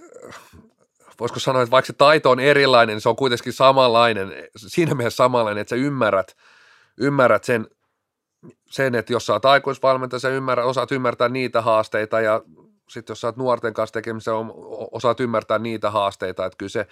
voisiko 1.19 1.39
sanoa, 1.39 1.61
että 1.61 1.71
vaikka 1.71 1.87
se 1.87 1.93
taito 1.93 2.31
on 2.31 2.39
erilainen, 2.39 2.93
niin 2.93 3.01
se 3.01 3.09
on 3.09 3.15
kuitenkin 3.15 3.53
samanlainen, 3.53 4.33
siinä 4.55 4.95
mielessä 4.95 5.17
samanlainen, 5.17 5.61
että 5.61 5.75
sä 5.75 5.81
ymmärrät, 5.81 6.37
ymmärrät 6.97 7.43
sen 7.43 7.67
sen, 8.69 8.95
että 8.95 9.13
jos 9.13 9.25
sä 9.25 9.33
oot 9.33 9.45
aikuisvalmentaja, 9.45 10.19
sä 10.19 10.29
ymmärrä, 10.29 10.65
osaat 10.65 10.91
ymmärtää 10.91 11.29
niitä 11.29 11.61
haasteita 11.61 12.21
ja 12.21 12.41
sitten 12.89 13.11
jos 13.11 13.21
sä 13.21 13.27
oot 13.27 13.37
nuorten 13.37 13.73
kanssa 13.73 13.93
tekemisissä, 13.93 14.31
osaat 14.91 15.19
ymmärtää 15.19 15.59
niitä 15.59 15.91
haasteita, 15.91 16.45
että 16.45 16.57
kyllä, 16.57 16.69
se, 16.69 16.87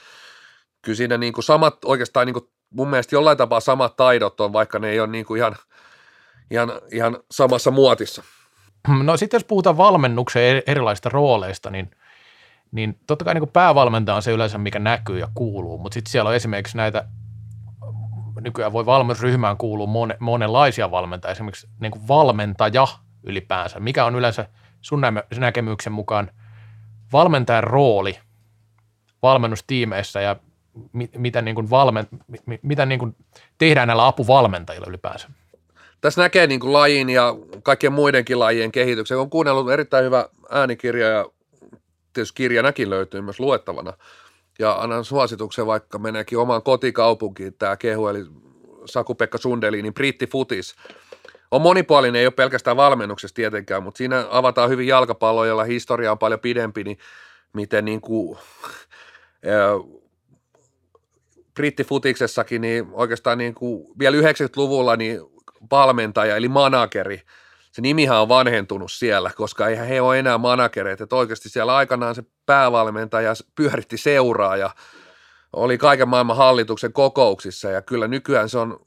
kyllä 0.81 0.95
siinä 0.95 1.17
niin 1.17 1.33
kuin 1.33 1.43
samat, 1.43 1.85
oikeastaan 1.85 2.27
niin 2.27 2.33
kuin 2.33 2.49
mun 2.69 2.89
mielestä 2.89 3.15
jollain 3.15 3.37
tapaa 3.37 3.59
samat 3.59 3.95
taidot 3.95 4.41
on, 4.41 4.53
vaikka 4.53 4.79
ne 4.79 4.89
ei 4.89 4.99
ole 4.99 5.07
niin 5.07 5.25
kuin 5.25 5.37
ihan, 5.37 5.55
ihan, 6.51 6.71
ihan 6.91 7.17
samassa 7.31 7.71
muotissa. 7.71 8.23
No 9.03 9.17
sitten 9.17 9.37
jos 9.37 9.43
puhutaan 9.43 9.77
valmennuksen 9.77 10.63
erilaisista 10.67 11.09
rooleista, 11.09 11.69
niin, 11.69 11.91
niin 12.71 12.99
totta 13.07 13.25
kai 13.25 13.33
niin 13.33 13.49
päävalmentaja 13.49 14.15
on 14.15 14.21
se 14.21 14.31
yleensä, 14.31 14.57
mikä 14.57 14.79
näkyy 14.79 15.19
ja 15.19 15.27
kuuluu, 15.35 15.77
mutta 15.77 15.93
sitten 15.93 16.11
siellä 16.11 16.29
on 16.29 16.35
esimerkiksi 16.35 16.77
näitä 16.77 17.07
nykyään 18.45 18.73
voi 18.73 18.85
valmennusryhmään 18.85 19.57
kuulua 19.57 19.87
mon, 19.87 20.13
monenlaisia 20.19 20.91
valmentajia, 20.91 21.31
esimerkiksi 21.31 21.67
niin 21.79 21.91
kuin 21.91 22.07
valmentaja 22.07 22.87
ylipäänsä. 23.23 23.79
Mikä 23.79 24.05
on 24.05 24.15
yleensä 24.15 24.49
sun 24.81 25.01
näkemyksen 25.37 25.93
mukaan 25.93 26.31
valmentajan 27.13 27.63
rooli 27.63 28.19
valmennustiimeissä 29.21 30.21
ja 30.21 30.35
mi, 30.93 31.09
mitä, 31.17 31.41
niin 31.41 31.55
kuin 31.55 31.69
valmen, 31.69 32.07
mi, 32.45 32.59
mitä 32.61 32.85
niin 32.85 32.99
kuin 32.99 33.15
tehdään 33.57 33.87
näillä 33.87 34.07
apuvalmentajilla 34.07 34.87
ylipäänsä? 34.89 35.27
Tässä 36.01 36.21
näkee 36.21 36.47
niin 36.47 36.59
kuin 36.59 36.73
lajin 36.73 37.09
ja 37.09 37.35
kaikkien 37.63 37.93
muidenkin 37.93 38.39
lajien 38.39 38.71
kehityksen. 38.71 39.17
Olen 39.17 39.29
kuunnellut 39.29 39.71
erittäin 39.71 40.05
hyvä 40.05 40.29
äänikirja 40.49 41.07
ja 41.07 41.25
tietysti 42.13 42.35
kirjanakin 42.35 42.89
löytyy 42.89 43.21
myös 43.21 43.39
luettavana– 43.39 43.93
ja 44.59 44.81
annan 44.81 45.05
suosituksen, 45.05 45.65
vaikka 45.65 45.99
meneekin 45.99 46.37
omaan 46.37 46.63
kotikaupunkiin 46.63 47.53
tämä 47.53 47.77
kehu, 47.77 48.07
eli 48.07 48.25
Saku-Pekka 48.85 49.37
Sundelinin 49.37 49.93
brittifutis. 49.93 50.75
On 51.51 51.61
monipuolinen, 51.61 52.19
ei 52.19 52.25
ole 52.25 52.31
pelkästään 52.31 52.77
valmennuksessa 52.77 53.35
tietenkään, 53.35 53.83
mutta 53.83 53.97
siinä 53.97 54.25
avataan 54.29 54.69
hyvin 54.69 54.87
jalkapalloa, 54.87 55.45
jolla 55.45 55.63
historia 55.63 56.11
on 56.11 56.19
paljon 56.19 56.39
pidempi, 56.39 56.83
niin 56.83 56.97
miten 57.53 57.85
niin 57.85 58.01
kuin, 58.01 58.37
brittifutiksessakin, 61.55 62.61
niin 62.61 62.87
oikeastaan 62.91 63.37
niin 63.37 63.53
kuin 63.53 63.87
vielä 63.99 64.17
90-luvulla 64.17 64.95
niin 64.95 65.21
valmentaja 65.71 66.35
eli 66.35 66.47
manageri– 66.47 67.21
se 67.75 67.81
nimihän 67.81 68.21
on 68.21 68.29
vanhentunut 68.29 68.91
siellä, 68.91 69.31
koska 69.35 69.67
eihän 69.67 69.87
he 69.87 70.01
ole 70.01 70.19
enää 70.19 70.37
managereita, 70.37 71.03
että 71.03 71.15
oikeasti 71.15 71.49
siellä 71.49 71.75
aikanaan 71.75 72.15
se 72.15 72.23
päävalmentaja 72.45 73.33
pyöritti 73.55 73.97
seuraa 73.97 74.57
ja 74.57 74.69
oli 75.53 75.77
kaiken 75.77 76.07
maailman 76.07 76.37
hallituksen 76.37 76.93
kokouksissa. 76.93 77.69
Ja 77.69 77.81
kyllä 77.81 78.07
nykyään 78.07 78.49
se 78.49 78.57
on, 78.57 78.79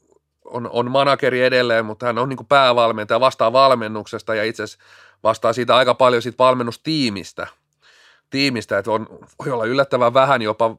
on, 0.45 0.69
on 0.71 0.91
manageri 0.91 1.43
edelleen, 1.43 1.85
mutta 1.85 2.05
hän 2.05 2.17
on 2.17 2.29
niin 2.29 2.45
päävalmentaja, 2.49 3.19
vastaa 3.19 3.53
valmennuksesta 3.53 4.35
ja 4.35 4.43
itse 4.43 4.63
asiassa 4.63 4.85
vastaa 5.23 5.53
siitä 5.53 5.75
aika 5.75 5.93
paljon 5.93 6.21
siitä 6.21 6.37
valmennustiimistä, 6.37 7.47
tiimistä, 8.29 8.77
että 8.77 8.91
on, 8.91 9.07
voi 9.39 9.53
olla 9.53 9.65
yllättävän 9.65 10.13
vähän 10.13 10.41
jopa 10.41 10.75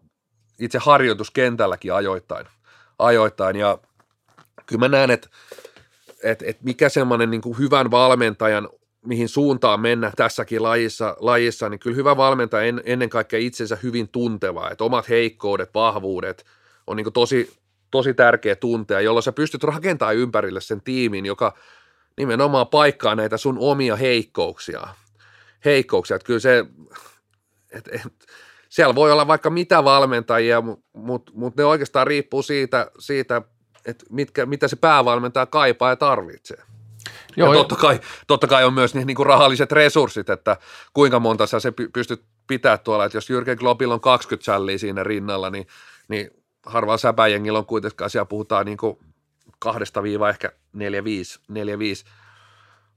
itse 0.59 0.79
harjoituskentälläkin 0.79 1.94
ajoittain, 1.94 2.46
ajoittain. 2.99 3.57
Ja 3.57 3.79
kyllä 4.66 4.81
mä 4.81 4.88
näen, 4.88 5.11
että 5.11 5.29
että 6.22 6.44
et 6.48 6.62
mikä 6.62 6.88
semmoinen 6.88 7.30
niin 7.30 7.59
hyvän 7.59 7.90
valmentajan, 7.90 8.68
mihin 9.06 9.28
suuntaan 9.28 9.80
mennä 9.80 10.12
tässäkin 10.16 10.62
lajissa, 10.62 11.16
lajissa 11.20 11.68
niin 11.68 11.80
kyllä 11.80 11.96
hyvä 11.96 12.16
valmentaja 12.16 12.62
en, 12.62 12.83
ennen 12.85 13.09
kaikkea 13.09 13.38
itsensä 13.38 13.78
hyvin 13.83 14.09
tunteva, 14.09 14.70
että 14.70 14.85
omat 14.85 15.09
heikkoudet, 15.09 15.74
vahvuudet 15.74 16.44
on 16.87 16.96
niin 16.96 17.12
tosi, 17.12 17.52
tosi 17.90 18.14
tärkeä 18.14 18.56
tuntea, 18.56 19.00
jolloin 19.00 19.22
sä 19.22 19.33
pystyt 19.33 19.64
rakentamaan 19.64 20.16
ympärille 20.16 20.61
sen 20.61 20.80
tiimin, 20.80 21.26
joka 21.26 21.54
nimenomaan 22.16 22.66
paikkaa 22.66 23.14
näitä 23.14 23.37
sun 23.37 23.59
omia 23.59 23.96
heikkouksia. 23.96 24.88
Heikkouksia, 25.64 26.16
että 26.16 26.26
kyllä 26.26 26.40
se, 26.40 26.64
et, 27.70 27.88
et, 27.92 28.02
siellä 28.68 28.94
voi 28.94 29.12
olla 29.12 29.26
vaikka 29.26 29.50
mitä 29.50 29.85
valmentajia, 29.85 30.61
mutta 30.61 30.90
mut, 30.92 31.30
mut 31.35 31.56
ne 31.56 31.64
oikeastaan 31.64 32.06
riippuu 32.06 32.42
siitä, 32.42 32.90
siitä 32.98 33.42
että 33.87 34.07
mitkä, 34.11 34.47
mitä 34.47 34.69
se 34.69 34.77
päävalmentaja 34.77 35.47
kaipaa 35.47 35.90
ja 35.90 35.97
tarvitsee. 35.97 36.62
Joo, 37.37 37.53
ja 37.53 37.59
totta 37.59 37.77
kai, 37.77 38.01
totta 38.27 38.47
kai 38.47 38.64
on 38.64 38.75
myös 38.75 38.95
niin, 38.95 39.07
niin 39.07 39.14
kuin 39.14 39.27
rahalliset 39.27 39.73
resurssit, 39.73 40.31
että 40.31 40.57
kuinka 40.93 41.21
monta 41.21 41.47
sä 41.47 41.61
se 41.61 41.73
pystyt 41.93 42.23
pitää 42.47 42.79
tuolla, 42.79 43.05
että 43.05 43.16
jos 43.19 43.31
Jürgen 43.31 43.57
Kloppilla 43.59 43.95
on 43.95 44.01
20 44.01 44.45
sälliä 44.45 44.79
siinä 44.79 45.05
rinnalla, 45.05 45.51
niin, 45.51 45.66
niin 46.09 46.31
harvaan 46.66 46.99
säpäjengillä 46.99 47.59
on 47.59 47.66
kuitenkaan, 47.66 48.11
siellä 48.11 48.27
puhutaan 48.27 48.66
niin 48.66 48.79
kuin 48.79 48.99
kahdesta 49.59 50.03
viiva 50.03 50.29
ehkä 50.29 50.53
neljä, 50.73 51.05
viisi, 51.05 51.40
neljä, 51.49 51.79
viisi 51.79 52.05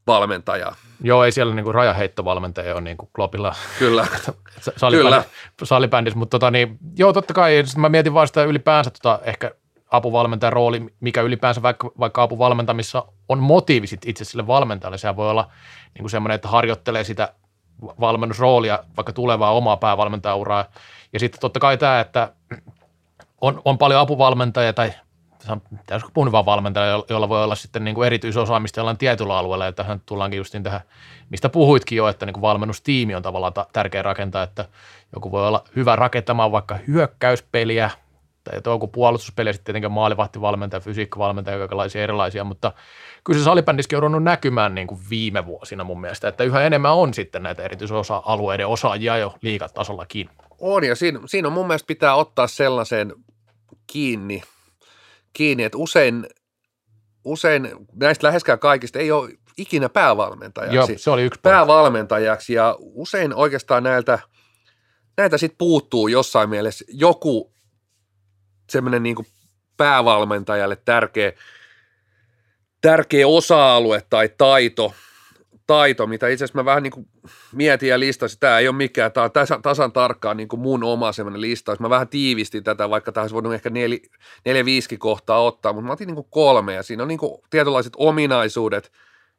valmentajaa. 0.07 0.75
Joo, 1.01 1.23
ei 1.23 1.31
siellä 1.31 1.55
niin 1.55 1.63
kuin 1.63 1.75
rajaheittovalmentaja 1.75 2.73
ole 2.73 2.81
niin 2.81 2.97
kuin 2.97 3.09
Kloppilla. 3.15 3.55
Kyllä. 3.79 4.07
salibändis, 4.77 5.09
Kyllä. 5.09 5.23
salibändissä, 5.63 6.19
mutta 6.19 6.39
tota, 6.39 6.51
niin, 6.51 6.77
joo, 6.97 7.13
totta 7.13 7.33
kai, 7.33 7.63
mä 7.77 7.89
mietin 7.89 8.13
vaan 8.13 8.27
sitä 8.27 8.43
ylipäänsä 8.43 8.91
tota, 8.91 9.19
ehkä 9.23 9.51
apuvalmentajan 9.93 10.53
rooli, 10.53 10.85
mikä 10.99 11.21
ylipäänsä 11.21 11.61
vaikka, 11.61 11.91
vaikka 11.99 12.23
apuvalmentamissa 12.23 13.05
on 13.29 13.39
motiivi 13.39 13.87
sit 13.87 14.05
itse 14.05 14.25
sille 14.25 14.47
valmentajalle. 14.47 14.97
Sehän 14.97 15.15
voi 15.15 15.29
olla 15.29 15.51
niin 15.93 16.03
kuin 16.03 16.09
semmoinen, 16.09 16.35
että 16.35 16.47
harjoittelee 16.47 17.03
sitä 17.03 17.33
valmennusroolia, 17.81 18.79
vaikka 18.97 19.13
tulevaa 19.13 19.51
omaa 19.51 19.77
päävalmentajauraa. 19.77 20.65
Ja 21.13 21.19
sitten 21.19 21.41
totta 21.41 21.59
kai 21.59 21.77
tämä, 21.77 21.99
että 21.99 22.33
on, 23.41 23.61
on 23.65 23.77
paljon 23.77 23.99
apuvalmentajia 23.99 24.73
tai 24.73 24.93
pitäisikö 25.69 26.11
puhun 26.13 26.31
vaan 26.31 26.45
valmentaja, 26.45 27.03
jolla 27.09 27.29
voi 27.29 27.43
olla 27.43 27.55
sitten 27.55 27.83
niin 27.83 27.95
kuin 27.95 28.05
erityisosaamista 28.05 28.79
jollain 28.79 28.97
tietyllä 28.97 29.37
alueella, 29.37 29.65
ja 29.65 29.71
tähän 29.71 30.01
tullaankin 30.05 30.37
just 30.37 30.55
tähän, 30.63 30.81
mistä 31.29 31.49
puhuitkin 31.49 31.95
jo, 31.95 32.07
että 32.07 32.25
niin 32.25 32.33
kuin 32.33 32.41
valmennustiimi 32.41 33.15
on 33.15 33.21
tavallaan 33.21 33.53
tärkeä 33.73 34.01
rakentaa, 34.01 34.43
että 34.43 34.65
joku 35.15 35.31
voi 35.31 35.47
olla 35.47 35.63
hyvä 35.75 35.95
rakentamaan 35.95 36.51
vaikka 36.51 36.77
hyökkäyspeliä, 36.87 37.89
tai 38.43 38.61
joku 38.65 38.87
puolustuspeli, 38.87 39.49
ja 39.49 39.53
sitten 39.53 39.65
tietenkin 39.65 39.91
maalivahtivalmentaja, 39.91 40.79
fysiikkavalmentaja, 40.79 41.57
kaikenlaisia 41.57 42.03
erilaisia, 42.03 42.43
mutta 42.43 42.71
kyllä 43.23 43.39
se 43.39 43.43
salibändiskin 43.43 43.97
on 43.97 44.01
ruvennut 44.01 44.23
näkymään 44.23 44.75
niin 44.75 44.87
kuin 44.87 45.01
viime 45.09 45.45
vuosina 45.45 45.83
mun 45.83 46.01
mielestä, 46.01 46.27
että 46.27 46.43
yhä 46.43 46.61
enemmän 46.61 46.93
on 46.93 47.13
sitten 47.13 47.43
näitä 47.43 47.63
erityisosa-alueiden 47.63 48.67
osaajia 48.67 49.17
jo 49.17 49.35
liikatasollakin. 49.41 50.29
On, 50.59 50.83
ja 50.83 50.95
siinä, 50.95 51.19
siinä 51.25 51.47
on 51.47 51.53
mun 51.53 51.67
mielestä 51.67 51.87
pitää 51.87 52.15
ottaa 52.15 52.47
sellaiseen 52.47 53.13
kiinni, 53.87 54.43
kiinni, 55.33 55.63
että 55.63 55.77
usein, 55.77 56.27
usein 57.25 57.69
näistä 57.95 58.27
läheskään 58.27 58.59
kaikista 58.59 58.99
ei 58.99 59.11
ole 59.11 59.31
ikinä 59.57 59.89
päävalmentajaksi. 59.89 60.75
Joo, 60.75 60.87
se 60.97 61.09
oli 61.11 61.23
yksi 61.23 61.39
päävalmentajaksi 61.43 62.53
ja 62.53 62.75
usein 62.79 63.33
oikeastaan 63.33 63.83
näiltä, 63.83 64.19
näitä 65.17 65.37
sitten 65.37 65.57
puuttuu 65.57 66.07
jossain 66.07 66.49
mielessä 66.49 66.85
joku 66.87 67.53
semmoinen 68.69 69.03
niin 69.03 69.15
päävalmentajalle 69.77 70.75
tärkeä, 70.75 71.31
tärkeä 72.81 73.27
osa-alue 73.27 74.03
tai 74.09 74.29
taito, 74.37 74.93
taito, 75.67 76.07
mitä 76.07 76.27
itse 76.27 76.45
asiassa 76.45 76.59
mä 76.59 76.65
vähän 76.65 76.83
niin 76.83 76.91
kuin 76.91 77.07
mietin 77.51 77.89
ja 77.89 77.99
listasin, 77.99 78.39
tämä 78.39 78.59
ei 78.59 78.67
ole 78.67 78.75
mikään, 78.75 79.11
tämä 79.11 79.23
on 79.23 79.31
tasan, 79.31 79.61
tasan 79.61 79.91
tarkkaan 79.91 80.37
niin 80.37 80.47
kuin 80.47 80.59
mun 80.59 80.83
oma 80.83 81.11
semmoinen 81.11 81.41
listaus. 81.41 81.79
Mä 81.79 81.89
vähän 81.89 82.07
tiivistin 82.07 82.63
tätä, 82.63 82.89
vaikka 82.89 83.11
tämä 83.11 83.21
olisi 83.21 83.33
voinut 83.33 83.53
ehkä 83.53 83.69
neljä, 83.69 83.99
neljä 84.45 84.65
viisi 84.65 84.97
kohtaa 84.97 85.43
ottaa, 85.43 85.73
mutta 85.73 85.87
mä 85.87 85.93
otin 85.93 86.07
niin 86.07 86.15
kuin 86.15 86.27
kolme 86.29 86.73
ja 86.73 86.83
siinä 86.83 87.03
on 87.03 87.07
niin 87.07 87.19
kuin 87.19 87.41
tietynlaiset 87.49 87.93
ominaisuudet 87.97 88.91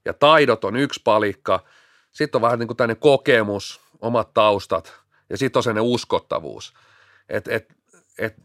ja 0.05 0.13
taidot 0.13 0.65
on 0.65 0.77
yksi 0.77 1.01
palikka. 1.05 1.65
Sitten 2.13 2.39
on 2.39 2.43
vähän 2.43 2.59
niin 2.59 2.67
kuin 2.67 2.77
tämmöinen 2.77 3.01
kokemus, 3.01 3.81
omat 4.01 4.35
taustat 4.35 5.01
ja 5.31 5.39
sitten 5.39 5.59
on 5.59 5.63
sellainen 5.63 5.91
uskottavuus. 5.93 6.75
Et, 7.29 7.49
et, 7.49 7.75
et 8.19 8.37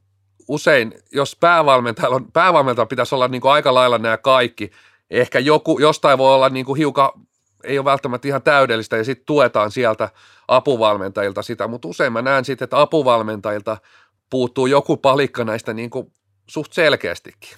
usein, 0.49 0.93
jos 1.11 1.35
päävalmentajalla 1.35 2.15
on, 2.15 2.31
päävalmentajalla 2.31 2.89
pitäisi 2.89 3.15
olla 3.15 3.27
niin 3.27 3.41
kuin 3.41 3.51
aika 3.51 3.73
lailla 3.73 3.97
nämä 3.97 4.17
kaikki, 4.17 4.71
ehkä 5.09 5.39
joku, 5.39 5.79
jostain 5.79 6.17
voi 6.17 6.35
olla 6.35 6.49
niin 6.49 6.65
kuin 6.65 6.77
hiukan 6.77 7.09
ei 7.63 7.77
ole 7.77 7.85
välttämättä 7.85 8.27
ihan 8.27 8.41
täydellistä 8.41 8.97
ja 8.97 9.03
sitten 9.03 9.25
tuetaan 9.25 9.71
sieltä 9.71 10.09
apuvalmentajilta 10.47 11.41
sitä, 11.41 11.67
mutta 11.67 11.87
usein 11.87 12.13
mä 12.13 12.21
näen 12.21 12.45
sitten, 12.45 12.63
että 12.63 12.81
apuvalmentajilta 12.81 13.77
puuttuu 14.29 14.65
joku 14.65 14.97
palikka 14.97 15.43
näistä 15.43 15.73
niin 15.73 15.89
kuin 15.89 16.13
suht 16.47 16.73
selkeästikin. 16.73 17.57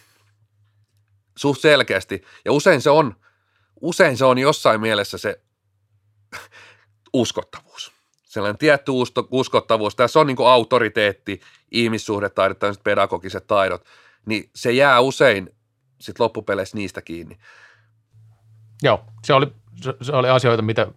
Suht 1.37 1.61
selkeästi. 1.61 2.23
Ja 2.45 2.51
usein 2.51 2.81
se 2.81 2.89
on, 2.89 3.15
usein 3.81 4.17
se 4.17 4.25
on 4.25 4.37
jossain 4.37 4.81
mielessä 4.81 5.17
se 5.17 5.41
uskottavuus. 7.13 8.00
Sellainen 8.31 8.57
tietty 8.57 8.91
uskottavuus. 9.31 9.95
Tässä 9.95 10.19
on 10.19 10.27
niin 10.27 10.37
kuin 10.37 10.47
autoriteetti, 10.47 11.41
ihmissuhdetaidot, 11.71 12.59
tämmöiset 12.59 12.83
pedagogiset 12.83 13.47
taidot. 13.47 13.85
Niin 14.25 14.49
se 14.55 14.71
jää 14.71 14.99
usein 14.99 15.55
sitten 15.99 16.23
loppupeleissä 16.23 16.77
niistä 16.77 17.01
kiinni. 17.01 17.37
Joo, 18.83 19.03
se 19.23 19.33
oli 19.33 19.47
se, 19.81 19.93
se 20.01 20.11
oli 20.11 20.29
asioita, 20.29 20.61
mitä 20.61 20.87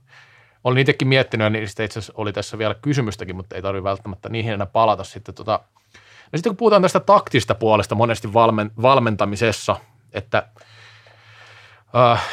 olin 0.65 0.79
itsekin 0.79 1.09
miettinyt, 1.09 1.45
ja 1.45 1.51
niistä 1.51 1.85
itse 1.85 1.99
asiassa 1.99 2.13
oli 2.17 2.33
tässä 2.33 2.59
vielä 2.59 2.75
kysymystäkin, 2.75 3.37
mutta 3.37 3.57
ei 3.57 3.63
tarvitse 3.63 3.85
välttämättä 3.85 4.29
niihin 4.29 4.53
enää 4.53 4.67
palata 4.67 5.05
sitten. 5.05 5.35
Tota. 5.35 5.61
No 6.33 6.37
sitten 6.37 6.51
kun 6.51 6.57
puhutaan 6.57 6.83
tästä 6.83 7.01
taktista 7.01 7.55
puolesta 7.55 7.95
monesti 7.95 8.33
valmen, 8.33 8.71
valmentamisessa, 8.83 9.77
että 10.13 10.49
äh, 12.13 12.29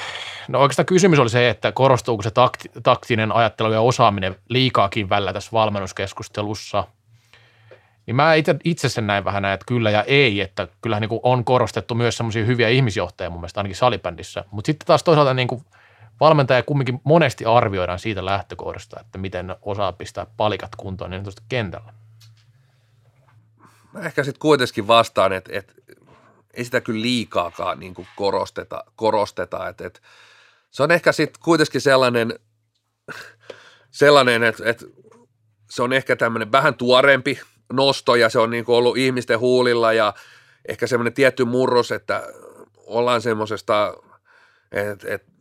no 0.52 0.60
oikeastaan 0.60 0.86
kysymys 0.86 1.20
oli 1.20 1.30
se, 1.30 1.50
että 1.50 1.72
korostuuko 1.72 2.24
se 2.24 2.32
takti, 2.32 2.70
taktinen 2.84 3.32
ajattelu 3.32 3.74
ja 3.74 3.82
osaaminen 3.82 4.36
liikaakin 4.50 5.10
välillä 5.10 5.34
tässä 5.34 5.52
valmennuskeskustelussa– 5.52 6.84
niin 8.06 8.16
mä 8.16 8.34
itse, 8.34 8.56
itse 8.64 8.90
sen 8.90 9.08
näin 9.08 9.26
vähän 9.26 9.42
näin, 9.42 9.54
että 9.54 9.66
kyllä 9.68 9.92
ja 9.92 10.04
ei, 10.04 10.42
että 10.42 10.68
kyllähän 10.82 11.02
niin 11.02 11.20
on 11.24 11.46
korostettu 11.46 11.96
myös 11.96 12.18
semmoisia 12.18 12.46
hyviä 12.46 12.70
ihmisjohtajia 12.70 13.30
mun 13.30 13.40
mielestä 13.40 13.60
ainakin 13.60 13.76
salibändissä, 13.76 14.46
mutta 14.52 14.68
sitten 14.68 14.86
taas 14.86 15.04
toisaalta 15.04 15.34
niin 15.34 15.48
kuin 15.48 15.66
valmentaja 16.20 16.64
kumminkin 16.64 17.02
monesti 17.04 17.46
arvioidaan 17.46 18.00
siitä 18.00 18.26
lähtökohdasta, 18.26 19.00
että 19.00 19.18
miten 19.18 19.56
osaa 19.62 19.94
pistää 19.94 20.26
palikat 20.38 20.76
kuntoon 20.78 21.12
niin 21.12 21.24
kentällä. 21.50 21.94
Mä 23.94 24.00
ehkä 24.00 24.24
sitten 24.24 24.40
kuitenkin 24.40 24.88
vastaan, 24.88 25.34
että, 25.34 25.52
että 25.54 25.74
ei 26.54 26.66
sitä 26.66 26.82
kyllä 26.82 27.02
liikaakaan 27.02 27.80
niin 27.80 27.94
kuin 27.94 28.08
korosteta, 28.16 28.84
korosteta 28.96 29.70
että, 29.70 29.88
että 29.88 30.00
se 30.72 30.84
on 30.84 30.92
ehkä 30.92 31.12
sitten 31.12 31.42
kuitenkin 31.44 31.82
sellainen, 31.82 32.40
sellainen 33.92 34.44
että, 34.44 34.64
että 34.70 34.86
se 35.70 35.84
on 35.84 35.94
ehkä 35.94 36.16
tämmöinen 36.16 36.52
vähän 36.52 36.76
tuorempi 36.76 37.40
nosto 37.74 38.16
ja 38.16 38.30
se 38.30 38.40
on 38.40 38.50
niin 38.50 38.66
kuin 38.66 38.76
ollut 38.76 38.98
ihmisten 38.98 39.40
huulilla 39.40 39.94
ja 39.94 40.14
ehkä 40.68 40.88
semmoinen 40.88 41.14
tietty 41.14 41.46
murros, 41.46 41.92
että 41.92 42.24
ollaan 42.78 43.22
semmoisesta, 43.22 43.94
että, 44.72 45.14
että 45.14 45.32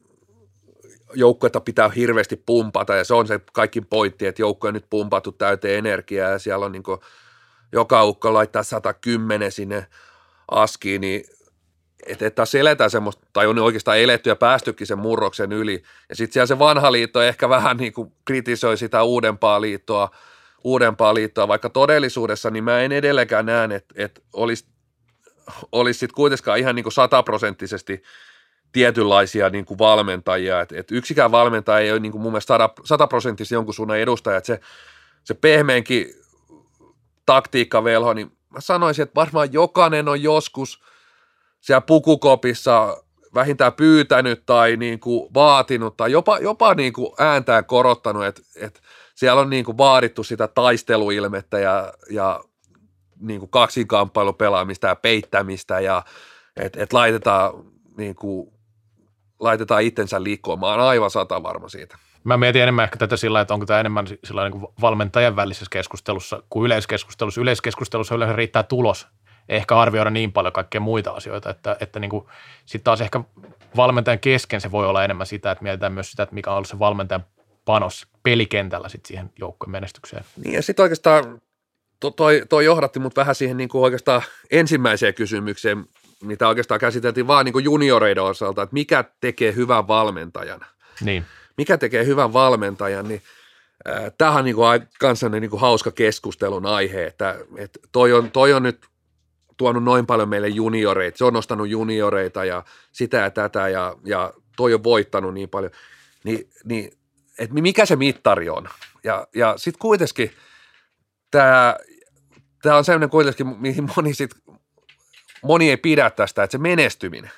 joukkuetta 1.15 1.61
pitää 1.61 1.89
hirveästi 1.89 2.43
pumpata 2.47 2.95
ja 2.95 3.05
se 3.05 3.15
on 3.15 3.27
se 3.27 3.41
kaikki 3.53 3.81
pointti, 3.81 4.27
että 4.27 4.43
joukko 4.43 4.69
on 4.69 4.75
nyt 4.75 4.87
pumpattu 4.91 5.33
täyteen 5.33 5.79
energiaa 5.79 6.31
ja 6.31 6.39
siellä 6.39 6.67
on 6.67 6.73
niin 6.73 6.83
joka 7.73 8.05
ukko 8.05 8.35
laittaa 8.35 8.63
110 8.63 9.53
sinne 9.53 9.87
askiin, 10.51 11.01
niin 11.01 11.25
että, 12.07 12.27
että 12.27 12.37
taas 12.37 12.55
eletään 12.55 12.91
semmoista, 12.91 13.27
tai 13.33 13.47
on 13.47 13.59
oikeastaan 13.59 13.99
eletty 13.99 14.31
ja 14.31 14.37
päästykin 14.37 14.87
sen 14.87 14.99
murroksen 14.99 15.53
yli. 15.53 15.83
Ja 16.09 16.17
sitten 16.17 16.33
siellä 16.33 16.47
se 16.47 16.59
vanha 16.59 16.93
liitto 16.93 17.23
ehkä 17.23 17.49
vähän 17.49 17.77
niin 17.77 17.93
kuin 17.93 18.13
kritisoi 18.25 18.77
sitä 18.77 19.03
uudempaa 19.03 19.61
liittoa, 19.61 20.11
uudempaa 20.65 21.15
liittoa, 21.15 21.49
vaikka 21.49 21.69
todellisuudessa 21.69 22.51
niin 22.51 22.65
mä 22.65 22.81
en 22.81 22.93
edelläkään 22.93 23.47
näe, 23.47 23.69
että, 23.75 23.95
että 23.97 24.21
olisi, 24.33 24.65
olisi 25.73 25.99
sitten 25.99 26.15
kuitenkaan 26.15 26.59
ihan 26.59 26.75
niin 26.75 26.85
kuin 26.85 26.93
sataprosenttisesti– 26.93 28.03
tietynlaisia 28.73 29.51
niin 29.51 29.65
kuin 29.65 29.79
valmentajia, 29.79 30.61
että 30.61 30.75
et 30.79 30.91
yksikään 30.91 31.31
valmentaja 31.31 31.79
ei 31.79 31.93
ole 31.93 32.01
niin 32.01 32.13
kuin 32.13 32.23
mun 32.23 32.33
mielestä 32.33 32.69
sataprosenttisesti 32.85 33.55
jonkun 33.55 33.75
suunnan 33.75 33.99
edustaja, 33.99 34.37
että 34.37 34.47
se, 34.47 34.61
se 35.25 35.35
pehmeänkin 35.35 36.15
taktiikkavelho, 37.27 38.13
niin 38.13 38.33
mä 38.51 38.61
sanoisin, 38.61 39.03
että 39.03 39.15
varmaan 39.15 39.53
jokainen 39.53 40.09
on 40.09 40.23
joskus 40.23 40.83
siellä 41.61 41.81
pukukopissa 41.81 43.03
vähintään 43.35 43.73
pyytänyt 43.73 44.43
tai 44.47 44.77
niin 44.77 45.01
kuin 45.01 45.35
vaatinut 45.35 45.97
tai 45.97 46.13
jopa, 46.13 46.39
jopa 46.39 46.75
niin 46.75 46.93
kuin 46.93 47.13
ääntään 47.19 47.65
korottanut, 47.65 48.25
että, 48.25 48.43
että 48.57 48.81
siellä 49.15 49.41
on 49.41 49.51
niin 49.51 49.65
kuin 49.65 49.79
vaadittu 49.79 50.25
sitä 50.25 50.49
taisteluilmettä 50.49 51.59
ja, 51.59 51.93
ja 52.11 52.41
niin 53.21 53.41
kuin 53.41 53.51
kaksinkamppailupelaamista 53.51 54.87
ja 54.87 54.97
peittämistä 54.97 55.81
ja 55.81 56.03
että 56.57 56.83
et 56.83 56.93
laitetaan 56.93 57.53
niin 57.97 58.15
kuin 58.15 58.53
laitetaan 59.41 59.83
itsensä 59.83 60.23
liikkumaan. 60.23 60.61
Mä 60.61 60.67
oon 60.67 60.89
aivan 60.89 61.11
sata 61.11 61.43
varma 61.43 61.69
siitä. 61.69 61.99
Mä 62.25 62.37
mietin 62.37 62.63
enemmän 62.63 62.83
ehkä 62.85 62.97
tätä 62.97 63.17
sillä, 63.17 63.41
että 63.41 63.55
onko 63.55 63.67
tämä 63.67 63.81
enemmän 63.81 64.07
sillä 64.25 64.49
niin 64.49 64.67
valmentajan 64.81 65.37
välisessä 65.37 65.67
keskustelussa 65.71 66.43
kuin 66.51 66.67
yleiskeskustelussa. 66.67 67.41
Yleiskeskustelussa 67.41 68.15
yleensä 68.15 68.37
riittää 68.37 68.63
tulos, 68.63 69.07
ehkä 69.51 69.79
arvioida 69.79 70.11
niin 70.11 70.33
paljon 70.33 70.53
kaikkea 70.53 70.81
muita 70.81 71.11
asioita, 71.11 71.51
että, 71.51 71.77
että 71.81 72.01
niin 72.01 72.11
sitten 72.67 72.85
taas 72.85 73.01
ehkä 73.01 73.21
valmentajan 73.77 74.19
kesken 74.19 74.61
se 74.61 74.71
voi 74.71 74.87
olla 74.87 75.05
enemmän 75.05 75.27
sitä, 75.27 75.51
että 75.51 75.63
mietitään 75.63 75.93
myös 75.93 76.11
sitä, 76.11 76.23
että 76.23 76.35
mikä 76.35 76.51
on 76.51 76.57
ollut 76.57 76.69
se 76.69 76.79
valmentajan 76.79 77.25
panos 77.65 78.07
pelikentällä 78.23 78.89
sitten 78.89 79.09
siihen 79.09 79.31
joukkojen 79.39 79.71
menestykseen. 79.71 80.25
Niin 80.45 80.55
ja 80.55 80.63
sitten 80.63 80.83
oikeastaan 80.83 81.41
to, 82.01 82.11
toi, 82.11 82.43
toi 82.49 82.65
johdatti 82.65 82.99
mut 82.99 83.17
vähän 83.17 83.35
siihen 83.35 83.57
niin 83.57 83.69
kuin 83.69 83.83
oikeastaan 83.83 84.23
ensimmäiseen 84.51 85.15
kysymykseen, 85.15 85.85
mitä 86.23 86.49
oikeastaan 86.49 86.81
käsiteltiin 86.81 87.27
vaan 87.27 87.45
niin 87.45 87.53
kuin 87.53 87.65
junioreiden 87.65 88.23
osalta, 88.23 88.63
että 88.63 88.75
mikä 88.75 89.05
tekee 89.21 89.55
hyvän 89.55 89.89
valmentajan. 89.89 90.61
Niin. 91.01 91.25
Mikä 91.57 91.79
tekee 91.79 92.07
hyvän 92.07 92.33
valmentajan, 92.33 93.09
niin 93.09 93.23
äh, 93.89 94.13
tämähän 94.19 94.39
on 94.39 94.45
niin 94.45 94.57
kuin 94.57 94.89
kanssa 95.01 95.29
niin 95.29 95.51
kuin 95.51 95.61
hauska 95.61 95.91
keskustelun 95.91 96.67
aihe, 96.67 97.07
että, 97.07 97.37
että 97.57 97.81
toi, 97.93 98.13
on, 98.13 98.31
toi 98.31 98.53
on 98.53 98.63
nyt 98.63 98.91
tuonut 99.61 99.85
noin 99.85 100.07
paljon 100.07 100.29
meille 100.29 100.49
junioreita, 100.49 101.19
se 101.19 101.25
on 101.25 101.33
nostanut 101.33 101.69
junioreita 101.69 102.45
ja 102.45 102.65
sitä 102.93 103.17
ja 103.17 103.31
tätä 103.31 103.69
ja, 103.69 103.97
ja 104.05 104.33
toi 104.57 104.75
on 104.75 104.85
voittanut 104.85 105.35
niin 105.35 105.49
paljon, 105.49 105.73
niin, 106.25 106.51
niin 106.65 106.93
että 107.39 107.55
mikä 107.55 107.87
se 107.87 107.97
mittari 107.97 108.49
on. 108.49 108.69
Ja, 109.05 109.27
ja 109.35 109.55
sitten 109.57 109.79
kuitenkin 109.79 110.33
tämä, 111.31 111.77
tämä 112.63 112.77
on 112.77 112.85
sellainen 112.85 113.11
kuitenkin, 113.11 113.47
mihin 113.47 113.89
moni 113.97 114.15
sitten 114.15 114.43
moni 115.43 115.71
ei 115.71 115.77
pidä 115.77 116.11
tästä, 116.11 116.43
että 116.43 116.53
se 116.53 116.59
menestyminen, 116.59 117.31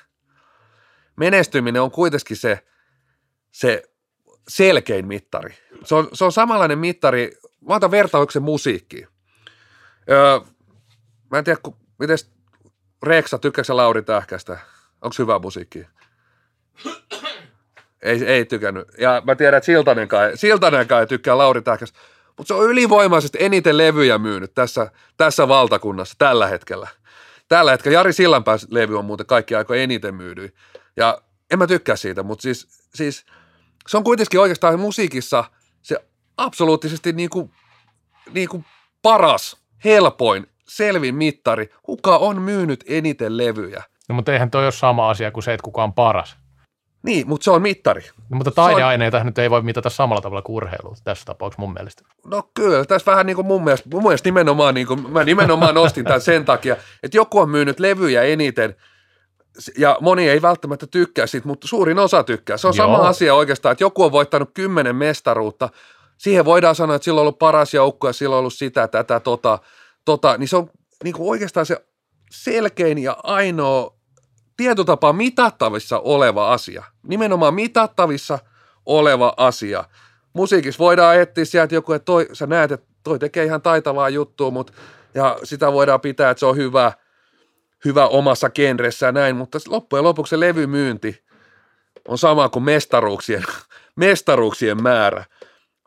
menestyminen 1.15 1.81
on 1.81 1.91
kuitenkin 1.91 2.37
se, 2.37 2.59
se 3.51 3.83
selkein 4.47 5.07
mittari. 5.07 5.55
Se 5.83 5.95
on, 5.95 6.07
se 6.13 6.25
on 6.25 6.31
samanlainen 6.31 6.79
mittari, 6.79 7.31
mä 7.67 7.75
otan 7.75 7.91
vertauksen 7.91 8.43
musiikkiin. 8.43 9.07
Öö, 10.09 10.39
mä 11.31 11.37
en 11.37 11.43
tiedä, 11.43 11.59
miten 12.03 12.17
Reksa, 13.03 13.37
tykkääkö 13.37 13.75
Lauri 13.75 14.03
Tähkästä? 14.03 14.57
Onko 15.01 15.15
hyvä 15.19 15.39
musiikki? 15.39 15.87
Ei, 18.01 18.25
ei 18.25 18.45
tykännyt. 18.45 18.87
Ja 18.97 19.21
mä 19.25 19.35
tiedän, 19.35 19.57
että 19.57 19.65
Siltanenkaan, 19.65 20.37
Siltanenkaan 20.37 21.01
ei 21.01 21.07
tykkää 21.07 21.37
Lauri 21.37 21.61
Tähkästä. 21.61 21.99
Mutta 22.37 22.47
se 22.47 22.53
on 22.53 22.69
ylivoimaisesti 22.69 23.37
eniten 23.41 23.77
levyjä 23.77 24.17
myynyt 24.17 24.53
tässä, 24.55 24.91
tässä 25.17 25.47
valtakunnassa 25.47 26.15
tällä 26.17 26.47
hetkellä. 26.47 26.87
Tällä 27.47 27.71
hetkellä 27.71 27.93
Jari 27.93 28.13
Sillanpään 28.13 28.59
levy 28.69 28.97
on 28.97 29.05
muuten 29.05 29.25
kaikki 29.25 29.55
aika 29.55 29.75
eniten 29.75 30.15
myydy. 30.15 30.53
Ja 30.97 31.21
en 31.51 31.59
mä 31.59 31.67
tykkää 31.67 31.95
siitä, 31.95 32.23
mutta 32.23 32.41
siis, 32.41 32.67
siis 32.95 33.25
se 33.87 33.97
on 33.97 34.03
kuitenkin 34.03 34.39
oikeastaan 34.39 34.79
musiikissa 34.79 35.43
se 35.81 35.97
absoluuttisesti 36.37 37.13
niin 37.13 37.29
kuin, 37.29 37.51
niin 38.33 38.49
kuin 38.49 38.65
paras, 39.01 39.57
helpoin, 39.83 40.47
selvin 40.67 41.15
mittari, 41.15 41.69
kuka 41.83 42.17
on 42.17 42.41
myynyt 42.41 42.83
eniten 42.87 43.37
levyjä. 43.37 43.83
No, 44.09 44.15
mutta 44.15 44.33
eihän 44.33 44.51
toi 44.51 44.63
ole 44.63 44.71
sama 44.71 45.09
asia 45.09 45.31
kuin 45.31 45.43
se, 45.43 45.53
että 45.53 45.63
kuka 45.63 45.83
on 45.83 45.93
paras. 45.93 46.37
Niin, 47.03 47.27
mutta 47.27 47.43
se 47.43 47.51
on 47.51 47.61
mittari. 47.61 48.01
No, 48.29 48.37
mutta 48.37 48.51
taideaineita 48.51 49.17
on... 49.17 49.25
nyt 49.25 49.37
ei 49.37 49.49
voi 49.49 49.61
mitata 49.61 49.89
samalla 49.89 50.21
tavalla 50.21 50.41
kuin 50.41 50.55
urheilu 50.55 50.95
tässä 51.03 51.25
tapauksessa 51.25 51.61
mun 51.61 51.73
mielestä. 51.73 52.03
No 52.25 52.49
kyllä, 52.53 52.85
tässä 52.85 53.11
vähän 53.11 53.25
niin 53.25 53.35
kuin 53.35 53.47
mun 53.47 53.63
mielestä, 53.63 53.89
mun 53.93 54.03
mielestä 54.03 54.27
nimenomaan, 54.27 54.73
niin 54.73 54.87
kuin, 54.87 55.11
mä 55.11 55.23
nimenomaan 55.23 55.75
nostin 55.75 56.03
tämän 56.03 56.21
sen 56.21 56.45
takia, 56.45 56.75
että 57.03 57.17
joku 57.17 57.39
on 57.39 57.49
myynyt 57.49 57.79
levyjä 57.79 58.23
eniten, 58.23 58.75
ja 59.77 59.97
moni 60.01 60.29
ei 60.29 60.41
välttämättä 60.41 60.87
tykkää 60.87 61.27
siitä, 61.27 61.47
mutta 61.47 61.67
suurin 61.67 61.99
osa 61.99 62.23
tykkää. 62.23 62.57
Se 62.57 62.67
on 62.67 62.73
Joo. 62.77 62.87
sama 62.87 63.07
asia 63.07 63.35
oikeastaan, 63.35 63.71
että 63.71 63.83
joku 63.83 64.03
on 64.03 64.11
voittanut 64.11 64.49
kymmenen 64.53 64.95
mestaruutta, 64.95 65.69
siihen 66.17 66.45
voidaan 66.45 66.75
sanoa, 66.75 66.95
että 66.95 67.03
sillä 67.03 67.19
on 67.19 67.21
ollut 67.21 67.39
paras 67.39 67.73
joukko 67.73 68.07
ja 68.07 68.13
sillä 68.13 68.35
on 68.35 68.39
ollut 68.39 68.53
sitä, 68.53 68.87
tätä, 68.87 69.19
tota, 69.19 69.59
tota, 70.05 70.37
niin 70.37 70.47
se 70.47 70.57
on 70.57 70.69
niin 71.03 71.13
kuin 71.13 71.29
oikeastaan 71.29 71.65
se 71.65 71.85
selkein 72.31 72.97
ja 72.97 73.17
ainoa 73.23 73.97
tietotapa 74.57 75.13
mitattavissa 75.13 75.99
oleva 75.99 76.53
asia. 76.53 76.83
Nimenomaan 77.07 77.53
mitattavissa 77.53 78.39
oleva 78.85 79.33
asia. 79.37 79.83
Musiikissa 80.33 80.79
voidaan 80.79 81.19
etsiä 81.19 81.45
sieltä 81.45 81.75
joku, 81.75 81.93
että 81.93 82.05
toi, 82.05 82.29
sä 82.33 82.47
näet, 82.47 82.71
että 82.71 82.87
toi 83.03 83.19
tekee 83.19 83.45
ihan 83.45 83.61
taitavaa 83.61 84.09
juttua, 84.09 84.51
mutta 84.51 84.73
ja 85.15 85.39
sitä 85.43 85.71
voidaan 85.73 86.01
pitää, 86.01 86.29
että 86.29 86.39
se 86.39 86.45
on 86.45 86.57
hyvä, 86.57 86.91
hyvä 87.85 88.07
omassa 88.07 88.49
genressä 88.49 89.05
ja 89.05 89.11
näin, 89.11 89.35
mutta 89.35 89.59
loppujen 89.67 90.03
lopuksi 90.03 90.29
se 90.29 90.39
levymyynti 90.39 91.23
on 92.07 92.17
sama 92.17 92.49
kuin 92.49 92.63
mestaruuksien, 92.63 93.43
mestaruuksien 93.95 94.83
määrä. 94.83 95.25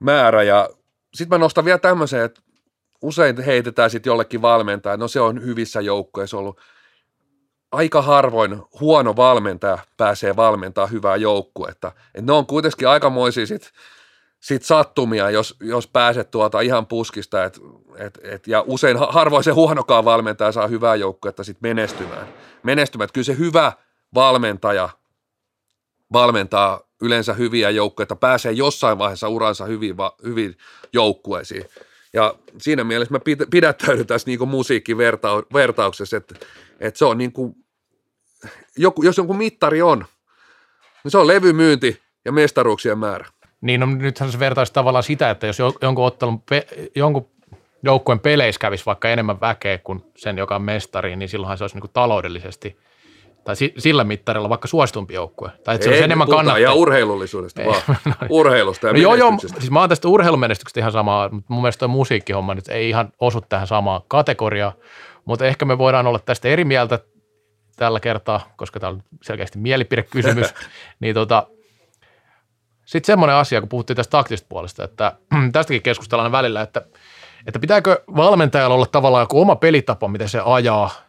määrä. 0.01 0.43
Ja 0.43 0.71
sitten 1.15 1.39
mä 1.39 1.43
nostan 1.43 1.65
vielä 1.65 1.79
tämmöisen, 1.79 2.23
että 2.23 2.41
usein 3.03 3.45
heitetään 3.45 3.91
sitten 3.91 4.11
jollekin 4.11 4.43
valmentaja, 4.43 4.97
no 4.97 5.09
se 5.09 5.21
on 5.21 5.45
hyvissä 5.45 5.81
joukkoissa 5.81 6.39
ollut– 6.39 6.61
aika 7.73 8.03
harvoin 8.03 8.63
huono 8.81 9.17
valmentaja 9.17 9.79
pääsee 9.97 10.37
valmentaa 10.37 10.87
hyvää 10.87 11.17
joukkuetta. 11.17 11.93
Et 12.15 12.25
ne 12.25 12.33
on 12.33 12.47
kuitenkin 12.47 12.89
aikamoisia 12.89 13.47
sit, 13.47 13.71
sit 14.41 14.63
sattumia, 14.63 15.31
jos, 15.31 15.57
jos 15.61 15.87
pääset 15.87 16.31
tuota 16.31 16.61
ihan 16.61 16.87
puskista, 16.87 17.45
et, 17.45 17.61
et, 17.97 18.19
et, 18.23 18.47
ja 18.47 18.65
usein 18.67 18.97
harvoin 19.09 19.45
se 19.45 19.51
huonokaan 19.51 20.05
valmentaja 20.05 20.53
saa 20.53 20.67
hyvää 20.67 20.95
joukkuetta 20.95 21.45
sit 21.45 21.57
menestymään. 21.61 22.29
menestymään. 22.63 23.09
Kyllä 23.13 23.25
se 23.25 23.39
hyvä 23.39 23.73
valmentaja 24.15 24.89
valmentaa 26.13 26.81
yleensä 27.03 27.33
hyviä 27.33 27.71
joukkueita, 27.71 28.17
pääsee 28.17 28.53
jossain 28.53 28.99
vaiheessa 28.99 29.29
uransa 29.29 29.65
hyvin, 29.65 29.97
hyvin 30.25 30.57
joukkueisiin. 30.93 31.65
Ja 32.17 32.35
siinä 32.59 32.85
mielessä 32.85 33.15
mä 33.15 33.21
pidättäydyn 33.51 34.07
tässä 34.07 34.27
niin 34.27 34.49
musiikkivertauksessa, 34.49 36.17
että, 36.17 36.35
että 36.81 36.99
se 36.99 37.05
on 37.05 37.19
niin 37.19 37.33
kuin, 37.33 37.55
joku, 38.77 39.03
jos 39.03 39.17
jonkun 39.17 39.37
mittari 39.37 39.83
on, 39.83 40.05
niin 41.05 41.13
se 41.13 41.19
on 41.19 41.27
levymyynti 41.27 42.03
ja 42.25 42.33
mestaruuksien 42.33 42.99
määrä. 42.99 43.27
Niin, 43.61 43.81
no 43.81 43.87
nythän 43.87 44.33
se 44.33 44.39
vertaisi 44.39 44.73
tavallaan 44.73 45.03
sitä, 45.03 45.31
että 45.31 45.47
jos 45.47 45.59
jonkun 45.83 46.05
ottelun, 46.05 46.43
jonkun 46.95 47.31
joukkueen 47.83 48.21
peleissä 48.21 48.59
kävisi 48.59 48.87
vaikka 48.87 49.09
enemmän 49.09 49.41
väkeä 49.41 49.79
kuin 49.79 50.05
sen, 50.17 50.39
joka 50.39 50.57
on 50.57 50.63
mestari, 50.63 51.17
niin 51.17 51.29
silloinhan 51.29 51.59
se 51.59 51.65
olisi 51.65 51.77
niin 51.77 51.81
kuin 51.81 51.93
taloudellisesti 51.93 52.79
tai 53.47 53.55
sillä 53.79 54.05
mittarilla 54.05 54.49
vaikka 54.49 54.69
suositumpi 54.69 55.15
joukkue. 55.15 55.51
Tai 55.65 55.75
että 55.75 55.85
se 55.85 55.91
olisi 55.91 56.05
enemmän 56.05 56.29
kannattaa. 56.29 56.59
Ja 56.59 56.73
urheilullisuudesta 56.73 57.63
vaan. 57.65 57.83
Urheilusta 58.31 58.87
ja 58.87 58.93
no 58.93 58.99
joo, 58.99 59.15
joo, 59.15 59.33
siis 59.59 59.71
mä 59.71 59.81
oon 59.81 59.89
tästä 59.89 60.09
urheilumenestyksestä 60.09 60.81
ihan 60.81 60.93
samaa, 60.93 61.29
mutta 61.29 61.53
mun 61.53 61.63
mielestä 61.63 61.79
tuo 61.79 61.89
musiikkihomma 61.89 62.55
nyt 62.55 62.69
ei 62.69 62.89
ihan 62.89 63.13
osu 63.21 63.41
tähän 63.41 63.67
samaan 63.67 64.01
kategoriaan, 64.09 64.73
mutta 65.25 65.47
ehkä 65.47 65.65
me 65.65 65.79
voidaan 65.79 66.07
olla 66.07 66.19
tästä 66.19 66.49
eri 66.49 66.65
mieltä 66.65 66.99
tällä 67.77 68.01
kertaa, 68.01 68.53
koska 68.57 68.81
tämä 68.81 68.91
on 68.91 69.03
selkeästi 69.23 69.59
mielipidekysymys, 69.59 70.55
niin 71.01 71.15
tota, 71.15 71.47
sitten 72.85 73.07
semmoinen 73.07 73.37
asia, 73.37 73.61
kun 73.61 73.69
puhuttiin 73.69 73.97
tästä 73.97 74.11
taktisesta 74.11 74.47
puolesta, 74.49 74.85
että 74.85 75.13
tästäkin 75.53 75.83
keskustellaan 75.83 76.33
välillä, 76.33 76.63
että, 76.63 76.83
että 77.47 77.59
pitääkö 77.59 78.03
valmentajalla 78.17 78.75
olla 78.75 78.87
tavallaan 78.87 79.23
joku 79.23 79.41
oma 79.41 79.57
pelitapa, 79.57 80.09
miten 80.09 80.29
se 80.29 80.41
ajaa, 80.45 81.06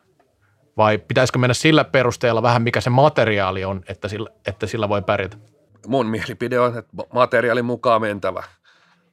vai 0.78 0.98
pitäisikö 0.98 1.40
mennä 1.40 1.54
sillä 1.54 1.84
perusteella 1.84 2.42
vähän, 2.42 2.62
mikä 2.62 2.82
se 2.82 2.90
materiaali 2.90 3.66
on, 3.66 3.84
että 3.88 4.08
sillä, 4.08 4.30
että 4.48 4.68
sillä 4.68 4.90
voi 4.90 5.02
pärjätä? 5.02 5.38
Mun 5.88 6.06
mielipide 6.06 6.60
on, 6.60 6.78
että 6.78 6.92
materiaalin 7.14 7.66
mukaan 7.66 8.02
mentävä. 8.02 8.44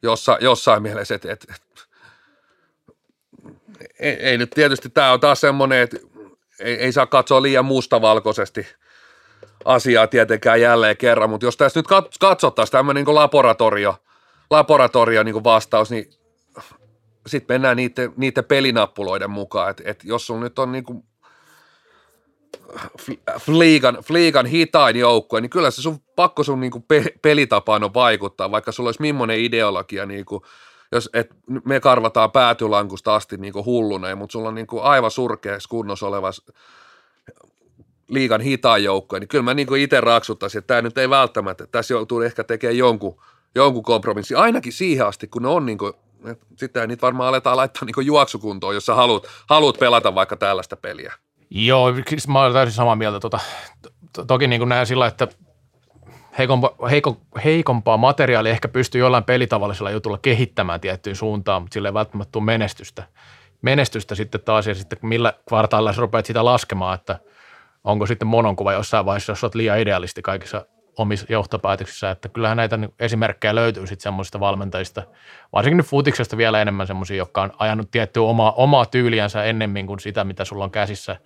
Jossa, 0.03 0.39
jossain 0.41 0.83
mielessä, 0.83 1.15
että, 1.15 1.33
että, 1.33 1.55
että 1.55 1.83
ei, 3.99 4.13
ei 4.13 4.39
nyt 4.39 4.51
tietysti 4.51 4.89
tämä 4.89 5.13
on 5.13 5.21
taas 5.21 5.41
semmoinen, 5.41 5.81
että 5.81 5.97
ei, 6.61 6.75
ei 6.75 6.93
saa 6.93 7.07
katsoa 7.07 7.43
liian 7.43 7.65
mustavalkoisesti 7.65 8.67
asiaa 9.65 10.07
tietenkään 10.07 10.61
jälleen 10.61 10.97
kerran, 10.97 11.31
mutta 11.31 11.47
jos 11.47 11.57
tässä 11.57 11.79
nyt 11.79 11.87
katsottaisiin 12.21 12.73
tämmöinen 12.73 13.05
niin 13.05 13.15
laboratorio, 13.15 13.97
laboratorio 14.51 15.23
niin 15.23 15.45
vastaus, 15.45 15.91
niin 15.91 16.11
sitten 17.27 17.55
mennään 17.55 17.77
niiden, 17.77 18.13
niiden 18.17 18.45
pelinappuloiden 18.45 19.31
mukaan, 19.31 19.71
että 19.71 19.83
et 19.87 20.05
jos 20.05 20.27
sun 20.27 20.41
nyt 20.41 20.59
on 20.59 20.73
niin 20.73 20.85
kuin 20.85 21.05
Fliigan, 23.41 23.99
Fliigan 24.05 24.47
hitain 24.47 24.97
joukkue, 24.97 25.41
niin 25.41 25.51
kyllä 25.51 25.71
se 25.71 25.83
sun 25.83 26.01
pakko 26.17 26.43
sun 26.43 26.61
niin 26.61 26.71
kuin 26.71 26.83
pe, 26.83 27.05
pelitapaan 27.23 27.85
on 27.85 27.95
vaikuttaa, 27.95 28.51
vaikka 28.51 28.73
sulla 28.73 28.89
olisi 28.89 29.01
millainen 29.01 29.39
ideologia 29.39 30.07
niin 30.07 30.25
kuin 30.25 30.43
jos 30.93 31.11
et, 31.13 31.31
me 31.65 31.81
karvataan 31.81 32.33
päätylankusta 32.33 33.15
asti 33.15 33.37
niin 33.37 33.53
kuin 33.53 33.65
hulluna, 33.65 34.17
mutta 34.17 34.33
sulla 34.33 34.49
on 34.49 34.55
niin 34.55 34.67
kuin 34.67 34.83
aivan 34.83 35.11
surkeassa 35.11 35.69
kunnossa 35.69 36.07
oleva 36.07 36.31
liikan 38.09 38.41
hitaan 38.41 38.85
joukkoja, 38.85 39.21
niin 39.21 39.29
kyllä 39.29 39.45
mä 39.45 39.55
niin 39.55 39.77
itse 39.77 40.01
raksuttaisin, 40.01 40.59
että 40.59 40.67
tämä 40.67 40.83
nyt 40.83 40.99
ei 40.99 41.11
välttämättä, 41.11 41.67
tässä 41.67 41.95
joutuu 41.95 42.21
ehkä 42.21 42.45
tekemään 42.45 42.79
jonkun, 42.79 43.23
jonkun 43.55 43.83
kompromissi, 43.83 44.35
ainakin 44.35 44.73
siihen 44.73 45.07
asti, 45.07 45.29
kun 45.29 45.43
ne 45.43 45.49
on 45.49 45.67
niin 45.67 45.79
kuin, 45.79 45.93
sitten 46.59 46.89
niitä 46.89 47.03
varmaan 47.03 47.29
aletaan 47.29 47.57
laittaa 47.57 47.85
niin 47.85 48.07
juoksukuntoon, 48.07 48.75
jos 48.75 48.87
sä 48.87 48.95
haluat, 48.95 49.27
haluat 49.49 49.79
pelata 49.79 50.15
vaikka 50.15 50.37
tällaista 50.37 50.77
peliä. 50.77 51.13
Joo, 51.57 51.93
mä 52.29 52.41
olen 52.41 52.53
täysin 52.53 52.75
samaa 52.75 52.97
mieltä. 52.97 53.21
Tota, 53.21 53.39
to, 54.13 54.25
toki 54.25 54.47
niin 54.47 54.61
kuin 54.61 54.69
näen 54.69 54.87
sillä, 54.87 55.07
että 55.07 55.29
heikompa, 56.39 56.75
heiko, 56.91 57.21
heikompaa 57.45 57.97
materiaalia 57.97 58.53
ehkä 58.53 58.69
pystyy 58.69 59.01
jollain 59.01 59.25
pelitavallisella 59.25 59.91
jutulla 59.91 60.19
kehittämään 60.19 60.81
tiettyyn 60.81 61.17
suuntaan, 61.17 61.63
mutta 61.63 61.75
sillä 61.75 61.89
ei 61.89 61.95
välttämättä 61.95 62.33
tule 62.33 62.45
menestystä. 62.45 63.03
Menestystä 63.63 64.15
sitten 64.15 64.41
taas 64.41 64.67
ja 64.67 64.75
sitten 64.75 64.99
millä 65.03 65.33
kvartaalilla 65.49 65.93
sä 65.93 66.01
rupeat 66.01 66.27
sitä 66.27 66.45
laskemaan, 66.45 66.95
että 66.95 67.19
onko 67.85 68.07
sitten 68.07 68.29
mononkuva 68.29 68.73
jossain 68.73 69.07
vaiheessa, 69.07 69.33
jos 69.33 69.45
olet 69.45 69.55
liian 69.55 69.81
idealisti 69.81 70.23
kaikissa 70.23 70.67
omissa 70.99 71.27
johtopäätöksissä, 71.29 72.11
että 72.11 72.29
kyllähän 72.29 72.57
näitä 72.57 72.79
esimerkkejä 73.01 73.55
löytyy 73.55 73.87
sitten 73.87 74.03
semmoisista 74.03 74.41
valmentajista, 74.41 75.03
varsinkin 75.53 75.77
nyt 75.77 75.87
futiksesta 75.87 76.37
vielä 76.37 76.63
enemmän 76.63 76.87
semmoisia, 76.87 77.17
jotka 77.17 77.43
on 77.43 77.53
ajanut 77.59 77.91
tiettyä 77.91 78.23
omaa, 78.23 78.53
omaa 78.53 78.87
tyyliänsä 78.87 79.45
ennemmin 79.45 79.87
kuin 79.87 80.01
sitä, 80.01 80.25
mitä 80.25 80.45
sulla 80.45 80.65
on 80.65 80.71
käsissä, 80.71 81.17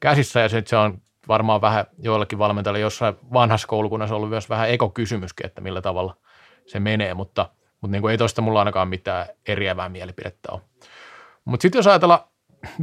käsissä 0.00 0.40
ja 0.40 0.48
sitten 0.48 0.70
se 0.70 0.76
on 0.76 0.98
varmaan 1.28 1.60
vähän 1.60 1.84
joillakin 1.98 2.38
valmentajilla 2.38 2.78
jossain 2.78 3.14
vanhassa 3.32 3.68
koulukunnassa 3.68 4.16
ollut 4.16 4.28
myös 4.28 4.48
vähän 4.48 4.70
ekokysymyskin, 4.70 5.46
että 5.46 5.60
millä 5.60 5.82
tavalla 5.82 6.16
se 6.66 6.80
menee, 6.80 7.14
mutta, 7.14 7.50
mutta 7.80 7.92
niin 7.92 8.02
kuin 8.02 8.12
ei 8.12 8.18
tuosta 8.18 8.42
mulla 8.42 8.58
ainakaan 8.58 8.88
mitään 8.88 9.26
eriävää 9.46 9.88
mielipidettä 9.88 10.52
ole. 10.52 10.60
Mutta 11.44 11.62
sitten 11.62 11.78
jos 11.78 11.86
ajatellaan 11.86 12.20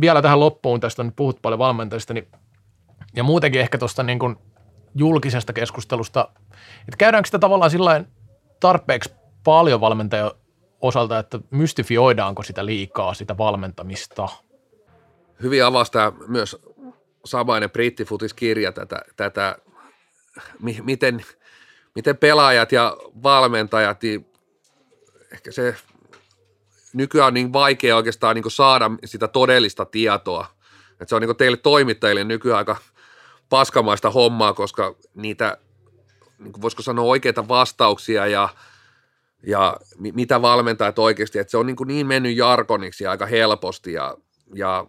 vielä 0.02 0.22
tähän 0.22 0.40
loppuun, 0.40 0.80
tästä 0.80 1.02
on 1.02 1.06
nyt 1.06 1.16
puhuttu 1.16 1.40
paljon 1.42 1.60
valmentajista, 1.60 2.14
niin, 2.14 2.28
ja 3.16 3.24
muutenkin 3.24 3.62
ehkä 3.62 3.78
tuosta 3.78 4.04
niin 4.04 4.20
kuin 4.20 4.36
julkisesta 4.96 5.54
keskustelusta, 5.54 6.30
että 6.80 6.98
käydäänkö 6.98 7.28
sitä 7.28 7.40
tavallaan 7.40 7.72
sillä 7.72 8.04
tarpeeksi 8.60 9.14
paljon 9.44 9.82
valmentajan 9.82 10.32
osalta, 10.82 11.20
että 11.20 11.40
mystifioidaanko 11.52 12.44
sitä 12.44 12.66
liikaa, 12.66 13.14
sitä 13.14 13.38
valmentamista? 13.38 14.28
Hyvin 15.42 15.66
avastaa 15.66 16.12
myös 16.28 16.58
samainen 17.26 17.70
brittifutiskirja 17.70 18.72
tätä, 18.72 19.02
tätä 19.16 19.56
mi, 20.60 20.78
miten, 20.84 21.26
miten 21.96 22.18
pelaajat 22.18 22.72
ja 22.72 22.98
valmentajat, 23.24 24.04
niin 24.04 24.26
ehkä 25.32 25.52
se 25.52 25.76
nykyään 26.94 27.28
on 27.28 27.34
niin 27.34 27.54
vaikea 27.54 27.96
oikeastaan 27.96 28.36
niin 28.36 28.52
saada 28.52 28.92
sitä 29.06 29.28
todellista 29.28 29.86
tietoa. 29.86 30.46
että 30.92 31.06
se 31.08 31.16
on 31.16 31.22
niin 31.22 31.36
teille 31.36 31.58
toimittajille 31.58 32.24
nykyään 32.24 32.58
aika 32.58 32.78
paskamaista 33.50 34.10
hommaa, 34.10 34.54
koska 34.54 34.96
niitä, 35.16 35.58
niin 36.40 36.62
voisiko 36.62 36.84
sanoa 36.84 37.06
oikeita 37.06 37.48
vastauksia 37.48 38.28
ja, 38.28 38.50
ja 39.48 39.78
mitä 39.98 40.42
valmentajat 40.42 41.00
oikeasti, 41.00 41.40
että 41.40 41.52
se 41.52 41.58
on 41.58 41.66
niin, 41.66 41.76
niin 41.86 42.08
mennyt 42.08 42.38
jarkoniksi 42.38 43.08
aika 43.08 43.26
helposti 43.26 43.94
ja, 43.94 44.18
ja 44.56 44.88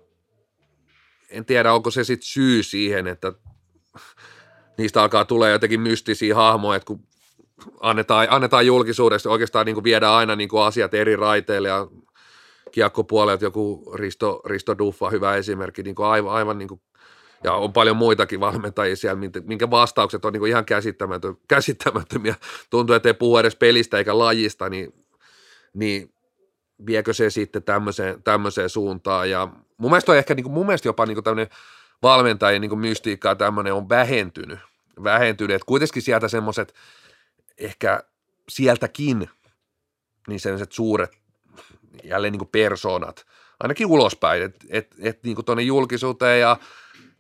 en 1.33 1.45
tiedä, 1.45 1.73
onko 1.73 1.91
se 1.91 2.05
sitten 2.05 2.27
syy 2.27 2.63
siihen, 2.63 3.07
että 3.07 3.33
niistä 4.79 5.03
alkaa 5.03 5.25
tulla 5.25 5.49
jotenkin 5.49 5.81
mystisiä 5.81 6.35
hahmoja, 6.35 6.77
että 6.77 6.87
kun 6.87 7.07
annetaan, 7.81 8.27
annetaan 8.31 8.67
julkisuudessa, 8.67 9.31
oikeastaan 9.31 9.67
niin 9.67 9.75
kuin 9.75 9.85
viedään 9.85 10.13
aina 10.13 10.37
niin 10.37 10.49
kuin 10.49 10.63
asiat 10.63 10.95
eri 10.95 11.17
raiteille 11.17 11.69
ja 11.69 11.89
kiekkopuolelta 12.73 13.45
joku 13.45 13.93
Risto, 13.95 14.41
Risto 14.45 14.79
Duffa, 14.79 15.11
hyvä 15.11 15.37
esimerkki, 15.37 15.83
niin 15.83 15.95
kuin 15.95 16.07
aivan, 16.07 16.35
aivan 16.35 16.59
niin 16.59 16.69
kuin, 16.69 16.81
ja 17.45 17.53
on 17.53 17.73
paljon 17.73 17.97
muitakin 17.97 18.41
valmentajia 18.41 18.97
siellä, 18.97 19.21
minkä 19.45 19.71
vastaukset 19.71 20.25
on 20.25 20.33
niin 20.33 20.41
kuin 20.41 20.51
ihan 20.51 20.65
käsittämätö, 20.65 21.35
käsittämättömiä. 21.49 22.35
Tuntuu, 22.71 22.97
että 22.97 23.09
ei 23.09 23.15
puhu 23.15 23.39
edes 23.39 23.57
pelistä 23.57 23.99
eikä 23.99 24.19
lajista, 24.19 24.69
niin, 24.69 24.95
niin 25.75 26.15
viekö 26.87 27.13
se 27.13 27.31
sitten 27.31 27.63
tämmöiseen, 27.63 28.23
tämmöiseen 28.23 28.69
suuntaan. 28.69 29.31
Ja 29.31 29.49
mun 29.83 29.91
mielestä 29.91 30.13
on 30.13 30.19
ehkä, 30.19 30.35
niin 30.35 30.45
kuin, 30.45 30.53
mun 30.53 30.67
mielestä 30.67 30.89
jopa 30.89 31.07
niin 31.07 31.17
kuin 31.17 31.25
tämmöinen 31.25 31.49
valmentajien 32.03 32.61
niin 32.61 32.79
mystiikka 32.79 33.29
ja 33.29 33.35
tämmöinen 33.35 33.75
on 33.75 33.89
vähentynyt. 33.89 34.59
Vähentynyt, 35.05 35.55
että 35.55 35.67
kuitenkin 35.67 36.03
sieltä 36.03 36.29
semmoiset 36.29 36.75
ehkä 37.59 38.03
sieltäkin 38.49 39.31
niin 40.29 40.41
sellaiset 40.41 40.73
suuret 40.73 41.11
jälleen 42.05 42.33
niin 42.33 42.39
kuin 42.39 42.49
persoonat, 42.49 43.27
ainakin 43.61 43.87
ulospäin, 43.87 44.43
että 44.43 44.67
et, 44.71 44.95
et, 44.99 45.23
niin 45.23 45.35
kuin 45.35 45.45
tuonne 45.45 45.63
julkisuuteen 45.63 46.41
ja 46.41 46.57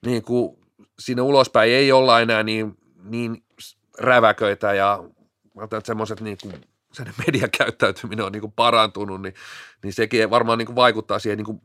niin 0.06 0.22
kuin 0.22 0.58
sinne 0.98 1.22
ulospäin 1.22 1.72
ei 1.72 1.92
olla 1.92 2.20
enää 2.20 2.42
niin, 2.42 2.78
niin 3.04 3.44
räväköitä 3.98 4.74
ja 4.74 5.04
semmoiset 5.84 6.20
niin 6.20 6.38
kuin 6.42 6.54
sen 6.92 7.12
mediakäyttäytyminen 7.26 8.24
on 8.24 8.32
niin 8.32 8.40
kuin 8.40 8.52
parantunut, 8.52 9.22
niin, 9.22 9.34
niin 9.82 9.92
sekin 9.92 10.30
varmaan 10.30 10.58
niin 10.58 10.66
kuin 10.66 10.76
vaikuttaa 10.76 11.18
siihen 11.18 11.36
niin 11.36 11.46
kuin 11.46 11.62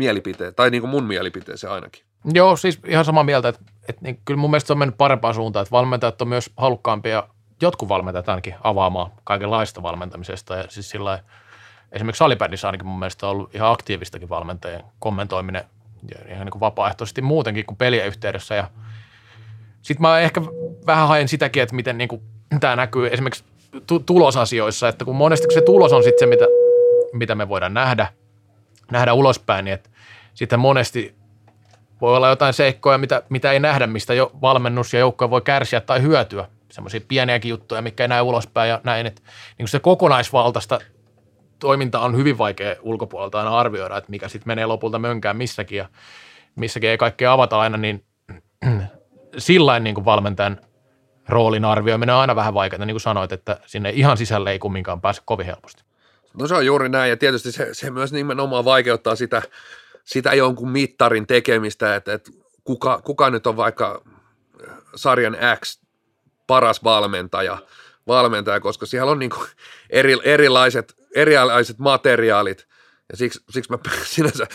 mielipiteen, 0.00 0.54
tai 0.54 0.70
niin 0.70 0.82
kuin 0.82 0.90
mun 0.90 1.04
mielipiteeseen 1.04 1.72
ainakin. 1.72 2.04
Joo, 2.34 2.56
siis 2.56 2.80
ihan 2.86 3.04
samaa 3.04 3.24
mieltä, 3.24 3.48
että, 3.48 3.60
että 3.88 4.02
niin, 4.02 4.20
kyllä 4.24 4.40
mun 4.40 4.50
mielestä 4.50 4.66
se 4.66 4.72
on 4.72 4.78
mennyt 4.78 4.98
parempaan 4.98 5.34
suuntaan, 5.34 5.62
että 5.62 5.72
valmentajat 5.72 6.22
on 6.22 6.28
myös 6.28 6.50
halukkaampia, 6.56 7.28
jotkut 7.62 7.88
valmentajat 7.88 8.28
ainakin 8.28 8.54
avaamaan 8.64 9.10
kaikenlaista 9.24 9.82
valmentamisesta 9.82 10.56
ja 10.56 10.64
siis 10.68 10.90
sillä 10.90 11.18
esimerkiksi 11.92 12.18
salibändissä 12.18 12.68
ainakin 12.68 12.86
mun 12.86 12.98
mielestä 12.98 13.26
on 13.26 13.32
ollut 13.32 13.54
ihan 13.54 13.72
aktiivistakin 13.72 14.28
valmentajien 14.28 14.82
kommentoiminen 14.98 15.64
ja 16.10 16.32
ihan 16.32 16.46
niin 16.46 16.50
kuin 16.50 16.60
vapaaehtoisesti 16.60 17.22
muutenkin 17.22 17.66
kuin 17.66 17.76
pelien 17.76 18.06
yhteydessä 18.06 18.54
ja 18.54 18.70
sitten 19.82 20.02
mä 20.02 20.20
ehkä 20.20 20.42
vähän 20.86 21.08
haen 21.08 21.28
sitäkin, 21.28 21.62
että 21.62 21.74
miten 21.74 21.98
niin 21.98 22.08
kuin 22.08 22.22
tämä 22.60 22.76
näkyy 22.76 23.06
esimerkiksi 23.06 23.44
tulosasioissa, 24.06 24.88
että 24.88 25.04
kun 25.04 25.16
monesti 25.16 25.54
se 25.54 25.60
tulos 25.60 25.92
on 25.92 26.02
sitten 26.02 26.18
se, 26.18 26.26
mitä, 26.26 26.44
mitä 27.12 27.34
me 27.34 27.48
voidaan 27.48 27.74
nähdä, 27.74 28.06
nähdä 28.90 29.12
ulospäin, 29.12 29.64
niin 29.64 29.74
että 29.74 29.90
sitten 30.34 30.60
monesti 30.60 31.14
voi 32.00 32.16
olla 32.16 32.28
jotain 32.28 32.54
seikkoja, 32.54 32.98
mitä, 32.98 33.22
mitä 33.28 33.52
ei 33.52 33.60
nähdä, 33.60 33.86
mistä 33.86 34.14
jo 34.14 34.32
valmennus 34.40 34.92
ja 34.92 35.00
joukkoja 35.00 35.30
voi 35.30 35.40
kärsiä 35.40 35.80
tai 35.80 36.02
hyötyä. 36.02 36.48
Semmoisia 36.70 37.00
pieniäkin 37.08 37.48
juttuja, 37.48 37.82
mikä 37.82 38.04
ei 38.04 38.08
näe 38.08 38.20
ulospäin 38.20 38.68
ja 38.68 38.80
näin. 38.84 39.06
Että 39.06 39.22
niin 39.58 39.68
se 39.68 39.78
kokonaisvaltaista 39.78 40.78
toiminta 41.58 42.00
on 42.00 42.16
hyvin 42.16 42.38
vaikea 42.38 42.76
ulkopuolelta 42.82 43.38
aina 43.38 43.58
arvioida, 43.58 43.96
että 43.96 44.10
mikä 44.10 44.28
sitten 44.28 44.48
menee 44.50 44.66
lopulta 44.66 44.98
mönkään 44.98 45.36
missäkin 45.36 45.78
ja 45.78 45.88
missäkin 46.56 46.90
ei 46.90 46.98
kaikkea 46.98 47.32
avata 47.32 47.60
aina, 47.60 47.76
niin 47.76 48.04
sillain 49.38 49.84
niin 49.84 49.94
kuin 49.94 50.04
valmentajan 50.04 50.60
roolin 51.28 51.64
arvioiminen 51.64 52.14
on 52.14 52.20
aina 52.20 52.36
vähän 52.36 52.54
vaikeaa, 52.54 52.84
niin 52.84 52.94
kuin 52.94 53.00
sanoit, 53.00 53.32
että 53.32 53.60
sinne 53.66 53.90
ihan 53.90 54.16
sisälle 54.16 54.50
ei 54.50 54.58
kumminkaan 54.58 55.00
pääse 55.00 55.22
kovin 55.24 55.46
helposti. 55.46 55.89
No 56.34 56.48
se 56.48 56.54
on 56.54 56.66
juuri 56.66 56.88
näin 56.88 57.10
ja 57.10 57.16
tietysti 57.16 57.52
se, 57.52 57.68
se 57.72 57.90
myös 57.90 58.12
nimenomaan 58.12 58.64
vaikeuttaa 58.64 59.16
sitä, 59.16 59.42
sitä 60.04 60.34
jonkun 60.34 60.70
mittarin 60.70 61.26
tekemistä, 61.26 61.96
että, 61.96 62.12
että 62.12 62.30
kuka, 62.64 63.00
kuka 63.04 63.30
nyt 63.30 63.46
on 63.46 63.56
vaikka 63.56 64.02
sarjan 64.94 65.36
X 65.60 65.80
paras 66.46 66.84
valmentaja, 66.84 67.58
valmentaja 68.06 68.60
koska 68.60 68.86
siellä 68.86 69.12
on 69.12 69.18
niin 69.18 69.30
eri, 69.90 70.16
erilaiset, 70.24 70.94
erilaiset 71.14 71.78
materiaalit. 71.78 72.68
Ja 73.10 73.16
siksi, 73.16 73.40
siksi 73.50 73.70
mä 73.70 73.78
sinänsä 74.04 74.46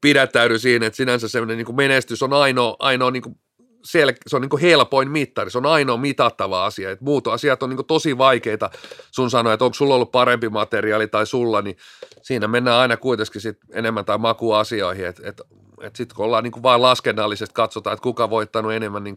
pidättäydyn 0.00 0.60
siinä, 0.60 0.86
että 0.86 0.96
sinänsä 0.96 1.28
semmoinen 1.28 1.56
niin 1.56 1.76
menestys 1.76 2.22
on 2.22 2.32
ainoa, 2.32 2.76
ainoa 2.78 3.10
niin 3.10 3.38
sel- 3.78 4.18
se 4.26 4.36
on 4.36 4.42
niin 4.42 4.60
helpoin 4.60 5.10
mittari, 5.10 5.50
se 5.50 5.58
on 5.58 5.66
ainoa 5.66 5.96
mitattava 5.96 6.64
asia. 6.64 6.90
Et 6.90 7.00
muut 7.00 7.26
asiat 7.26 7.62
on 7.62 7.70
niin 7.70 7.86
tosi 7.86 8.18
vaikeita 8.18 8.70
sun 9.10 9.30
sanoa, 9.30 9.52
että 9.52 9.64
onko 9.64 9.74
sulla 9.74 9.94
ollut 9.94 10.12
parempi 10.12 10.48
materiaali 10.48 11.08
tai 11.08 11.26
sulla, 11.26 11.62
niin 11.62 11.76
siinä 12.22 12.48
mennään 12.48 12.80
aina 12.80 12.96
kuitenkin 12.96 13.40
sit 13.40 13.58
enemmän 13.72 14.04
tai 14.04 14.18
makuasioihin. 14.18 15.06
Että 15.06 15.22
et, 15.28 15.42
et 15.82 15.96
sitten 15.96 16.16
kun 16.16 16.24
ollaan 16.24 16.44
niin 16.44 16.62
vain 16.62 16.82
laskennallisesti 16.82 17.54
katsotaan, 17.54 17.94
että 17.94 18.02
kuka 18.02 18.30
voittanut 18.30 18.72
enemmän 18.72 19.04
niin 19.04 19.16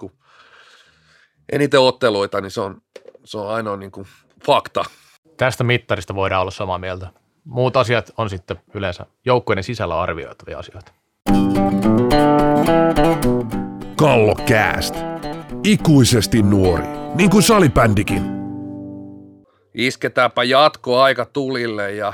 eniten 1.51 1.79
otteluita, 1.79 2.41
niin 2.41 2.51
se 2.51 2.61
on, 2.61 2.81
se 3.23 3.37
on 3.37 3.49
ainoa 3.49 3.77
niin 3.77 3.91
fakta. 4.45 4.83
Tästä 5.37 5.63
mittarista 5.63 6.15
voidaan 6.15 6.41
olla 6.41 6.51
samaa 6.51 6.77
mieltä. 6.77 7.07
Muut 7.43 7.77
asiat 7.77 8.11
on 8.17 8.29
sitten 8.29 8.59
yleensä 8.73 9.05
joukkueiden 9.25 9.63
sisällä 9.63 10.01
arvioitavia 10.01 10.59
asioita. 10.59 10.91
Kallokääst. 13.95 14.95
Ikuisesti 15.63 16.41
nuori, 16.41 16.85
niin 17.15 17.29
kuin 17.29 17.43
salibändikin. 17.43 18.23
Isketäänpä 19.73 20.41
aika 21.03 21.25
tulille 21.25 21.91
ja 21.91 22.13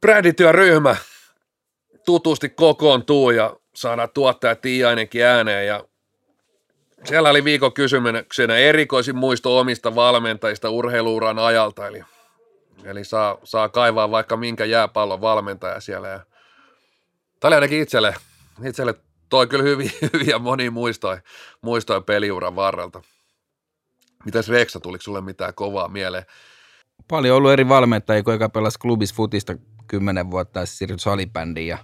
brändityöryhmä 0.00 0.96
tutusti 2.04 2.48
kokoontuu 2.48 3.30
ja 3.30 3.56
saadaan 3.74 4.08
tuottaja 4.14 4.56
Tiiainenkin 4.56 5.24
ääneen 5.24 5.66
ja 5.66 5.84
siellä 7.04 7.30
oli 7.30 7.44
viikon 7.44 7.72
kysymyksenä 7.72 8.56
erikoisin 8.56 9.16
muisto 9.16 9.58
omista 9.58 9.94
valmentajista 9.94 10.70
urheiluuran 10.70 11.38
ajalta, 11.38 11.86
eli, 11.86 12.02
eli 12.84 13.04
saa, 13.04 13.38
saa 13.44 13.68
kaivaa 13.68 14.10
vaikka 14.10 14.36
minkä 14.36 14.64
jääpallon 14.64 15.20
valmentaja 15.20 15.80
siellä. 15.80 16.08
Ja 16.08 16.20
tämä 17.40 17.48
oli 17.48 17.54
ainakin 17.54 17.82
itselle, 17.82 18.14
itselle 18.64 18.94
toi 19.34 19.46
kyllä 19.46 19.64
hyviä, 19.64 19.90
hyviä 20.12 20.38
monia 20.38 20.70
muistoja, 20.70 21.20
muistoja 21.62 22.00
peliuran 22.00 22.56
varrelta. 22.56 23.02
Mitäs 24.24 24.48
Reksa, 24.48 24.80
tuliko 24.80 25.02
sulle 25.02 25.20
mitään 25.20 25.54
kovaa 25.54 25.88
mieleen? 25.88 26.24
Paljon 27.08 27.36
ollut 27.36 27.50
eri 27.50 27.68
valmentajia, 27.68 28.22
kun 28.22 28.34
eka 28.34 28.48
pelasi 28.48 28.78
klubis 28.78 29.14
futista 29.14 29.56
kymmenen 29.86 30.30
vuotta 30.30 30.60
ja 30.60 30.66
siirryi 30.66 30.98
salibändiin 30.98 31.68
ja 31.68 31.78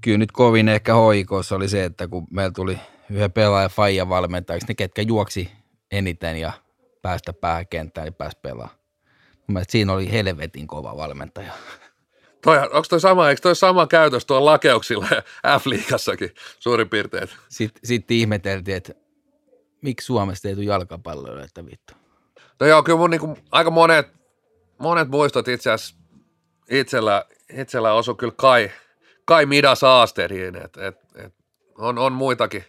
kyllä 0.00 0.18
nyt 0.18 0.32
kovin 0.32 0.68
ehkä 0.68 0.94
hoikossa 0.94 1.56
oli 1.56 1.68
se, 1.68 1.84
että 1.84 2.08
kun 2.08 2.26
meillä 2.30 2.52
tuli 2.52 2.78
yhden 3.10 3.32
pelaajan 3.32 3.70
Faija 3.70 4.08
valmentajaksi, 4.08 4.68
ne 4.68 4.74
ketkä 4.74 5.02
juoksi 5.02 5.50
eniten 5.90 6.36
ja 6.36 6.52
päästä 7.02 7.32
pääkenttään, 7.32 8.04
niin 8.04 8.14
pääsi 8.14 8.38
pelaamaan. 8.42 8.78
Mielestäni 9.48 9.72
siinä 9.72 9.92
oli 9.92 10.12
helvetin 10.12 10.66
kova 10.66 10.96
valmentaja. 10.96 11.52
Toi, 12.42 12.58
onko 12.58 12.82
toi 12.90 13.00
sama, 13.00 13.28
eikö 13.30 13.40
toi 13.40 13.56
sama 13.56 13.86
käytös 13.86 14.26
tuolla 14.26 14.52
lakeuksilla 14.52 15.06
F-liigassakin 15.60 16.34
suurin 16.58 16.88
piirtein? 16.88 17.28
Sitten, 17.48 17.80
sitten 17.84 18.16
ihmeteltiin, 18.16 18.76
että 18.76 18.92
miksi 19.82 20.06
Suomesta 20.06 20.48
ei 20.48 20.54
tule 20.54 20.64
jalkapalloa, 20.64 21.42
että 21.42 21.66
vittu. 21.66 21.94
No 22.60 22.66
joo, 22.66 22.82
kyllä 22.82 22.98
mun 22.98 23.10
niinku, 23.10 23.38
aika 23.50 23.70
monet, 23.70 24.08
monet 24.78 25.08
muistot 25.08 25.48
itse 25.48 25.70
asiassa 25.70 25.96
itsellä, 26.70 27.24
itsellä 27.52 27.92
osu 27.92 28.14
kyllä 28.14 28.34
kai, 28.36 28.70
kai 29.24 29.46
Midas 29.46 29.84
Aasteriin, 29.84 30.56
että 30.56 30.86
et, 30.86 30.96
et, 31.14 31.34
on, 31.78 31.98
on 31.98 32.12
muitakin, 32.12 32.64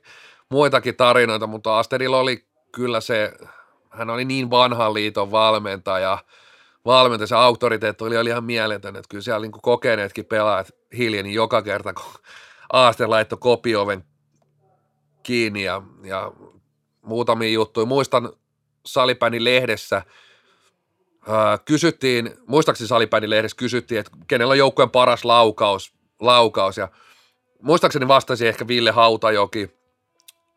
muitakin 0.49 0.95
tarinoita, 0.95 1.47
mutta 1.47 1.79
Asterilla 1.79 2.19
oli 2.19 2.47
kyllä 2.71 3.01
se, 3.01 3.33
hän 3.89 4.09
oli 4.09 4.25
niin 4.25 4.49
vanhan 4.49 4.93
liiton 4.93 5.31
valmentaja– 5.31 6.17
valmentaja, 6.85 7.27
se 7.27 7.35
auktoriteetti 7.35 8.03
oli, 8.03 8.17
oli 8.17 8.29
ihan 8.29 8.43
mieletön, 8.43 8.95
että 8.95 9.09
kyllä 9.09 9.21
siellä 9.21 9.39
niin 9.39 9.51
kokeneetkin 9.51 10.25
pelaajat 10.25 10.71
hiljeni 10.97 11.33
joka 11.33 11.61
kerta, 11.61 11.93
kun 11.93 12.13
Aaste 12.73 13.05
laittoi 13.05 13.37
kopioven 13.41 14.03
kiinni 15.23 15.63
ja, 15.63 15.81
ja 16.03 16.31
muutamia 17.01 17.49
juttuja. 17.49 17.85
Muistan 17.85 18.33
Salipäni 18.85 19.43
lehdessä, 19.43 20.01
ää, 21.27 21.57
kysyttiin, 21.57 22.33
muistaakseni 22.47 22.87
Salipäni 22.87 23.29
lehdessä 23.29 23.57
kysyttiin, 23.57 23.99
että 23.99 24.11
kenellä 24.27 24.51
on 24.51 24.57
joukkueen 24.57 24.89
paras 24.89 25.25
laukaus, 25.25 25.93
laukaus 26.19 26.77
ja 26.77 26.87
muistaakseni 27.61 28.07
vastasi 28.07 28.47
ehkä 28.47 28.67
Ville 28.67 28.91
Hautajoki, 28.91 29.79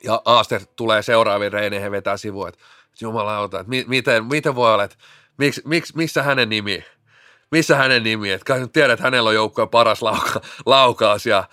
ja 0.05 0.23
Aaster 0.25 0.61
tulee 0.77 1.03
seuraaviin 1.03 1.53
reineihin 1.53 1.93
vetää 1.93 2.17
sivuun, 2.17 2.49
että 2.49 2.61
jumalauta, 3.01 3.61
että 3.61 3.71
mi- 3.71 3.85
miten, 3.87 4.25
miten 4.25 4.55
voi 4.55 4.73
olla, 4.75 4.85
että 4.85 4.97
miksi, 5.39 5.63
miksi, 5.65 5.97
missä 5.97 6.23
hänen 6.23 6.49
nimi, 6.49 6.85
missä 7.51 7.77
hänen 7.77 8.03
nimi, 8.03 8.31
että 8.31 8.45
kai 8.45 8.61
nyt 8.61 8.73
tiedät, 8.73 8.93
että 8.93 9.05
hänellä 9.05 9.29
on 9.29 9.35
joukkojen 9.35 9.69
paras 9.69 10.03
lauka, 10.03 10.41
laukaus 10.67 11.27
ja 11.27 11.45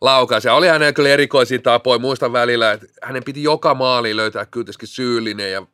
laukaus. 0.00 0.44
Ja 0.44 0.54
oli 0.54 0.66
hänellä 0.68 0.92
kyllä 0.92 1.08
erikoisia 1.08 1.58
tapoja, 1.58 1.98
muistan 1.98 2.32
välillä, 2.32 2.72
että 2.72 2.86
hänen 3.02 3.24
piti 3.24 3.42
joka 3.42 3.74
maali 3.74 4.16
löytää 4.16 4.46
kuitenkin 4.46 4.88
syyllinen 4.88 5.52
ja 5.52 5.66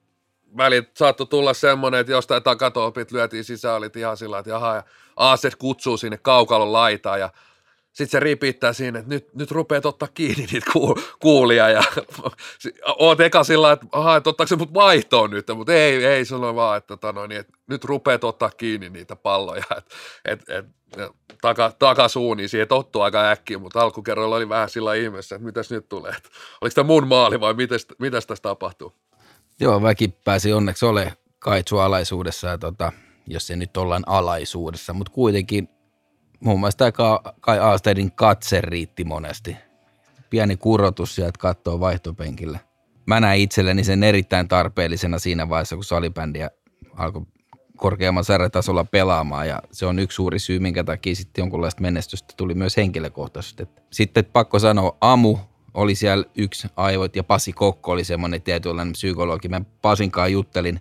välit 0.56 0.96
saattoi 0.96 1.26
tulla 1.26 1.54
semmoinen, 1.54 2.00
että 2.00 2.12
jostain 2.12 2.42
takatolpit 2.42 3.12
lyötiin 3.12 3.44
sisään, 3.44 3.76
olit 3.76 3.96
ihan 3.96 4.16
sillä 4.16 4.38
että 4.38 4.50
jaha, 4.50 4.74
ja 4.74 4.82
Aaset 5.16 5.56
kutsuu 5.56 5.96
sinne 5.96 6.18
kaukalon 6.22 6.72
laitaan 6.72 7.20
ja 7.20 7.30
sitten 7.94 8.08
se 8.08 8.20
ripittää 8.20 8.72
siinä, 8.72 8.98
että 8.98 9.08
nyt, 9.08 9.34
nyt 9.34 9.50
rupeat 9.50 9.86
ottaa 9.86 10.08
kiinni 10.14 10.46
niitä 10.52 10.70
kuul, 10.72 10.94
kuulia 11.20 11.68
ja 11.68 11.82
oot 12.98 13.20
eka 13.20 13.44
sillä 13.44 13.72
että, 13.72 13.86
aha, 13.92 14.16
että 14.16 14.30
ottaako 14.30 14.48
se 14.48 14.56
mut 14.56 14.74
vaihtoon 14.74 15.30
nyt, 15.30 15.46
mutta 15.54 15.72
ei, 15.72 16.04
ei 16.04 16.24
sano 16.24 16.54
vaan, 16.54 16.78
että, 16.78 16.86
tota, 16.86 17.12
no, 17.12 17.26
niin, 17.26 17.40
että 17.40 17.52
nyt 17.66 17.84
rupeat 17.84 18.24
ottaa 18.24 18.50
kiinni 18.50 18.90
niitä 18.90 19.16
palloja, 19.16 19.64
että 19.76 19.94
et, 20.24 20.48
et, 20.48 20.66
taka, 21.40 21.72
takasuuniin, 21.78 22.48
siihen 22.48 22.68
tottuu 22.68 23.02
aika 23.02 23.30
äkkiä, 23.30 23.58
mutta 23.58 23.80
alkukerralla 23.80 24.36
oli 24.36 24.48
vähän 24.48 24.70
sillä 24.70 24.94
ihmeessä, 24.94 25.36
että 25.36 25.46
mitäs 25.46 25.70
nyt 25.70 25.88
tulee, 25.88 26.12
että 26.16 26.28
oliko 26.60 26.74
tämä 26.74 26.86
mun 26.86 27.08
maali 27.08 27.40
vai 27.40 27.54
mitäs, 27.54 27.86
mitäs 27.98 28.26
tässä 28.26 28.42
tapahtuu? 28.42 28.92
Joo, 29.60 29.82
väki 29.82 30.08
pääsi 30.24 30.52
onneksi 30.52 30.86
ole 30.86 31.12
Kaitsu 31.38 31.78
alaisuudessa, 31.78 32.48
ja 32.48 32.58
tota, 32.58 32.92
jos 33.26 33.46
se 33.46 33.56
nyt 33.56 33.76
ollaan 33.76 34.02
alaisuudessa, 34.06 34.92
mutta 34.92 35.12
kuitenkin 35.12 35.68
muassa 36.44 36.78
tämä 36.78 36.92
Kai 37.40 37.58
Aastedin 37.58 38.12
katse 38.12 38.60
riitti 38.60 39.04
monesti. 39.04 39.56
Pieni 40.30 40.56
kurotus 40.56 41.14
sieltä 41.14 41.38
kattoo 41.38 41.80
vaihtopenkillä. 41.80 42.58
Mä 43.06 43.20
näin 43.20 43.40
itselleni 43.40 43.84
sen 43.84 44.02
erittäin 44.02 44.48
tarpeellisena 44.48 45.18
siinä 45.18 45.48
vaiheessa, 45.48 45.76
kun 45.76 45.84
salibändiä 45.84 46.50
alkoi 46.96 47.22
korkeamman 47.76 48.24
sarjatasolla 48.24 48.84
pelaamaan 48.84 49.48
ja 49.48 49.62
se 49.72 49.86
on 49.86 49.98
yksi 49.98 50.14
suuri 50.16 50.38
syy, 50.38 50.58
minkä 50.58 50.84
takia 50.84 51.14
sitten 51.14 51.42
jonkunlaista 51.42 51.82
menestystä 51.82 52.34
tuli 52.36 52.54
myös 52.54 52.76
henkilökohtaisesti. 52.76 53.68
Sitten 53.90 54.24
pakko 54.24 54.58
sanoa, 54.58 54.96
Amu 55.00 55.38
oli 55.74 55.94
siellä 55.94 56.24
yksi 56.36 56.68
aivot 56.76 57.16
ja 57.16 57.24
Pasi 57.24 57.52
Kokko 57.52 57.92
oli 57.92 58.04
semmoinen 58.04 58.42
tietynlainen 58.42 58.92
psykologi. 58.92 59.48
Mä 59.48 59.60
Pasinkaan 59.82 60.32
juttelin 60.32 60.80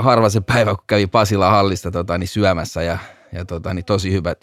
harva 0.00 0.28
se 0.28 0.40
päivä, 0.40 0.74
kun 0.74 0.84
kävi 0.86 1.06
Pasila 1.06 1.50
hallista 1.50 1.90
tota, 1.90 2.18
niin 2.18 2.28
syömässä 2.28 2.82
ja, 2.82 2.98
ja 3.32 3.44
tota, 3.44 3.74
niin 3.74 3.84
tosi 3.84 4.12
hyvät 4.12 4.38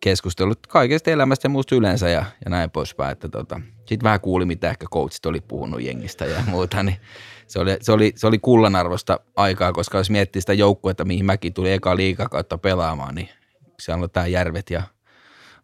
keskustelut 0.00 0.66
kaikesta 0.66 1.10
elämästä 1.10 1.46
ja 1.46 1.50
muusta 1.50 1.74
yleensä 1.74 2.08
ja, 2.08 2.24
ja 2.44 2.50
näin 2.50 2.70
poispäin. 2.70 3.12
Että 3.12 3.28
tota, 3.28 3.60
sitten 3.78 4.04
vähän 4.04 4.20
kuuli, 4.20 4.44
mitä 4.44 4.70
ehkä 4.70 4.86
coachit 4.92 5.26
oli 5.26 5.40
puhunut 5.40 5.82
jengistä 5.82 6.24
ja 6.24 6.42
muuta, 6.46 6.82
niin 6.82 6.96
se 7.46 7.58
oli, 7.58 7.76
se 7.80 7.92
oli, 7.92 8.12
se 8.16 8.26
oli 8.26 8.38
kullanarvosta 8.38 9.20
aikaa, 9.36 9.72
koska 9.72 9.98
jos 9.98 10.10
miettii 10.10 10.42
sitä 10.42 10.52
joukkuetta, 10.52 11.04
mihin 11.04 11.24
mäkin 11.24 11.54
tuli 11.54 11.72
eka 11.72 11.96
liikakautta 11.96 12.58
pelaamaan, 12.58 13.14
niin 13.14 13.28
siellä 13.80 14.02
on 14.02 14.10
tämä 14.10 14.26
Järvet 14.26 14.70
ja 14.70 14.82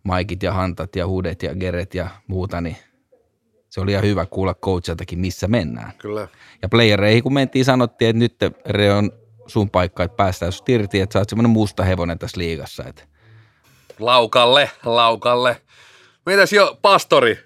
Maikit 0.03 0.43
ja 0.43 0.53
Hantat 0.53 0.97
ja 0.97 1.07
Hudet 1.07 1.43
ja 1.43 1.55
Geret 1.55 1.95
ja 1.95 2.09
muuta, 2.27 2.61
niin 2.61 2.77
se 3.69 3.81
oli 3.81 3.91
ihan 3.91 4.05
hyvä 4.05 4.27
kuulla 4.27 4.55
coachiltakin, 4.55 5.19
missä 5.19 5.49
mennään. 5.49 5.93
Kyllä. 5.99 6.29
Ja 6.63 6.69
playereihin 6.69 7.23
kun 7.23 7.35
mentiin, 7.35 7.65
sanottiin, 7.65 8.09
että 8.09 8.19
nyt 8.19 8.57
Re 8.67 8.93
on 8.93 9.13
sun 9.47 9.71
paikka, 9.71 10.03
että 10.05 10.17
päästään 10.17 10.53
sinut 10.53 10.69
irti, 10.69 11.01
että 11.01 11.13
sä 11.13 11.19
oot 11.19 11.29
semmoinen 11.29 11.51
musta 11.51 11.85
hevonen 11.85 12.19
tässä 12.19 12.41
liigassa. 12.41 12.85
Että. 12.87 13.14
Laukalle, 13.99 14.71
laukalle. 14.85 15.57
Mitäs 16.27 16.53
jo, 16.53 16.79
pastori? 16.83 17.39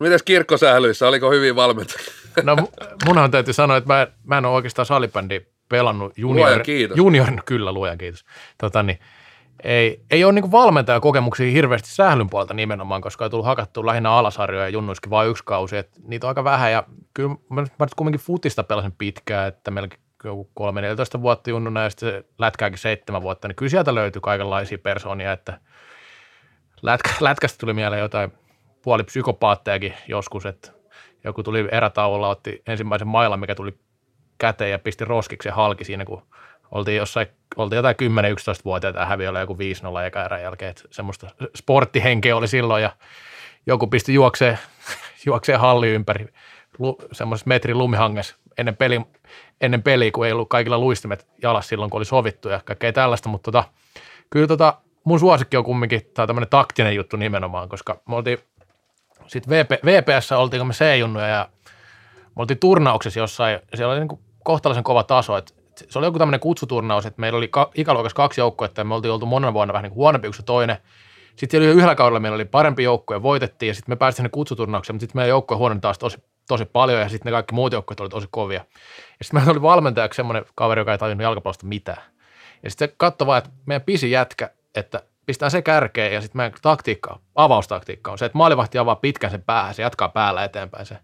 Mitäs 0.00 0.22
kirkkosählyissä, 0.22 1.08
oliko 1.08 1.30
hyvin 1.30 1.56
valmentajia? 1.56 2.12
No 2.42 2.56
munhan 3.04 3.30
täytyy 3.30 3.54
sanoa, 3.54 3.76
että 3.76 3.92
mä, 3.92 4.06
mä 4.24 4.38
en 4.38 4.44
ole 4.44 4.54
oikeastaan 4.54 4.86
salibändi 4.86 5.40
pelannut 5.68 6.18
junior, 6.18 6.62
juniorin, 6.94 7.40
kyllä 7.44 7.72
luojan 7.72 7.98
kiitos. 7.98 8.24
Tota, 8.58 8.82
niin, 8.82 8.98
ei, 9.64 10.00
ei 10.10 10.24
ole 10.24 10.32
niin 10.32 10.52
valmentajakokemuksia 10.52 11.52
hirveästi 11.52 11.90
sählyn 11.90 12.30
puolta 12.30 12.54
nimenomaan, 12.54 13.00
koska 13.00 13.24
on 13.24 13.30
tullut 13.30 13.46
hakattua 13.46 13.86
lähinnä 13.86 14.12
alasarjoja 14.12 14.64
ja 14.64 14.68
junnuiskin 14.68 15.10
vain 15.10 15.30
yksi 15.30 15.44
kausi. 15.44 15.76
että 15.76 16.00
niitä 16.06 16.26
on 16.26 16.28
aika 16.28 16.44
vähän 16.44 16.72
ja 16.72 16.84
kyllä 17.14 17.28
mä, 17.50 17.60
mä 17.60 17.86
kumminkin 17.96 18.20
futista 18.20 18.62
pelasin 18.64 18.92
pitkään, 18.98 19.48
että 19.48 19.70
melkein 19.70 20.02
joku 20.24 20.50
3-14 21.18 21.22
vuotta 21.22 21.50
junnuna 21.50 21.82
ja 21.82 21.90
sitten 21.90 22.24
lätkääkin 22.38 22.78
seitsemän 22.78 23.22
vuotta, 23.22 23.48
niin 23.48 23.56
kyllä 23.56 23.70
sieltä 23.70 23.94
löytyy 23.94 24.20
kaikenlaisia 24.20 24.78
persoonia, 24.78 25.32
että 25.32 25.60
lätkä, 26.82 27.10
lätkästä 27.20 27.58
tuli 27.58 27.72
mieleen 27.72 28.00
jotain 28.00 28.32
puoli 28.82 29.04
psykopaattejakin 29.04 29.94
joskus, 30.08 30.46
että 30.46 30.72
joku 31.24 31.42
tuli 31.42 31.68
erätauolla, 31.72 32.28
otti 32.28 32.62
ensimmäisen 32.66 33.08
mailan, 33.08 33.40
mikä 33.40 33.54
tuli 33.54 33.78
käteen 34.38 34.70
ja 34.70 34.78
pisti 34.78 35.04
roskiksi 35.04 35.48
ja 35.48 35.54
halki 35.54 35.84
siinä, 35.84 36.04
kun 36.04 36.22
oltiin 36.70 36.96
jossain, 36.96 37.26
oltiin 37.56 37.76
jotain 37.76 37.96
10-11-vuotiaita 37.96 38.98
ja 38.98 39.06
häviöllä 39.06 39.40
joku 39.40 39.54
5-0 39.54 39.58
eka 40.06 40.24
erän 40.24 40.42
jälkeen, 40.42 40.70
että 40.70 40.82
semmoista 40.90 41.30
sporttihenkeä 41.56 42.36
oli 42.36 42.48
silloin 42.48 42.82
ja 42.82 42.96
joku 43.66 43.86
pisti 43.86 44.14
juokseen, 44.14 44.58
juokseen 45.26 45.60
halli 45.60 45.88
ympäri 45.88 46.26
semmoisessa 47.12 47.48
metrin 47.48 47.78
lumihanges 47.78 48.36
ennen, 48.58 48.76
peli, 48.76 49.00
ennen 49.60 49.82
peliä, 49.82 50.10
kun 50.10 50.26
ei 50.26 50.32
ollut 50.32 50.48
kaikilla 50.48 50.78
luistimet 50.78 51.26
jalas 51.42 51.68
silloin, 51.68 51.90
kun 51.90 51.98
oli 51.98 52.04
sovittu 52.04 52.48
ja 52.48 52.60
kaikkea 52.64 52.92
tällaista, 52.92 53.28
mutta 53.28 53.52
tota, 53.52 53.64
kyllä 54.30 54.46
tota, 54.46 54.74
mun 55.04 55.20
suosikki 55.20 55.56
on 55.56 55.64
kumminkin, 55.64 56.00
tämä 56.14 56.26
tämmöinen 56.26 56.48
taktinen 56.50 56.94
juttu 56.94 57.16
nimenomaan, 57.16 57.68
koska 57.68 58.00
me 58.08 58.16
oltiin 58.16 58.38
sitten 59.26 59.50
VP, 59.50 59.70
VPS 59.84 60.32
oltiin 60.32 60.66
me 60.66 60.72
C-junnuja 60.72 61.26
ja 61.26 61.48
me 62.36 62.40
oltiin 62.40 62.58
turnauksessa 62.58 63.20
jossain, 63.20 63.60
siellä 63.74 63.92
oli 63.92 64.00
niin 64.00 64.08
kuin 64.08 64.20
kohtalaisen 64.44 64.84
kova 64.84 65.02
taso, 65.02 65.36
että 65.36 65.54
se 65.88 65.98
oli 65.98 66.06
joku 66.06 66.18
tämmöinen 66.18 66.40
kutsuturnaus, 66.40 67.06
että 67.06 67.20
meillä 67.20 67.36
oli 67.36 67.48
ka, 67.48 67.70
ikäluokassa 67.74 68.16
kaksi 68.16 68.40
joukkoa, 68.40 68.68
ja 68.76 68.84
me 68.84 68.94
oltiin 68.94 69.12
oltu 69.12 69.26
monen 69.26 69.54
vuonna 69.54 69.72
vähän 69.72 69.82
niin 69.82 69.90
kuin 69.90 69.96
huonompi 69.96 70.28
kuin 70.28 70.34
se 70.34 70.42
toinen. 70.42 70.76
Sitten 71.36 71.60
siellä 71.60 71.74
yhdellä 71.74 71.94
kaudella 71.94 72.20
meillä 72.20 72.34
oli 72.34 72.44
parempi 72.44 72.82
joukko 72.82 73.14
ja 73.14 73.22
voitettiin, 73.22 73.68
ja 73.68 73.74
sitten 73.74 73.92
me 73.92 73.96
päästiin 73.96 74.16
sinne 74.16 74.28
kutsuturnaukseen, 74.28 74.94
mutta 74.94 75.02
sitten 75.02 75.18
meidän 75.18 75.28
joukko 75.28 75.56
huononi 75.56 75.80
taas 75.80 75.98
tosi, 75.98 76.18
tosi 76.48 76.64
paljon, 76.64 77.00
ja 77.00 77.08
sitten 77.08 77.30
ne 77.30 77.34
kaikki 77.34 77.54
muut 77.54 77.72
joukkueet 77.72 78.00
oli 78.00 78.08
tosi 78.08 78.28
kovia. 78.30 78.64
Ja 79.18 79.24
sitten 79.24 79.40
meillä 79.40 79.50
oli 79.50 79.62
valmentajaksi 79.62 80.16
semmoinen 80.16 80.44
kaveri, 80.54 80.80
joka 80.80 80.92
ei 80.92 80.98
tajunnut 80.98 81.22
jalkapallosta 81.22 81.66
mitään. 81.66 82.02
Ja 82.62 82.70
sitten 82.70 82.88
se 82.88 82.94
katsoi 82.96 83.26
vaan, 83.26 83.38
että 83.38 83.50
meidän 83.66 83.82
pisi 83.82 84.10
jätkä, 84.10 84.50
että 84.74 85.02
pistää 85.26 85.50
se 85.50 85.62
kärkeen, 85.62 86.14
ja 86.14 86.20
sitten 86.20 86.36
meidän 86.38 86.58
taktiikka, 86.62 87.20
avaustaktiikka 87.34 88.12
on 88.12 88.18
se, 88.18 88.24
että 88.24 88.38
maalivahti 88.38 88.78
avaa 88.78 88.96
pitkän 88.96 89.30
sen 89.30 89.42
päähän, 89.42 89.74
se 89.74 89.82
jatkaa 89.82 90.08
päällä 90.08 90.44
eteenpäin 90.44 90.86
se. 90.86 90.98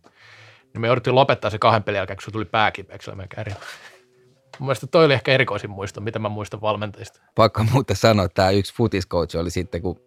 Niin 0.75 0.81
me 0.81 0.87
jouduttiin 0.87 1.15
lopettaa 1.15 1.51
se 1.51 1.59
kahden 1.59 1.83
pelin 1.83 1.97
jälkeen, 1.97 2.17
kun 2.17 2.25
se 2.25 2.31
tuli 2.31 2.45
pääkipeeksi, 2.45 3.11
meidän 3.11 3.29
kärjellä. 3.29 3.63
Mun 4.59 4.67
mielestä 4.67 4.87
toi 4.87 5.05
oli 5.05 5.15
ehkä 5.15 5.33
erikoisin 5.33 5.71
muisto, 5.71 6.01
mitä 6.01 6.19
mä 6.19 6.29
muistan 6.29 6.61
valmentajista. 6.61 7.21
Pakko 7.35 7.65
muuten 7.73 7.97
sanoa, 7.97 8.25
että 8.25 8.35
tämä 8.35 8.51
yksi 8.51 8.75
futiscoach 8.75 9.37
oli 9.37 9.51
sitten, 9.51 9.83
kun 9.83 10.01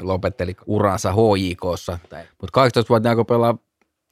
lopetteli 0.00 0.56
uransa 0.66 1.12
HJKssa. 1.12 1.98
Mutta 2.40 2.60
18-vuotiaana, 2.66 3.10
alkoi 3.10 3.24
pelaa 3.24 3.58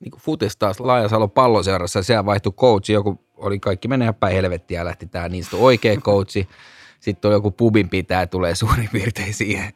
niin 0.01 0.13
futis 0.19 0.57
taas 0.57 0.81
Laajasalon 0.81 1.31
palloseurassa, 1.31 2.03
siellä 2.03 2.27
vaihtui 2.27 2.53
coachi, 2.53 2.93
joku 2.93 3.25
oli 3.37 3.59
kaikki 3.59 3.89
menee 3.89 4.13
päin 4.13 4.35
helvettiä 4.35 4.81
ja 4.81 4.85
lähti 4.85 5.07
tämä 5.07 5.29
niin 5.29 5.45
oikea 5.53 5.97
coachi. 5.97 6.49
Sitten 7.01 7.29
on 7.29 7.33
joku 7.33 7.51
pubin 7.51 7.89
pitää, 7.89 8.27
tulee 8.27 8.55
suurin 8.55 8.89
piirtein 8.93 9.35
siihen 9.35 9.73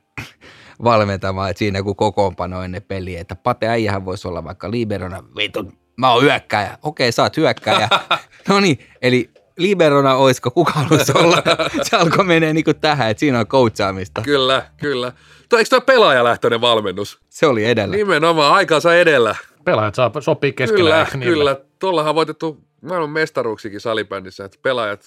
valmentamaan, 0.85 1.51
että 1.51 1.59
siinä 1.59 1.83
kun 1.83 1.97
kokoonpano 1.97 2.63
ennen 2.63 2.83
peliä, 2.83 3.21
että 3.21 3.37
Pate 3.37 3.69
äijähän 3.69 4.05
voisi 4.05 4.29
olla 4.29 4.45
vaikka 4.45 4.71
liberona, 4.71 5.25
vittu, 5.37 5.73
mä 5.97 6.13
oon 6.13 6.23
hyökkäjä, 6.23 6.79
okei 6.83 7.13
sä 7.13 7.23
oot 7.23 7.37
hyökkäjä. 7.37 7.89
no 8.49 8.61
niin, 8.61 8.79
eli 9.03 9.31
liberona 9.59 10.15
oisko, 10.15 10.51
kuka 10.51 10.73
haluaisi 10.73 11.13
olla? 11.15 11.43
Se 11.83 11.97
alkoi 11.97 12.25
menee 12.25 12.53
niin 12.53 12.65
kuin 12.65 12.81
tähän, 12.81 13.11
että 13.11 13.21
siinä 13.21 13.39
on 13.39 13.47
coachaamista. 13.47 14.23
Kyllä, 14.23 14.67
kyllä. 14.77 15.13
Tuo, 15.49 15.59
eikö 15.59 15.69
tuo 15.69 15.81
pelaajalähtöinen 15.81 16.61
valmennus? 16.61 17.21
Se 17.29 17.47
oli 17.47 17.65
edellä. 17.65 17.97
Nimenomaan, 17.97 18.55
aikansa 18.55 18.95
edellä. 18.95 19.37
Pelaajat 19.65 19.95
saa 19.95 20.11
sopii 20.21 20.53
keskenään. 20.53 21.07
Kyllä, 21.13 21.25
kyllä. 21.25 21.57
Tuollahan 21.79 22.09
on 22.09 22.15
voitettu 22.15 22.65
maailman 22.83 23.11
mestaruuksikin 23.11 23.81
salibändissä, 23.81 24.45
että 24.45 24.59
pelaajat, 24.63 25.05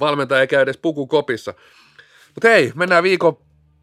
valmentaja 0.00 0.40
ei 0.40 0.46
käy 0.46 0.62
edes 0.62 0.78
pukukopissa. 0.78 1.54
Mutta 2.34 2.48
hei, 2.48 2.72
mennään 2.74 3.02
viikon 3.02 3.38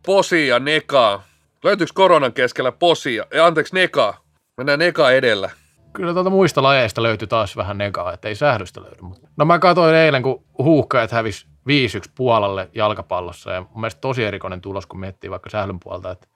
posia 0.05 0.59
nekaa. 0.59 1.23
Löytyykö 1.63 1.91
koronan 1.95 2.33
keskellä 2.33 2.71
posia? 2.71 3.25
Ja 3.33 3.45
anteeksi, 3.45 3.75
nekaa. 3.75 4.25
Mennään 4.57 4.79
nekaa 4.79 5.11
edellä 5.11 5.49
kyllä 5.95 6.13
tuota 6.13 6.29
muista 6.29 6.63
lajeista 6.63 7.03
löytyi 7.03 7.27
taas 7.27 7.57
vähän 7.57 7.77
negaa, 7.77 8.13
että 8.13 8.27
ei 8.27 8.35
sähdystä 8.35 8.81
löydy. 8.81 8.97
No 9.37 9.45
mä 9.45 9.59
katsoin 9.59 9.95
eilen, 9.95 10.23
kun 10.23 10.43
huuhkajat 10.57 11.11
hävisi 11.11 11.45
5-1 11.47 12.11
Puolalle 12.15 12.69
jalkapallossa 12.73 13.51
ja 13.51 13.61
mun 13.61 13.81
mielestä 13.81 14.01
tosi 14.01 14.23
erikoinen 14.23 14.61
tulos, 14.61 14.85
kun 14.85 14.99
miettii 14.99 15.29
vaikka 15.29 15.49
sählyn 15.49 15.79
puolta. 15.79 16.11
Että 16.11 16.27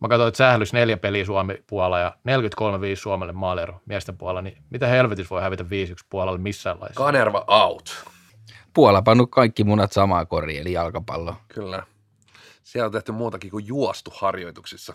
mä 0.00 0.08
katsoin, 0.08 0.28
että 0.28 0.38
sählys 0.38 0.72
neljä 0.72 0.96
peliä 0.96 1.24
Suomi 1.24 1.54
Puola 1.66 1.98
ja 1.98 2.16
43-5 2.28 2.96
Suomelle 2.96 3.32
maalero 3.32 3.80
miesten 3.86 4.18
puolella, 4.18 4.42
niin 4.42 4.62
mitä 4.70 4.86
helvetis 4.86 5.30
voi 5.30 5.42
hävitä 5.42 5.64
5-1 5.64 5.66
Puolalle 6.10 6.38
missään 6.38 6.80
laissa? 6.80 7.04
Kanerva 7.04 7.44
out. 7.48 8.04
Puola 8.74 9.02
pannut 9.02 9.30
kaikki 9.30 9.64
munat 9.64 9.92
samaa 9.92 10.26
koriin, 10.26 10.60
eli 10.60 10.72
jalkapallo. 10.72 11.36
Kyllä. 11.48 11.82
Siellä 12.62 12.86
on 12.86 12.92
tehty 12.92 13.12
muutakin 13.12 13.50
kuin 13.50 13.66
juostu 13.66 14.12
harjoituksissa. 14.14 14.94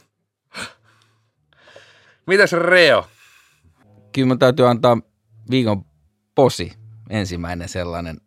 Mites 2.28 2.54
Reo? 2.54 3.08
Kyllä 4.12 4.28
mun 4.28 4.40
täytyy 4.40 4.68
antaa 4.68 4.98
viikon 5.50 5.86
posi, 6.36 6.74
ensimmäinen 7.10 7.70
sellainen 7.70 8.22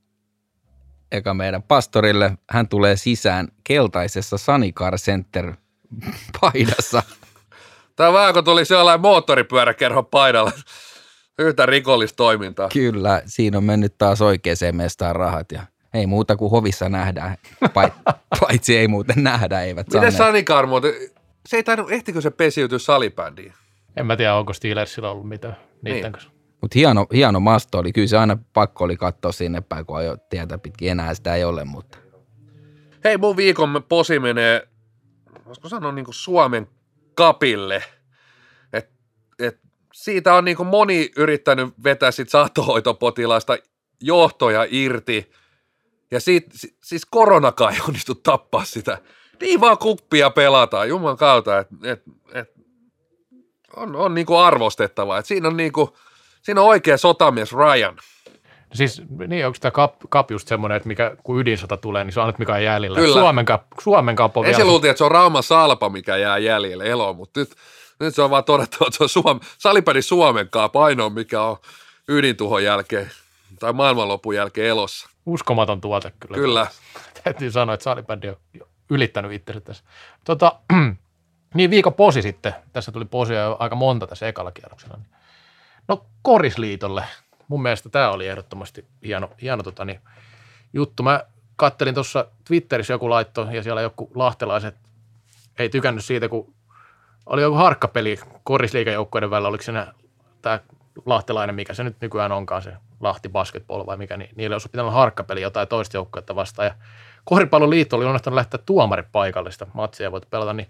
eka 1.13 1.35
meidän 1.35 1.63
pastorille. 1.63 2.39
Hän 2.51 2.69
tulee 2.69 2.97
sisään 2.97 3.49
keltaisessa 3.65 4.39
Sanikar 4.39 4.97
Center 4.97 5.57
paidassa. 6.41 7.03
Tämä 7.97 8.09
on 8.09 8.15
vähän 8.15 8.35
kun 8.35 8.45
tuli 8.45 8.65
sellainen 8.65 9.01
moottoripyöräkerho 9.01 10.03
paidalla. 10.03 10.53
Yhtä 11.39 11.67
rikollista 11.67 12.17
toimintaa. 12.17 12.69
Kyllä, 12.69 13.23
siinä 13.27 13.59
on 13.59 13.65
mennyt 13.65 13.99
taas 13.99 14.23
oikeaan 14.23 14.57
mestaan 14.73 15.17
rahat 15.17 15.53
ja 15.53 15.63
ei 15.95 16.07
muuta 16.07 16.37
kuin 16.37 16.51
hovissa 16.51 16.89
nähdään, 16.89 17.37
paitsi 18.41 18.77
ei 18.77 18.89
muuten 18.89 19.25
nähdä, 19.25 19.63
eivät 19.63 19.87
Miten 19.93 20.13
Sanikar 20.13 20.67
muuten, 20.67 20.93
se 21.47 21.57
ei 21.57 21.63
tainnut, 21.63 21.93
ehtikö 21.93 22.21
se 22.21 22.31
pesiytyä 22.31 22.79
salibändiin? 22.79 23.53
En 23.97 24.07
mä 24.07 24.17
tiedä, 24.17 24.35
onko 24.35 24.53
Steelersillä 24.53 25.11
ollut 25.11 25.29
mitään 25.29 25.57
niiden 25.83 26.03
niin. 26.03 26.13
kanssa. 26.13 26.31
Mutta 26.61 26.79
hieno, 26.79 27.07
hieno 27.13 27.41
masto 27.41 27.79
oli. 27.79 27.93
Kyllä 27.93 28.07
se 28.07 28.19
aina 28.19 28.39
pakko 28.53 28.85
oli 28.85 28.97
katsoa 28.97 29.33
sinne 29.33 29.61
päin, 29.61 29.87
kun 29.87 29.97
ajo 29.97 30.17
tietä 30.17 30.59
pitkin. 30.59 30.91
Enää 30.91 31.15
sitä 31.15 31.35
ei 31.35 31.45
ole, 31.45 31.65
mutta... 31.65 31.99
Hei, 33.05 33.19
mun 33.19 33.37
viikon 33.37 33.85
posi 33.89 34.19
menee, 34.19 34.69
voisiko 35.63 35.69
sanoa 35.69 35.93
niin 35.93 36.05
kuin 36.05 36.15
Suomen 36.15 36.69
kapille. 37.15 37.85
Et, 38.73 38.91
et 39.39 39.61
siitä 39.93 40.35
on 40.35 40.45
niin 40.45 40.57
kuin 40.57 40.67
moni 40.67 41.11
yrittänyt 41.17 41.75
vetää 41.85 42.11
sit 42.11 42.29
saattohoitopotilaista 42.29 43.59
johtoja 44.01 44.67
irti. 44.71 45.33
Ja 46.11 46.21
siitä, 46.21 46.51
siis 46.85 47.07
koronakaan 47.07 47.75
ei 47.75 47.81
onnistu 47.89 48.15
tappaa 48.15 48.65
sitä. 48.65 48.99
Niin 49.41 49.61
vaan 49.61 49.79
kuppia 49.79 50.31
pelataan, 50.31 50.89
Juman 50.89 51.17
kautta, 51.17 51.59
että 51.59 51.75
et, 51.83 52.03
et, 52.33 52.53
on, 53.77 53.97
on 53.97 54.15
niin 54.15 54.27
kuin 54.27 54.39
arvostettava. 54.39 55.19
Et 55.19 55.27
siinä 55.27 55.49
on 55.49 55.57
niin 55.57 55.73
kuin, 55.73 55.89
Siinä 56.45 56.61
on 56.61 56.69
oikea 56.69 56.99
sotamies 56.99 57.53
Ryan. 57.53 57.97
Siis 58.75 59.03
niin, 59.27 59.47
onko 59.47 59.59
tämä 59.61 59.71
kap, 59.71 59.95
kap 60.09 60.31
just 60.31 60.49
semmoinen, 60.49 60.77
että 60.77 60.89
mikä, 60.89 61.17
kun 61.23 61.41
ydinsota 61.41 61.77
tulee, 61.77 62.05
niin 62.05 62.13
se 62.13 62.21
on 62.21 62.27
nyt 62.27 62.39
mikä 62.39 62.53
on 62.53 62.65
jäljellä. 62.65 62.99
Kyllä. 62.99 63.21
Suomen 63.21 63.45
kap, 63.45 63.63
Suomen 63.81 64.17
kap 64.17 64.37
on 64.37 64.47
Ensin 64.47 64.67
luultiin, 64.67 64.91
että 64.91 64.99
se 64.99 65.05
on 65.05 65.11
Rauma 65.11 65.43
Salpa, 65.43 65.89
mikä 65.89 66.17
jää 66.17 66.39
jäljelle 66.39 66.85
eloon, 66.85 67.17
mutta 67.17 67.41
nyt, 67.41 67.55
nyt 68.01 68.15
se 68.15 68.23
on 68.23 68.31
vaan 68.31 68.45
todettu, 68.45 68.77
että 68.87 68.97
se 68.97 69.03
on 69.03 69.09
Suom, 69.09 69.41
Salipäri 69.59 70.03
Suomen 70.03 70.49
kap 70.51 70.77
ainoa, 70.77 71.11
mikä 71.11 71.43
on 71.43 71.57
ydintuhon 72.09 72.65
jälkeen 72.65 73.11
tai 73.61 73.73
maailmanlopun 73.73 74.35
jälkeen 74.35 74.69
elossa. 74.69 75.09
Uskomaton 75.27 75.81
tuote 75.81 76.13
kyllä. 76.21 76.37
Kyllä. 76.37 76.67
Täytyy 77.25 77.51
sanoa, 77.51 77.75
että 77.75 77.85
salibändi 77.85 78.29
on 78.29 78.37
ylittänyt 78.91 79.33
itsensä 79.33 79.61
tässä. 79.61 79.85
Tota, 80.25 80.53
niin 81.55 81.71
viikon 81.71 81.95
posi 81.95 82.23
sitten. 82.23 82.55
Tässä 82.73 82.93
tuli 82.93 83.05
posia 83.05 83.57
aika 83.59 83.77
monta 83.77 84.07
tässä 84.07 84.29
ekalla 84.29 84.53
kierroksella. 84.53 84.99
No 85.89 86.07
Korisliitolle. 86.23 87.05
Mun 87.49 87.63
mielestä 87.63 87.89
tämä 87.89 88.11
oli 88.11 88.29
ehdottomasti 88.29 88.85
hieno, 89.05 89.31
hieno 89.43 89.63
tota, 89.63 89.85
niin, 89.85 90.01
juttu. 90.73 91.03
Mä 91.03 91.21
kattelin 91.57 91.95
tuossa 91.95 92.27
Twitterissä 92.45 92.93
joku 92.93 93.11
laitto 93.11 93.49
ja 93.51 93.63
siellä 93.63 93.81
joku 93.83 94.11
lahtelaiset 94.15 94.75
ei 95.59 95.69
tykännyt 95.69 96.05
siitä, 96.05 96.29
kun 96.29 96.55
oli 97.27 97.43
joku 97.43 97.57
harkkapeli 97.57 98.19
korisliikajoukkoiden 98.45 99.31
välillä, 99.31 99.49
oliko 99.49 99.65
se 99.65 99.73
tämä 100.43 100.61
lahtelainen, 101.07 101.55
mikä 101.55 101.75
se 101.75 101.85
nyt 101.85 101.97
nykyään 102.01 102.33
onkaan, 102.33 102.63
se 102.63 102.73
Lahti 103.01 103.29
basketball 103.29 103.87
vai 103.87 103.97
mikä, 103.97 104.17
niin 104.17 104.31
niille 104.37 104.55
olisi 104.55 104.69
pitänyt 104.69 104.93
harkkapeli 104.93 105.43
jotain 105.43 105.69
toista 105.69 105.97
joukkoa 105.97 106.23
vastaan. 106.35 106.67
Ja 106.67 106.75
Koripalloliitto 107.25 107.97
oli 107.97 108.05
unohtanut 108.05 108.35
lähteä 108.35 108.61
tuomarit 108.67 109.07
paikallista 109.13 109.67
matsia 109.75 110.13
voit 110.13 110.31
pelata, 110.31 110.53
niin 110.53 110.69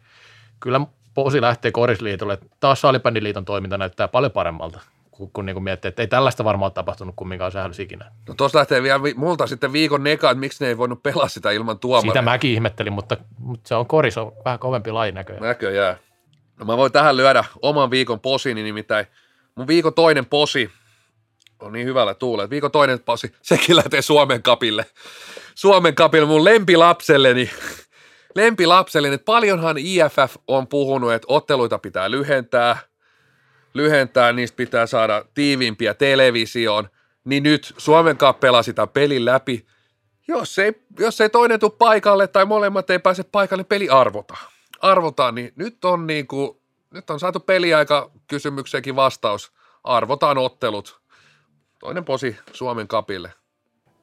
kyllä 0.61 0.81
posi 1.15 1.41
lähtee 1.41 1.73
Korisliitolle. 1.73 2.39
Taas 2.61 2.81
Salibändiliiton 2.81 3.45
toiminta 3.45 3.79
näyttää 3.79 4.09
paljon 4.09 4.33
paremmalta 4.33 4.81
kun, 5.17 5.31
kun 5.33 5.47
niin 5.47 5.55
kuin 5.55 5.65
miettii, 5.65 5.89
että 5.89 6.03
ei 6.03 6.09
tällaista 6.09 6.45
varmaan 6.45 6.67
ole 6.67 6.73
tapahtunut 6.73 7.15
kumminkaan 7.17 7.53
sählyssä 7.53 7.83
ikinä. 7.83 8.11
No 8.29 8.35
tuossa 8.35 8.59
lähtee 8.59 8.83
vielä 8.83 9.01
multa 9.17 9.47
sitten 9.47 9.73
viikon 9.73 10.05
neka, 10.05 10.31
että 10.31 10.41
miksi 10.41 10.65
ne 10.65 10.69
ei 10.69 10.79
voinut 10.79 11.03
pelaa 11.03 11.29
sitä 11.29 11.51
ilman 11.51 11.79
tuomaria. 11.79 12.11
Sitä 12.13 12.23
mäkin 12.23 12.51
ihmettelin, 12.51 12.93
mutta, 12.93 13.17
mutta 13.39 13.69
se 13.69 13.75
on 13.75 13.87
koris, 13.87 14.19
on 14.19 14.33
vähän 14.45 14.59
kovempi 14.59 14.91
laji 14.91 15.13
näköjään. 15.13 15.43
Näköjään. 15.43 15.97
No 16.59 16.67
mä 16.67 16.77
voin 16.77 16.93
tähän 16.93 17.17
lyödä 17.17 17.45
oman 17.63 17.91
viikon 17.91 18.21
posini, 18.21 18.63
nimittäin 18.63 19.07
mun 19.55 19.67
viikon 19.67 19.95
toinen 19.95 20.27
posi 20.27 20.71
on 21.61 21.73
niin 21.73 21.87
hyvällä 21.87 22.15
tuulella. 22.15 22.51
Viikon 22.51 22.71
toinen 22.71 23.01
posi, 23.01 23.33
sekin 23.43 23.77
lähtee 23.77 24.03
Suomen 24.03 24.43
kapille. 24.43 24.87
Suomen 25.55 25.95
kapille 25.95 26.27
mun 26.27 26.45
lempilapselleni. 26.45 27.51
lempilapselleni, 28.37 29.15
että 29.15 29.25
paljonhan 29.25 29.79
IFF 29.79 30.37
on 30.49 30.67
puhunut, 30.67 31.13
että 31.13 31.27
otteluita 31.29 31.79
pitää 31.79 32.11
lyhentää– 32.11 32.79
lyhentää, 33.75 34.33
niistä 34.33 34.57
pitää 34.57 34.87
saada 34.87 35.25
tiiviimpiä 35.35 35.95
televisioon, 35.95 36.89
niin 37.25 37.43
nyt 37.43 37.75
Suomen 37.77 38.17
kappela 38.17 38.63
sitä 38.63 38.87
pelin 38.87 39.25
läpi. 39.25 39.67
Jos 40.29 40.59
ei, 40.59 40.73
jos 40.99 41.21
ei 41.21 41.31
toinen 41.31 41.61
tule 41.61 41.73
paikalle 41.79 42.27
tai 42.27 42.45
molemmat 42.45 42.91
ei 42.91 42.99
pääse 42.99 43.23
paikalle, 43.23 43.65
peli 43.65 43.89
arvotaan. 43.89 44.51
Arvotaan, 44.81 45.35
niin 45.35 45.53
nyt 45.57 45.85
on, 45.85 46.07
niin 46.07 46.27
kuin, 46.27 46.59
nyt 46.91 47.11
on 47.11 47.21
saatu 47.21 47.41
peliaika 47.41 48.11
kysymykseenkin 48.27 48.97
vastaus. 48.97 49.53
Arvotaan 49.85 50.39
ottelut. 50.39 51.01
Toinen 51.79 52.05
posi 52.05 52.37
Suomen 52.53 52.89
kapille. 52.89 53.33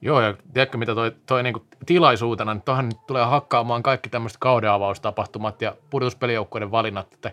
Joo, 0.01 0.21
ja 0.21 0.33
tiedätkö 0.53 0.77
mitä 0.77 0.95
toi, 0.95 1.11
toi 1.25 1.43
niin 1.43 1.67
tilaisuutena, 1.85 2.53
niin 2.53 2.61
tuohon 2.61 2.91
tulee 3.07 3.25
hakkaamaan 3.25 3.83
kaikki 3.83 4.09
tämmöiset 4.09 4.37
kaudenavaustapahtumat 4.37 5.61
ja 5.61 5.75
pudotuspelijoukkueiden 5.89 6.71
valinnat, 6.71 7.13
että 7.13 7.31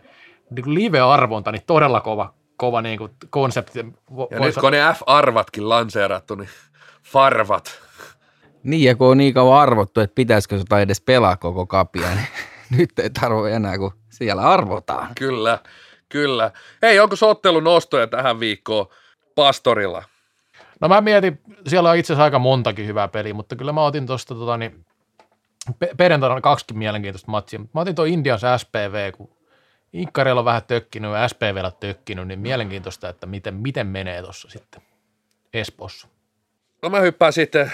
niin 0.50 0.74
live-arvonta, 0.74 1.52
niin 1.52 1.62
todella 1.66 2.00
kova, 2.00 2.34
kova 2.56 2.82
niin 2.82 2.98
kuin 2.98 3.12
konsepti. 3.30 3.86
Vo, 4.16 4.28
ja 4.30 4.40
nyt 4.40 4.54
kun 4.54 4.72
ne 4.72 4.78
F-arvatkin 4.78 5.68
lanseerattu, 5.68 6.34
niin 6.34 6.48
farvat. 7.02 7.80
Niin, 8.62 8.84
ja 8.84 8.96
kun 8.96 9.06
on 9.06 9.18
niin 9.18 9.34
kauan 9.34 9.60
arvottu, 9.60 10.00
että 10.00 10.14
pitäisikö 10.14 10.58
sitä 10.58 10.80
edes 10.80 11.00
pelaa 11.00 11.36
koko 11.36 11.66
kapia, 11.66 12.08
niin 12.08 12.28
nyt 12.78 12.98
ei 12.98 13.10
tarvitse 13.10 13.56
enää, 13.56 13.78
kun 13.78 13.92
siellä 14.10 14.42
arvotaan. 14.42 15.08
Kyllä, 15.18 15.58
kyllä. 16.08 16.50
Hei, 16.82 17.00
onko 17.00 17.16
sottelun 17.16 17.64
nostoja 17.64 18.06
tähän 18.06 18.40
viikkoon 18.40 18.86
pastorilla? 19.34 20.02
No 20.80 20.88
mä 20.88 21.00
mietin, 21.00 21.40
siellä 21.66 21.90
on 21.90 21.96
itse 21.96 22.12
asiassa 22.12 22.24
aika 22.24 22.38
montakin 22.38 22.86
hyvää 22.86 23.08
peliä, 23.08 23.34
mutta 23.34 23.56
kyllä 23.56 23.72
mä 23.72 23.84
otin 23.84 24.06
tuosta 24.06 24.34
tota, 24.34 24.56
niin, 24.56 24.86
perjantaina 25.96 26.40
kaksikin 26.40 26.78
mielenkiintoista 26.78 27.30
matsia. 27.30 27.60
Mä 27.74 27.80
otin 27.80 27.94
tuon 27.94 28.08
Indians 28.08 28.42
SPV, 28.56 29.12
kun 29.12 29.30
Inkkareilla 29.92 30.40
on 30.40 30.44
vähän 30.44 30.64
tökkinyt 30.64 31.12
ja 31.12 31.28
SPVllä 31.28 31.72
tökkinyt, 31.80 32.28
niin 32.28 32.40
mielenkiintoista, 32.40 33.08
että 33.08 33.26
miten, 33.26 33.54
miten 33.54 33.86
menee 33.86 34.22
tuossa 34.22 34.48
sitten 34.50 34.82
Espoossa. 35.52 36.08
No 36.82 36.90
mä 36.90 37.00
hyppään 37.00 37.32
sitten 37.32 37.72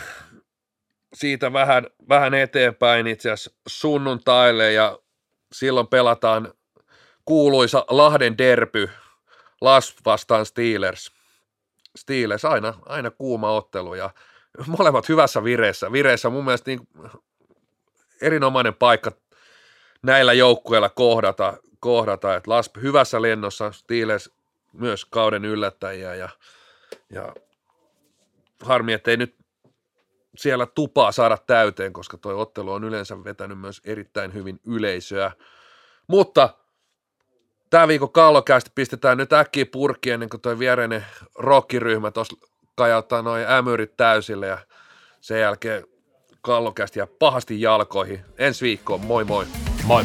siitä 1.14 1.52
vähän, 1.52 1.86
vähän 2.08 2.34
eteenpäin 2.34 3.06
itse 3.06 3.30
asiassa 3.30 3.60
sunnuntaille 3.68 4.72
ja 4.72 4.98
silloin 5.52 5.86
pelataan 5.86 6.54
kuuluisa 7.24 7.84
Lahden 7.88 8.38
derpy, 8.38 8.90
Las 9.60 9.94
vastaan 10.04 10.46
Steelers. 10.46 11.12
Steelers, 11.96 12.44
aina, 12.44 12.74
aina 12.86 13.10
kuuma 13.10 13.50
ottelu 13.50 13.94
ja 13.94 14.10
molemmat 14.78 15.08
hyvässä 15.08 15.44
vireessä. 15.44 15.92
Vireessä 15.92 16.30
mun 16.30 16.44
mielestä 16.44 16.70
niin 16.70 16.88
erinomainen 18.22 18.74
paikka 18.74 19.12
näillä 20.02 20.32
joukkueilla 20.32 20.88
kohdata 20.88 21.56
kohdata, 21.84 22.36
että 22.36 22.50
Lasp 22.50 22.76
hyvässä 22.76 23.22
lennossa, 23.22 23.72
Steelers 23.72 24.30
myös 24.72 25.04
kauden 25.04 25.44
yllättäjiä 25.44 26.14
ja, 26.14 26.28
ja 27.10 27.34
harmi, 28.62 28.92
ettei 28.92 29.16
nyt 29.16 29.36
siellä 30.36 30.66
tupaa 30.66 31.12
saada 31.12 31.38
täyteen, 31.46 31.92
koska 31.92 32.16
tuo 32.16 32.40
ottelu 32.40 32.72
on 32.72 32.84
yleensä 32.84 33.24
vetänyt 33.24 33.58
myös 33.60 33.80
erittäin 33.84 34.34
hyvin 34.34 34.60
yleisöä. 34.66 35.32
Mutta 36.06 36.48
tämä 37.70 37.88
viikon 37.88 38.12
kallokästi 38.12 38.70
pistetään 38.74 39.18
nyt 39.18 39.32
äkkiä 39.32 39.66
purkki 39.66 40.10
ennen 40.10 40.28
kuin 40.28 40.40
tuo 40.40 40.58
viereinen 40.58 41.04
rockiryhmä 41.34 42.10
tuossa 42.10 42.36
kajauttaa 42.74 43.22
noin 43.22 43.46
ämyrit 43.50 43.96
täysille 43.96 44.46
ja 44.46 44.58
sen 45.20 45.40
jälkeen 45.40 45.84
kallokästi 46.42 46.98
ja 46.98 47.06
pahasti 47.18 47.60
jalkoihin. 47.60 48.24
Ensi 48.38 48.64
viikkoon, 48.64 49.00
moi 49.00 49.24
moi! 49.24 49.46
Moi! 49.86 50.04